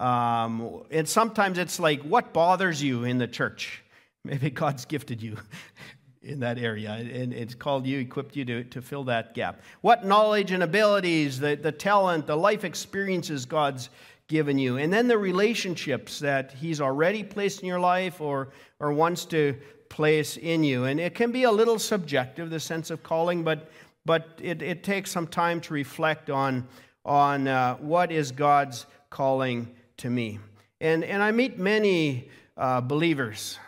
um, 0.00 0.82
and 0.90 1.06
sometimes 1.06 1.58
it's 1.58 1.78
like, 1.78 2.00
what 2.02 2.32
bothers 2.32 2.82
you 2.82 3.04
in 3.04 3.18
the 3.18 3.28
church? 3.28 3.82
Maybe 4.24 4.48
God's 4.48 4.86
gifted 4.86 5.22
you 5.22 5.36
in 6.22 6.40
that 6.40 6.58
area, 6.58 6.92
and 6.92 7.34
it's 7.34 7.54
called 7.54 7.86
you, 7.86 7.98
equipped 7.98 8.34
you 8.34 8.46
to, 8.46 8.64
to 8.64 8.80
fill 8.80 9.04
that 9.04 9.34
gap. 9.34 9.60
What 9.82 10.06
knowledge 10.06 10.52
and 10.52 10.62
abilities, 10.62 11.38
the, 11.38 11.54
the 11.54 11.72
talent, 11.72 12.26
the 12.26 12.36
life 12.36 12.64
experiences 12.64 13.44
God's 13.44 13.90
given 14.26 14.58
you, 14.58 14.78
and 14.78 14.90
then 14.90 15.06
the 15.06 15.18
relationships 15.18 16.18
that 16.20 16.52
He's 16.52 16.80
already 16.80 17.22
placed 17.22 17.60
in 17.60 17.68
your 17.68 17.80
life 17.80 18.22
or, 18.22 18.48
or 18.78 18.94
wants 18.94 19.26
to 19.26 19.54
place 19.90 20.38
in 20.38 20.64
you. 20.64 20.84
And 20.84 20.98
it 20.98 21.14
can 21.14 21.30
be 21.30 21.42
a 21.42 21.50
little 21.50 21.78
subjective, 21.78 22.48
the 22.48 22.60
sense 22.60 22.90
of 22.90 23.02
calling, 23.02 23.42
but, 23.42 23.70
but 24.06 24.38
it, 24.40 24.62
it 24.62 24.82
takes 24.82 25.10
some 25.10 25.26
time 25.26 25.60
to 25.62 25.74
reflect 25.74 26.30
on, 26.30 26.66
on 27.04 27.48
uh, 27.48 27.76
what 27.76 28.10
is 28.10 28.32
God's 28.32 28.86
calling 29.10 29.68
to 30.00 30.10
me. 30.10 30.38
And, 30.80 31.04
and 31.04 31.22
I 31.22 31.30
meet 31.30 31.58
many 31.58 32.28
uh, 32.56 32.80
believers, 32.80 33.58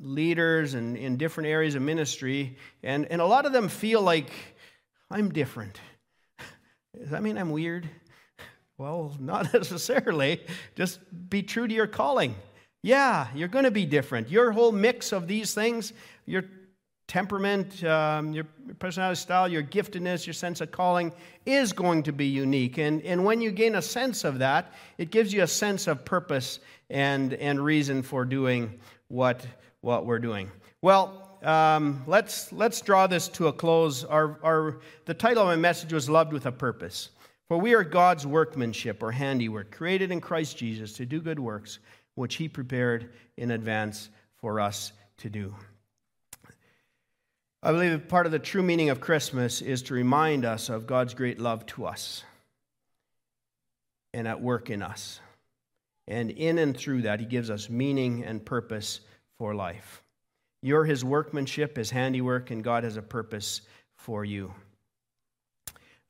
leaders 0.00 0.74
in, 0.74 0.96
in 0.96 1.16
different 1.16 1.48
areas 1.48 1.74
of 1.74 1.82
ministry, 1.82 2.56
and, 2.82 3.06
and 3.06 3.20
a 3.20 3.26
lot 3.26 3.46
of 3.46 3.52
them 3.52 3.68
feel 3.68 4.02
like 4.02 4.30
I'm 5.10 5.32
different. 5.32 5.80
Does 6.98 7.10
that 7.10 7.22
mean 7.22 7.38
I'm 7.38 7.50
weird? 7.50 7.88
Well, 8.76 9.14
not 9.20 9.54
necessarily. 9.54 10.44
Just 10.74 10.98
be 11.30 11.44
true 11.44 11.68
to 11.68 11.72
your 11.72 11.86
calling. 11.86 12.34
Yeah, 12.82 13.28
you're 13.32 13.46
going 13.46 13.66
to 13.66 13.70
be 13.70 13.86
different. 13.86 14.28
Your 14.28 14.50
whole 14.50 14.72
mix 14.72 15.12
of 15.12 15.28
these 15.28 15.54
things, 15.54 15.92
your 16.26 16.42
temperament, 17.14 17.84
um, 17.84 18.32
your 18.32 18.42
personality 18.80 19.14
style, 19.14 19.46
your 19.46 19.62
giftedness, 19.62 20.26
your 20.26 20.34
sense 20.34 20.60
of 20.60 20.72
calling 20.72 21.12
is 21.46 21.72
going 21.72 22.02
to 22.02 22.12
be 22.12 22.26
unique. 22.26 22.76
And, 22.76 23.00
and 23.02 23.24
when 23.24 23.40
you 23.40 23.52
gain 23.52 23.76
a 23.76 23.82
sense 23.82 24.24
of 24.24 24.40
that, 24.40 24.72
it 24.98 25.12
gives 25.12 25.32
you 25.32 25.44
a 25.44 25.46
sense 25.46 25.86
of 25.86 26.04
purpose 26.04 26.58
and, 26.90 27.32
and 27.34 27.64
reason 27.64 28.02
for 28.02 28.24
doing 28.24 28.80
what, 29.06 29.46
what 29.80 30.06
we're 30.06 30.18
doing. 30.18 30.50
Well, 30.82 31.38
um, 31.44 32.02
let's, 32.08 32.52
let's 32.52 32.80
draw 32.80 33.06
this 33.06 33.28
to 33.28 33.46
a 33.46 33.52
close. 33.52 34.02
Our, 34.02 34.36
our, 34.42 34.80
the 35.04 35.14
title 35.14 35.44
of 35.44 35.46
my 35.46 35.54
message 35.54 35.92
was 35.92 36.10
Loved 36.10 36.32
with 36.32 36.46
a 36.46 36.52
Purpose. 36.52 37.10
For 37.46 37.58
we 37.58 37.74
are 37.74 37.84
God's 37.84 38.26
workmanship 38.26 39.04
or 39.04 39.12
handiwork, 39.12 39.70
created 39.70 40.10
in 40.10 40.20
Christ 40.20 40.58
Jesus 40.58 40.94
to 40.94 41.06
do 41.06 41.20
good 41.20 41.38
works, 41.38 41.78
which 42.16 42.34
He 42.34 42.48
prepared 42.48 43.12
in 43.36 43.52
advance 43.52 44.08
for 44.40 44.58
us 44.58 44.90
to 45.18 45.30
do. 45.30 45.54
I 47.66 47.72
believe 47.72 48.08
part 48.08 48.26
of 48.26 48.32
the 48.32 48.38
true 48.38 48.62
meaning 48.62 48.90
of 48.90 49.00
Christmas 49.00 49.62
is 49.62 49.80
to 49.84 49.94
remind 49.94 50.44
us 50.44 50.68
of 50.68 50.86
God's 50.86 51.14
great 51.14 51.40
love 51.40 51.64
to 51.64 51.86
us 51.86 52.22
and 54.12 54.28
at 54.28 54.42
work 54.42 54.68
in 54.68 54.82
us. 54.82 55.18
And 56.06 56.30
in 56.30 56.58
and 56.58 56.76
through 56.76 57.02
that, 57.02 57.20
He 57.20 57.26
gives 57.26 57.48
us 57.48 57.70
meaning 57.70 58.22
and 58.22 58.44
purpose 58.44 59.00
for 59.38 59.54
life. 59.54 60.02
You're 60.60 60.84
His 60.84 61.06
workmanship, 61.06 61.78
His 61.78 61.88
handiwork, 61.88 62.50
and 62.50 62.62
God 62.62 62.84
has 62.84 62.98
a 62.98 63.02
purpose 63.02 63.62
for 63.96 64.26
you. 64.26 64.52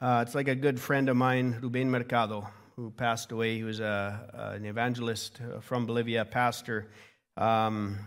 Uh, 0.01 0.25
it's 0.27 0.35
like 0.35 0.49
a 0.49 0.57
good 0.57 0.81
friend 0.81 1.09
of 1.09 1.17
mine, 1.17 1.61
Ruben 1.63 1.89
Mercado, 1.89 2.49
who 2.75 2.91
passed 2.91 3.31
away. 3.31 3.55
He 3.55 3.63
was 3.63 3.79
a, 3.79 4.53
an 4.57 4.65
evangelist 4.65 5.39
from 5.61 5.87
Bolivia, 5.87 6.25
pastor. 6.25 6.91
Um, 7.37 8.01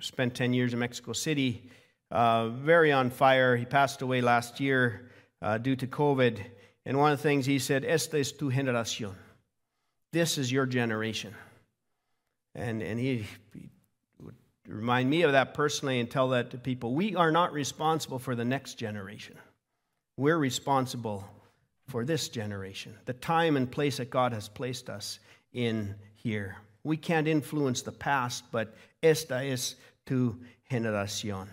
spent 0.00 0.34
10 0.34 0.52
years 0.52 0.74
in 0.74 0.78
Mexico 0.78 1.14
City 1.14 1.70
uh, 2.10 2.48
very 2.48 2.92
on 2.92 3.10
fire. 3.10 3.56
He 3.56 3.64
passed 3.64 4.02
away 4.02 4.20
last 4.20 4.60
year 4.60 5.10
uh, 5.42 5.58
due 5.58 5.76
to 5.76 5.86
COVID. 5.86 6.40
And 6.86 6.98
one 6.98 7.12
of 7.12 7.18
the 7.18 7.22
things 7.22 7.46
he 7.46 7.58
said, 7.58 7.84
Esta 7.84 8.18
es 8.18 8.32
tu 8.32 8.50
generación. 8.50 9.14
This 10.12 10.38
is 10.38 10.52
your 10.52 10.66
generation. 10.66 11.34
And, 12.54 12.82
and 12.82 13.00
he, 13.00 13.26
he 13.52 13.68
would 14.20 14.36
remind 14.68 15.10
me 15.10 15.22
of 15.22 15.32
that 15.32 15.54
personally 15.54 15.98
and 15.98 16.10
tell 16.10 16.28
that 16.28 16.50
to 16.50 16.58
people. 16.58 16.94
We 16.94 17.16
are 17.16 17.32
not 17.32 17.52
responsible 17.52 18.18
for 18.18 18.34
the 18.34 18.44
next 18.44 18.74
generation. 18.74 19.36
We're 20.16 20.38
responsible 20.38 21.28
for 21.88 22.04
this 22.04 22.28
generation, 22.28 22.94
the 23.04 23.12
time 23.14 23.56
and 23.56 23.70
place 23.70 23.96
that 23.98 24.10
God 24.10 24.32
has 24.32 24.48
placed 24.48 24.88
us 24.88 25.18
in 25.52 25.94
here. 26.14 26.56
We 26.84 26.96
can't 26.96 27.26
influence 27.26 27.82
the 27.82 27.92
past, 27.92 28.44
but 28.52 28.74
esta 29.02 29.44
es 29.44 29.76
tu 30.06 30.38
generación. 30.70 31.48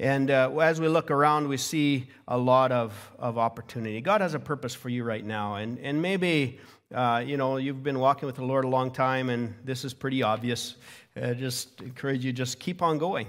And 0.00 0.30
uh, 0.30 0.50
as 0.58 0.80
we 0.80 0.88
look 0.88 1.10
around, 1.10 1.48
we 1.48 1.56
see 1.56 2.08
a 2.26 2.36
lot 2.36 2.72
of, 2.72 2.92
of 3.18 3.38
opportunity. 3.38 4.00
God 4.00 4.20
has 4.20 4.34
a 4.34 4.38
purpose 4.38 4.74
for 4.74 4.88
you 4.88 5.04
right 5.04 5.24
now. 5.24 5.56
And, 5.56 5.78
and 5.78 6.02
maybe, 6.02 6.58
uh, 6.92 7.22
you 7.24 7.36
know, 7.36 7.56
you've 7.56 7.82
been 7.82 7.98
walking 7.98 8.26
with 8.26 8.36
the 8.36 8.44
Lord 8.44 8.64
a 8.64 8.68
long 8.68 8.90
time, 8.90 9.30
and 9.30 9.54
this 9.64 9.84
is 9.84 9.94
pretty 9.94 10.22
obvious. 10.22 10.76
I 11.14 11.34
just 11.34 11.80
encourage 11.82 12.24
you 12.24 12.32
just 12.32 12.58
keep 12.58 12.82
on 12.82 12.98
going. 12.98 13.28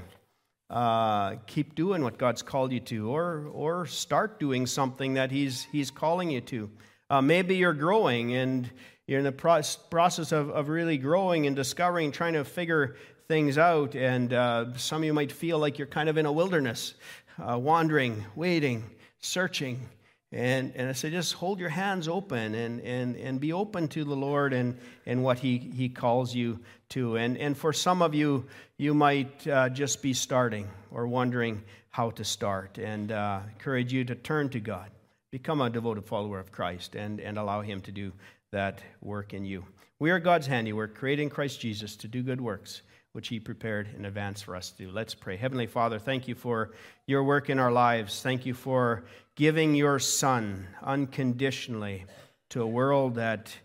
Uh, 0.70 1.36
keep 1.46 1.76
doing 1.76 2.04
what 2.04 2.18
God's 2.18 2.42
called 2.42 2.72
you 2.72 2.80
to, 2.80 3.10
or, 3.12 3.48
or 3.54 3.86
start 3.86 4.40
doing 4.40 4.66
something 4.66 5.14
that 5.14 5.30
He's, 5.30 5.68
he's 5.72 5.92
calling 5.92 6.32
you 6.32 6.42
to. 6.42 6.72
Uh, 7.10 7.22
maybe 7.22 7.56
you're 7.56 7.74
growing 7.74 8.34
and 8.34 8.72
you're 9.06 9.20
in 9.20 9.26
the 9.26 9.32
process 9.32 10.32
of, 10.32 10.50
of 10.50 10.70
really 10.70 10.98
growing 10.98 11.46
and 11.46 11.56
discovering, 11.56 12.12
trying 12.12 12.34
to 12.34 12.44
figure 12.44 12.96
things 13.28 13.58
out. 13.58 13.96
And 13.96 14.34
uh, 14.34 14.78
some 14.78 15.02
of 15.02 15.06
you 15.06 15.14
might 15.14 15.32
feel 15.32 15.60
like 15.60 15.78
you're 15.78 15.88
kind 15.88 16.10
of 16.10 16.18
in 16.18 16.26
a 16.26 16.32
wilderness, 16.32 16.96
uh, 17.40 17.58
wandering, 17.58 18.26
waiting, 18.36 18.84
searching. 19.20 19.88
And, 20.32 20.74
and 20.76 20.90
I 20.90 20.94
say, 20.94 21.12
just 21.12 21.34
hold 21.34 21.60
your 21.60 21.70
hands 21.70 22.08
open 22.08 22.56
and, 22.56 22.82
and, 22.82 23.16
and 23.18 23.40
be 23.40 23.54
open 23.54 23.88
to 23.90 24.04
the 24.04 24.16
Lord 24.16 24.52
and, 24.52 24.78
and 25.06 25.24
what 25.24 25.38
he, 25.38 25.58
he 25.58 25.90
calls 25.90 26.34
you 26.34 26.60
to. 26.90 27.18
And, 27.18 27.38
and 27.38 27.56
for 27.56 27.72
some 27.72 28.02
of 28.02 28.16
you, 28.16 28.46
you 28.78 28.96
might 28.96 29.48
uh, 29.48 29.70
just 29.70 30.02
be 30.02 30.14
starting 30.14 30.68
or 30.92 31.08
wondering 31.08 31.64
how 31.90 32.10
to 32.12 32.24
start. 32.24 32.80
And 32.80 33.12
uh, 33.12 33.42
encourage 33.48 33.94
you 33.94 34.04
to 34.06 34.16
turn 34.16 34.50
to 34.50 34.60
God, 34.60 34.90
become 35.30 35.62
a 35.62 35.70
devoted 35.70 36.06
follower 36.06 36.40
of 36.40 36.52
Christ, 36.52 36.96
and, 36.96 37.20
and 37.20 37.38
allow 37.38 37.62
Him 37.62 37.82
to 37.82 37.92
do 37.92 38.12
that 38.52 38.82
work 39.02 39.36
in 39.36 39.46
you. 39.46 39.64
We 40.00 40.10
are 40.10 40.20
God's 40.20 40.48
handiwork, 40.48 40.96
creating 40.96 41.30
Christ 41.30 41.62
Jesus 41.62 41.96
to 41.98 42.08
do 42.08 42.24
good 42.24 42.42
works 42.42 42.82
which 43.14 43.28
He 43.28 43.40
prepared 43.40 43.88
in 43.96 44.06
advance 44.06 44.42
for 44.42 44.56
us 44.56 44.72
to 44.72 44.86
do. 44.86 44.92
Let's 44.92 45.14
pray. 45.14 45.38
Heavenly 45.38 45.68
Father, 45.68 46.00
thank 46.00 46.28
you 46.28 46.36
for 46.36 46.72
your 47.06 47.24
work 47.24 47.50
in 47.50 47.60
our 47.60 47.72
lives. 47.72 48.22
Thank 48.22 48.46
you 48.46 48.56
for 48.56 49.06
giving 49.36 49.76
your 49.76 50.00
Son 50.00 50.68
unconditionally 50.82 52.06
to 52.50 52.64
a 52.64 52.68
world 52.68 53.16
that, 53.16 53.56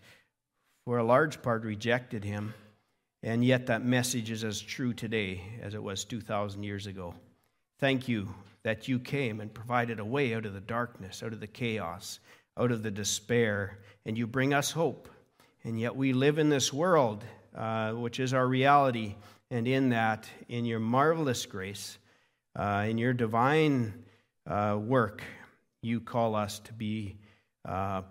for 0.85 0.99
a 0.99 1.03
large 1.03 1.41
part, 1.41 1.63
rejected 1.63 2.23
Him. 2.23 2.53
And 3.23 3.43
yet, 3.43 3.65
that 3.67 3.83
message 3.83 4.29
is 4.29 4.43
as 4.43 4.61
true 4.61 4.93
today 4.93 5.41
as 5.61 5.73
it 5.73 5.81
was 5.81 6.05
2,000 6.05 6.63
years 6.63 6.85
ago. 6.85 7.15
Thank 7.79 8.07
you 8.07 8.33
that 8.63 8.87
you 8.87 8.99
came 8.99 9.41
and 9.41 9.53
provided 9.53 9.99
a 9.99 10.05
way 10.05 10.35
out 10.35 10.45
of 10.45 10.53
the 10.53 10.61
darkness, 10.61 11.23
out 11.23 11.33
of 11.33 11.39
the 11.39 11.47
chaos, 11.47 12.19
out 12.57 12.71
of 12.71 12.83
the 12.83 12.91
despair, 12.91 13.79
and 14.05 14.17
you 14.17 14.27
bring 14.27 14.53
us 14.53 14.71
hope. 14.71 15.09
And 15.63 15.79
yet, 15.79 15.95
we 15.95 16.13
live 16.13 16.37
in 16.37 16.49
this 16.49 16.71
world, 16.71 17.25
uh, 17.55 17.93
which 17.93 18.19
is 18.19 18.33
our 18.33 18.47
reality, 18.47 19.15
and 19.51 19.67
in 19.67 19.89
that, 19.89 20.29
in 20.47 20.65
your 20.65 20.79
marvelous 20.79 21.45
grace, 21.45 21.97
uh, 22.55 22.85
in 22.87 22.97
your 22.97 23.13
divine 23.13 23.93
uh, 24.47 24.77
work, 24.79 25.23
you 25.81 25.99
call 25.99 26.35
us 26.35 26.59
to 26.59 26.73
be 26.73 27.17
uh, 27.65 28.01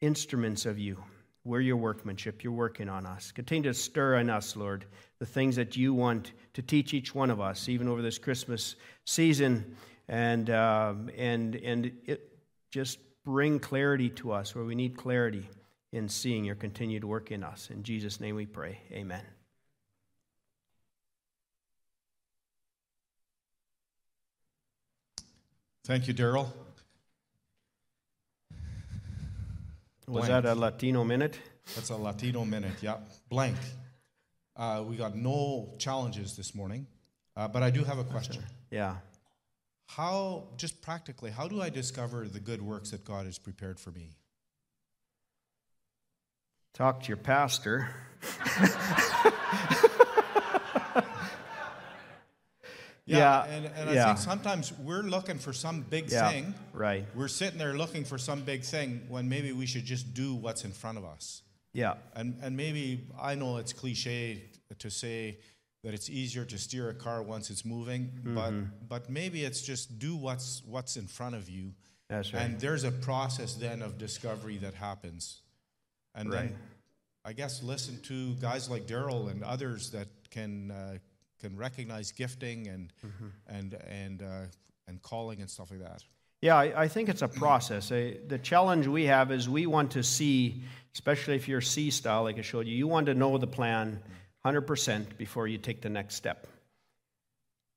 instruments 0.00 0.66
of 0.66 0.78
you. 0.78 1.02
We're 1.44 1.60
your 1.60 1.76
workmanship. 1.76 2.42
You're 2.42 2.52
working 2.52 2.88
on 2.88 3.06
us. 3.06 3.30
Continue 3.30 3.70
to 3.70 3.74
stir 3.74 4.16
in 4.16 4.30
us, 4.30 4.56
Lord, 4.56 4.84
the 5.20 5.26
things 5.26 5.56
that 5.56 5.76
you 5.76 5.94
want 5.94 6.32
to 6.54 6.62
teach 6.62 6.92
each 6.92 7.14
one 7.14 7.30
of 7.30 7.40
us, 7.40 7.68
even 7.68 7.88
over 7.88 8.02
this 8.02 8.18
Christmas 8.18 8.74
season, 9.04 9.76
and 10.08 10.50
um, 10.50 11.10
and 11.16 11.54
and 11.56 11.92
it 12.04 12.32
just 12.70 12.98
bring 13.24 13.58
clarity 13.60 14.08
to 14.10 14.32
us 14.32 14.54
where 14.54 14.64
we 14.64 14.74
need 14.74 14.96
clarity 14.96 15.48
in 15.92 16.08
seeing 16.08 16.44
your 16.44 16.56
continued 16.56 17.04
work 17.04 17.30
in 17.30 17.44
us. 17.44 17.70
In 17.70 17.82
Jesus' 17.82 18.20
name 18.20 18.34
we 18.34 18.46
pray. 18.46 18.80
Amen. 18.92 19.35
Thank 25.86 26.08
you, 26.08 26.14
Daryl. 26.14 26.48
Was 30.08 30.26
that 30.26 30.44
a 30.44 30.52
Latino 30.52 31.04
minute? 31.04 31.38
That's 31.76 31.90
a 31.90 31.96
Latino 31.96 32.44
minute, 32.44 32.72
yeah. 32.80 32.96
Blank. 33.28 33.56
Uh, 34.56 34.82
we 34.84 34.96
got 34.96 35.14
no 35.14 35.68
challenges 35.78 36.36
this 36.36 36.56
morning, 36.56 36.88
uh, 37.36 37.46
but 37.46 37.62
I 37.62 37.70
do 37.70 37.84
have 37.84 37.98
a 37.98 38.04
question. 38.04 38.42
Yeah. 38.68 38.96
How, 39.86 40.48
just 40.56 40.82
practically, 40.82 41.30
how 41.30 41.46
do 41.46 41.62
I 41.62 41.70
discover 41.70 42.26
the 42.26 42.40
good 42.40 42.62
works 42.62 42.90
that 42.90 43.04
God 43.04 43.26
has 43.26 43.38
prepared 43.38 43.78
for 43.78 43.92
me? 43.92 44.16
Talk 46.74 47.04
to 47.04 47.08
your 47.08 47.16
pastor. 47.16 47.90
Yeah, 53.06 53.18
yeah, 53.18 53.54
and, 53.54 53.66
and 53.66 53.94
yeah. 53.94 54.02
I 54.02 54.06
think 54.08 54.18
sometimes 54.18 54.72
we're 54.78 55.02
looking 55.02 55.38
for 55.38 55.52
some 55.52 55.82
big 55.82 56.10
yeah, 56.10 56.28
thing. 56.28 56.54
Right. 56.72 57.06
We're 57.14 57.28
sitting 57.28 57.56
there 57.56 57.74
looking 57.74 58.04
for 58.04 58.18
some 58.18 58.42
big 58.42 58.62
thing 58.64 59.02
when 59.08 59.28
maybe 59.28 59.52
we 59.52 59.64
should 59.64 59.84
just 59.84 60.12
do 60.12 60.34
what's 60.34 60.64
in 60.64 60.72
front 60.72 60.98
of 60.98 61.04
us. 61.04 61.42
Yeah. 61.72 61.94
And 62.14 62.36
and 62.42 62.56
maybe 62.56 63.06
I 63.20 63.36
know 63.36 63.58
it's 63.58 63.72
cliche 63.72 64.42
to 64.78 64.90
say 64.90 65.38
that 65.84 65.94
it's 65.94 66.10
easier 66.10 66.44
to 66.46 66.58
steer 66.58 66.90
a 66.90 66.94
car 66.94 67.22
once 67.22 67.48
it's 67.48 67.64
moving, 67.64 68.10
mm-hmm. 68.24 68.34
but 68.34 68.52
but 68.88 69.10
maybe 69.10 69.44
it's 69.44 69.62
just 69.62 70.00
do 70.00 70.16
what's 70.16 70.62
what's 70.66 70.96
in 70.96 71.06
front 71.06 71.36
of 71.36 71.48
you. 71.48 71.74
That's 72.08 72.34
right. 72.34 72.42
And 72.42 72.58
there's 72.58 72.82
a 72.82 72.90
process 72.90 73.54
then 73.54 73.82
of 73.82 73.98
discovery 73.98 74.56
that 74.58 74.74
happens. 74.74 75.42
And 76.14 76.32
right. 76.32 76.48
then 76.48 76.56
I 77.24 77.34
guess 77.34 77.62
listen 77.62 78.00
to 78.02 78.34
guys 78.34 78.68
like 78.68 78.86
Daryl 78.86 79.30
and 79.30 79.44
others 79.44 79.90
that 79.90 80.08
can 80.30 80.70
uh, 80.70 80.98
can 81.40 81.56
recognize 81.56 82.12
gifting 82.12 82.68
and 82.68 82.92
mm-hmm. 83.04 83.26
and 83.48 83.74
and 83.88 84.22
uh, 84.22 84.42
and 84.88 85.02
calling 85.02 85.40
and 85.40 85.50
stuff 85.50 85.70
like 85.70 85.80
that. 85.80 86.02
Yeah, 86.42 86.56
I, 86.56 86.82
I 86.82 86.88
think 86.88 87.08
it's 87.08 87.22
a 87.22 87.28
process. 87.28 87.88
the 87.88 88.38
challenge 88.42 88.86
we 88.86 89.04
have 89.04 89.32
is 89.32 89.48
we 89.48 89.66
want 89.66 89.92
to 89.92 90.02
see, 90.02 90.62
especially 90.94 91.34
if 91.34 91.48
you're 91.48 91.62
C 91.62 91.90
style, 91.90 92.24
like 92.24 92.38
I 92.38 92.42
showed 92.42 92.66
you, 92.66 92.76
you 92.76 92.86
want 92.86 93.06
to 93.06 93.14
know 93.14 93.38
the 93.38 93.46
plan 93.46 94.02
100% 94.44 95.16
before 95.16 95.48
you 95.48 95.58
take 95.58 95.80
the 95.80 95.88
next 95.88 96.14
step. 96.14 96.46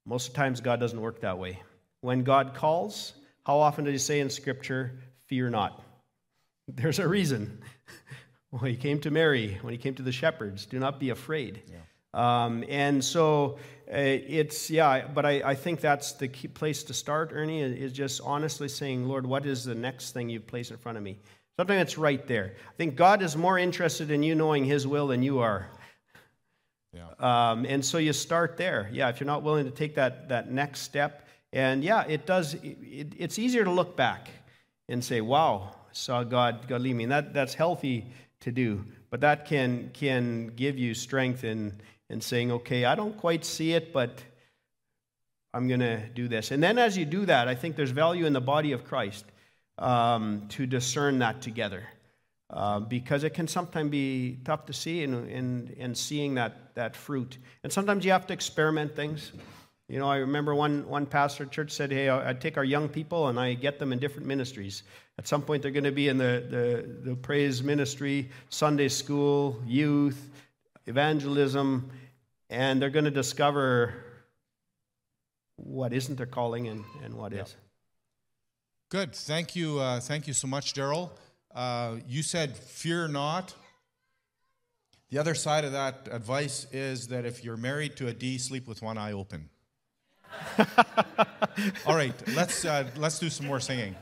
Most 0.05 0.35
times, 0.35 0.59
God 0.61 0.79
doesn't 0.79 0.99
work 0.99 1.21
that 1.21 1.39
way. 1.39 1.61
When 2.01 2.23
God 2.23 2.53
calls, 2.53 3.13
how 3.45 3.59
often 3.59 3.85
does 3.85 3.93
He 3.93 3.97
say 3.97 4.19
in 4.19 4.29
Scripture, 4.29 4.99
"Fear 5.27 5.51
not"? 5.51 5.83
There's 6.67 6.99
a 6.99 7.07
reason. 7.07 7.61
when 8.49 8.71
He 8.71 8.77
came 8.77 8.99
to 9.01 9.11
Mary, 9.11 9.57
when 9.61 9.71
He 9.73 9.77
came 9.77 9.95
to 9.95 10.03
the 10.03 10.11
shepherds, 10.11 10.65
do 10.65 10.79
not 10.79 10.99
be 10.99 11.09
afraid. 11.09 11.61
Yeah. 11.67 11.77
Um, 12.13 12.63
and 12.67 13.03
so 13.03 13.57
uh, 13.91 13.97
it's, 13.97 14.69
yeah, 14.69 15.07
but 15.07 15.25
I, 15.25 15.41
I 15.43 15.55
think 15.55 15.81
that's 15.81 16.13
the 16.13 16.27
key 16.27 16.47
place 16.47 16.83
to 16.83 16.93
start, 16.93 17.31
Ernie, 17.33 17.61
is 17.61 17.93
just 17.93 18.21
honestly 18.23 18.67
saying, 18.67 19.07
Lord, 19.07 19.25
what 19.25 19.45
is 19.45 19.63
the 19.63 19.75
next 19.75 20.11
thing 20.11 20.29
you've 20.29 20.47
placed 20.47 20.71
in 20.71 20.77
front 20.77 20.97
of 20.97 21.03
me? 21.03 21.17
Something 21.57 21.77
that's 21.77 21.97
right 21.97 22.25
there. 22.27 22.53
I 22.67 22.73
think 22.77 22.95
God 22.95 23.21
is 23.21 23.35
more 23.35 23.59
interested 23.59 24.11
in 24.11 24.23
you 24.23 24.33
knowing 24.33 24.63
His 24.65 24.87
will 24.87 25.07
than 25.07 25.21
you 25.21 25.39
are. 25.39 25.69
Yeah. 26.93 27.09
Um, 27.19 27.65
and 27.65 27.83
so 27.83 27.97
you 27.97 28.13
start 28.13 28.57
there. 28.57 28.89
Yeah, 28.91 29.09
if 29.09 29.19
you're 29.19 29.27
not 29.27 29.43
willing 29.43 29.65
to 29.65 29.71
take 29.71 29.95
that, 29.95 30.29
that 30.29 30.51
next 30.51 30.81
step, 30.81 31.27
and 31.51 31.83
yeah, 31.83 32.05
it 32.07 32.25
does, 32.25 32.55
it, 32.55 33.13
it's 33.17 33.37
easier 33.37 33.63
to 33.63 33.71
look 33.71 33.95
back 33.95 34.29
and 34.87 35.03
say, 35.03 35.21
wow, 35.21 35.75
saw 35.91 36.23
God, 36.23 36.67
God 36.67 36.81
lead 36.81 36.95
me. 36.95 37.03
And 37.03 37.11
that, 37.11 37.33
that's 37.33 37.53
healthy 37.53 38.07
to 38.41 38.51
do, 38.51 38.85
but 39.09 39.21
that 39.21 39.45
can, 39.45 39.91
can 39.93 40.47
give 40.55 40.77
you 40.77 40.93
strength 40.93 41.43
in, 41.43 41.73
and 42.09 42.23
saying, 42.23 42.51
okay, 42.51 42.85
I 42.85 42.95
don't 42.95 43.17
quite 43.17 43.45
see 43.45 43.73
it, 43.73 43.93
but 43.93 44.23
I'm 45.53 45.67
going 45.67 45.79
to 45.79 46.07
do 46.09 46.27
this. 46.27 46.51
And 46.51 46.61
then 46.61 46.77
as 46.77 46.97
you 46.97 47.05
do 47.05 47.25
that, 47.25 47.47
I 47.47 47.55
think 47.55 47.75
there's 47.75 47.91
value 47.91 48.25
in 48.25 48.33
the 48.33 48.41
body 48.41 48.71
of 48.71 48.83
Christ 48.83 49.25
um, 49.77 50.47
to 50.49 50.65
discern 50.65 51.19
that 51.19 51.41
together. 51.41 51.83
Uh, 52.51 52.79
because 52.79 53.23
it 53.23 53.35
can 53.35 53.47
sometimes 53.47 53.91
be 53.91 54.39
tough 54.43 54.65
to 54.65 54.73
see 54.73 55.03
in, 55.03 55.29
in, 55.29 55.71
in 55.77 55.93
seeing 55.93 56.33
that, 56.33 56.73
that 56.73 56.95
fruit. 56.95 57.37
And 57.63 57.71
sometimes 57.71 58.03
you 58.03 58.11
have 58.11 58.25
to 58.25 58.33
experiment 58.33 58.95
things. 58.95 59.31
You 59.87 59.99
know, 59.99 60.09
I 60.09 60.17
remember 60.17 60.55
one, 60.55 60.87
one 60.87 61.05
pastor 61.05 61.43
at 61.43 61.51
church 61.51 61.71
said, 61.71 61.91
Hey, 61.91 62.09
I 62.09 62.33
take 62.33 62.57
our 62.57 62.63
young 62.63 62.89
people 62.89 63.27
and 63.27 63.39
I 63.39 63.53
get 63.53 63.77
them 63.77 63.93
in 63.93 63.99
different 63.99 64.25
ministries. 64.27 64.81
At 65.19 65.27
some 65.27 65.43
point, 65.43 65.61
they're 65.61 65.71
going 65.71 65.83
to 65.83 65.91
be 65.91 66.07
in 66.07 66.17
the, 66.17 66.43
the, 67.03 67.09
the 67.11 67.15
praise 67.15 67.61
ministry, 67.61 68.29
Sunday 68.49 68.87
school, 68.87 69.61
youth, 69.67 70.29
evangelism, 70.89 71.91
and 72.49 72.81
they're 72.81 72.89
going 72.89 73.05
to 73.05 73.11
discover 73.11 73.93
what 75.55 75.93
isn't 75.93 76.17
their 76.17 76.25
calling 76.25 76.67
and, 76.67 76.83
and 77.03 77.13
what 77.13 77.33
is. 77.33 77.55
Good. 78.89 79.13
Thank 79.13 79.55
you. 79.55 79.79
Uh, 79.79 79.99
thank 79.99 80.27
you 80.27 80.33
so 80.33 80.47
much, 80.47 80.73
Daryl. 80.73 81.11
Uh, 81.53 81.97
you 82.07 82.23
said, 82.23 82.57
fear 82.57 83.07
not. 83.07 83.53
The 85.11 85.17
other 85.17 85.35
side 85.35 85.63
of 85.63 85.71
that 85.73 86.07
advice 86.11 86.67
is 86.71 87.07
that 87.07 87.25
if 87.25 87.43
you're 87.43 87.57
married 87.57 87.95
to 87.97 88.07
a 88.07 88.13
D, 88.13 88.37
sleep 88.37 88.67
with 88.67 88.81
one 88.81 88.97
eye 88.97 89.11
open. 89.11 89.49
All 91.85 91.95
right, 91.95 92.13
let's, 92.35 92.65
uh, 92.65 92.87
let's 92.97 93.19
do 93.19 93.29
some 93.29 93.47
more 93.47 93.59
singing. 93.59 93.95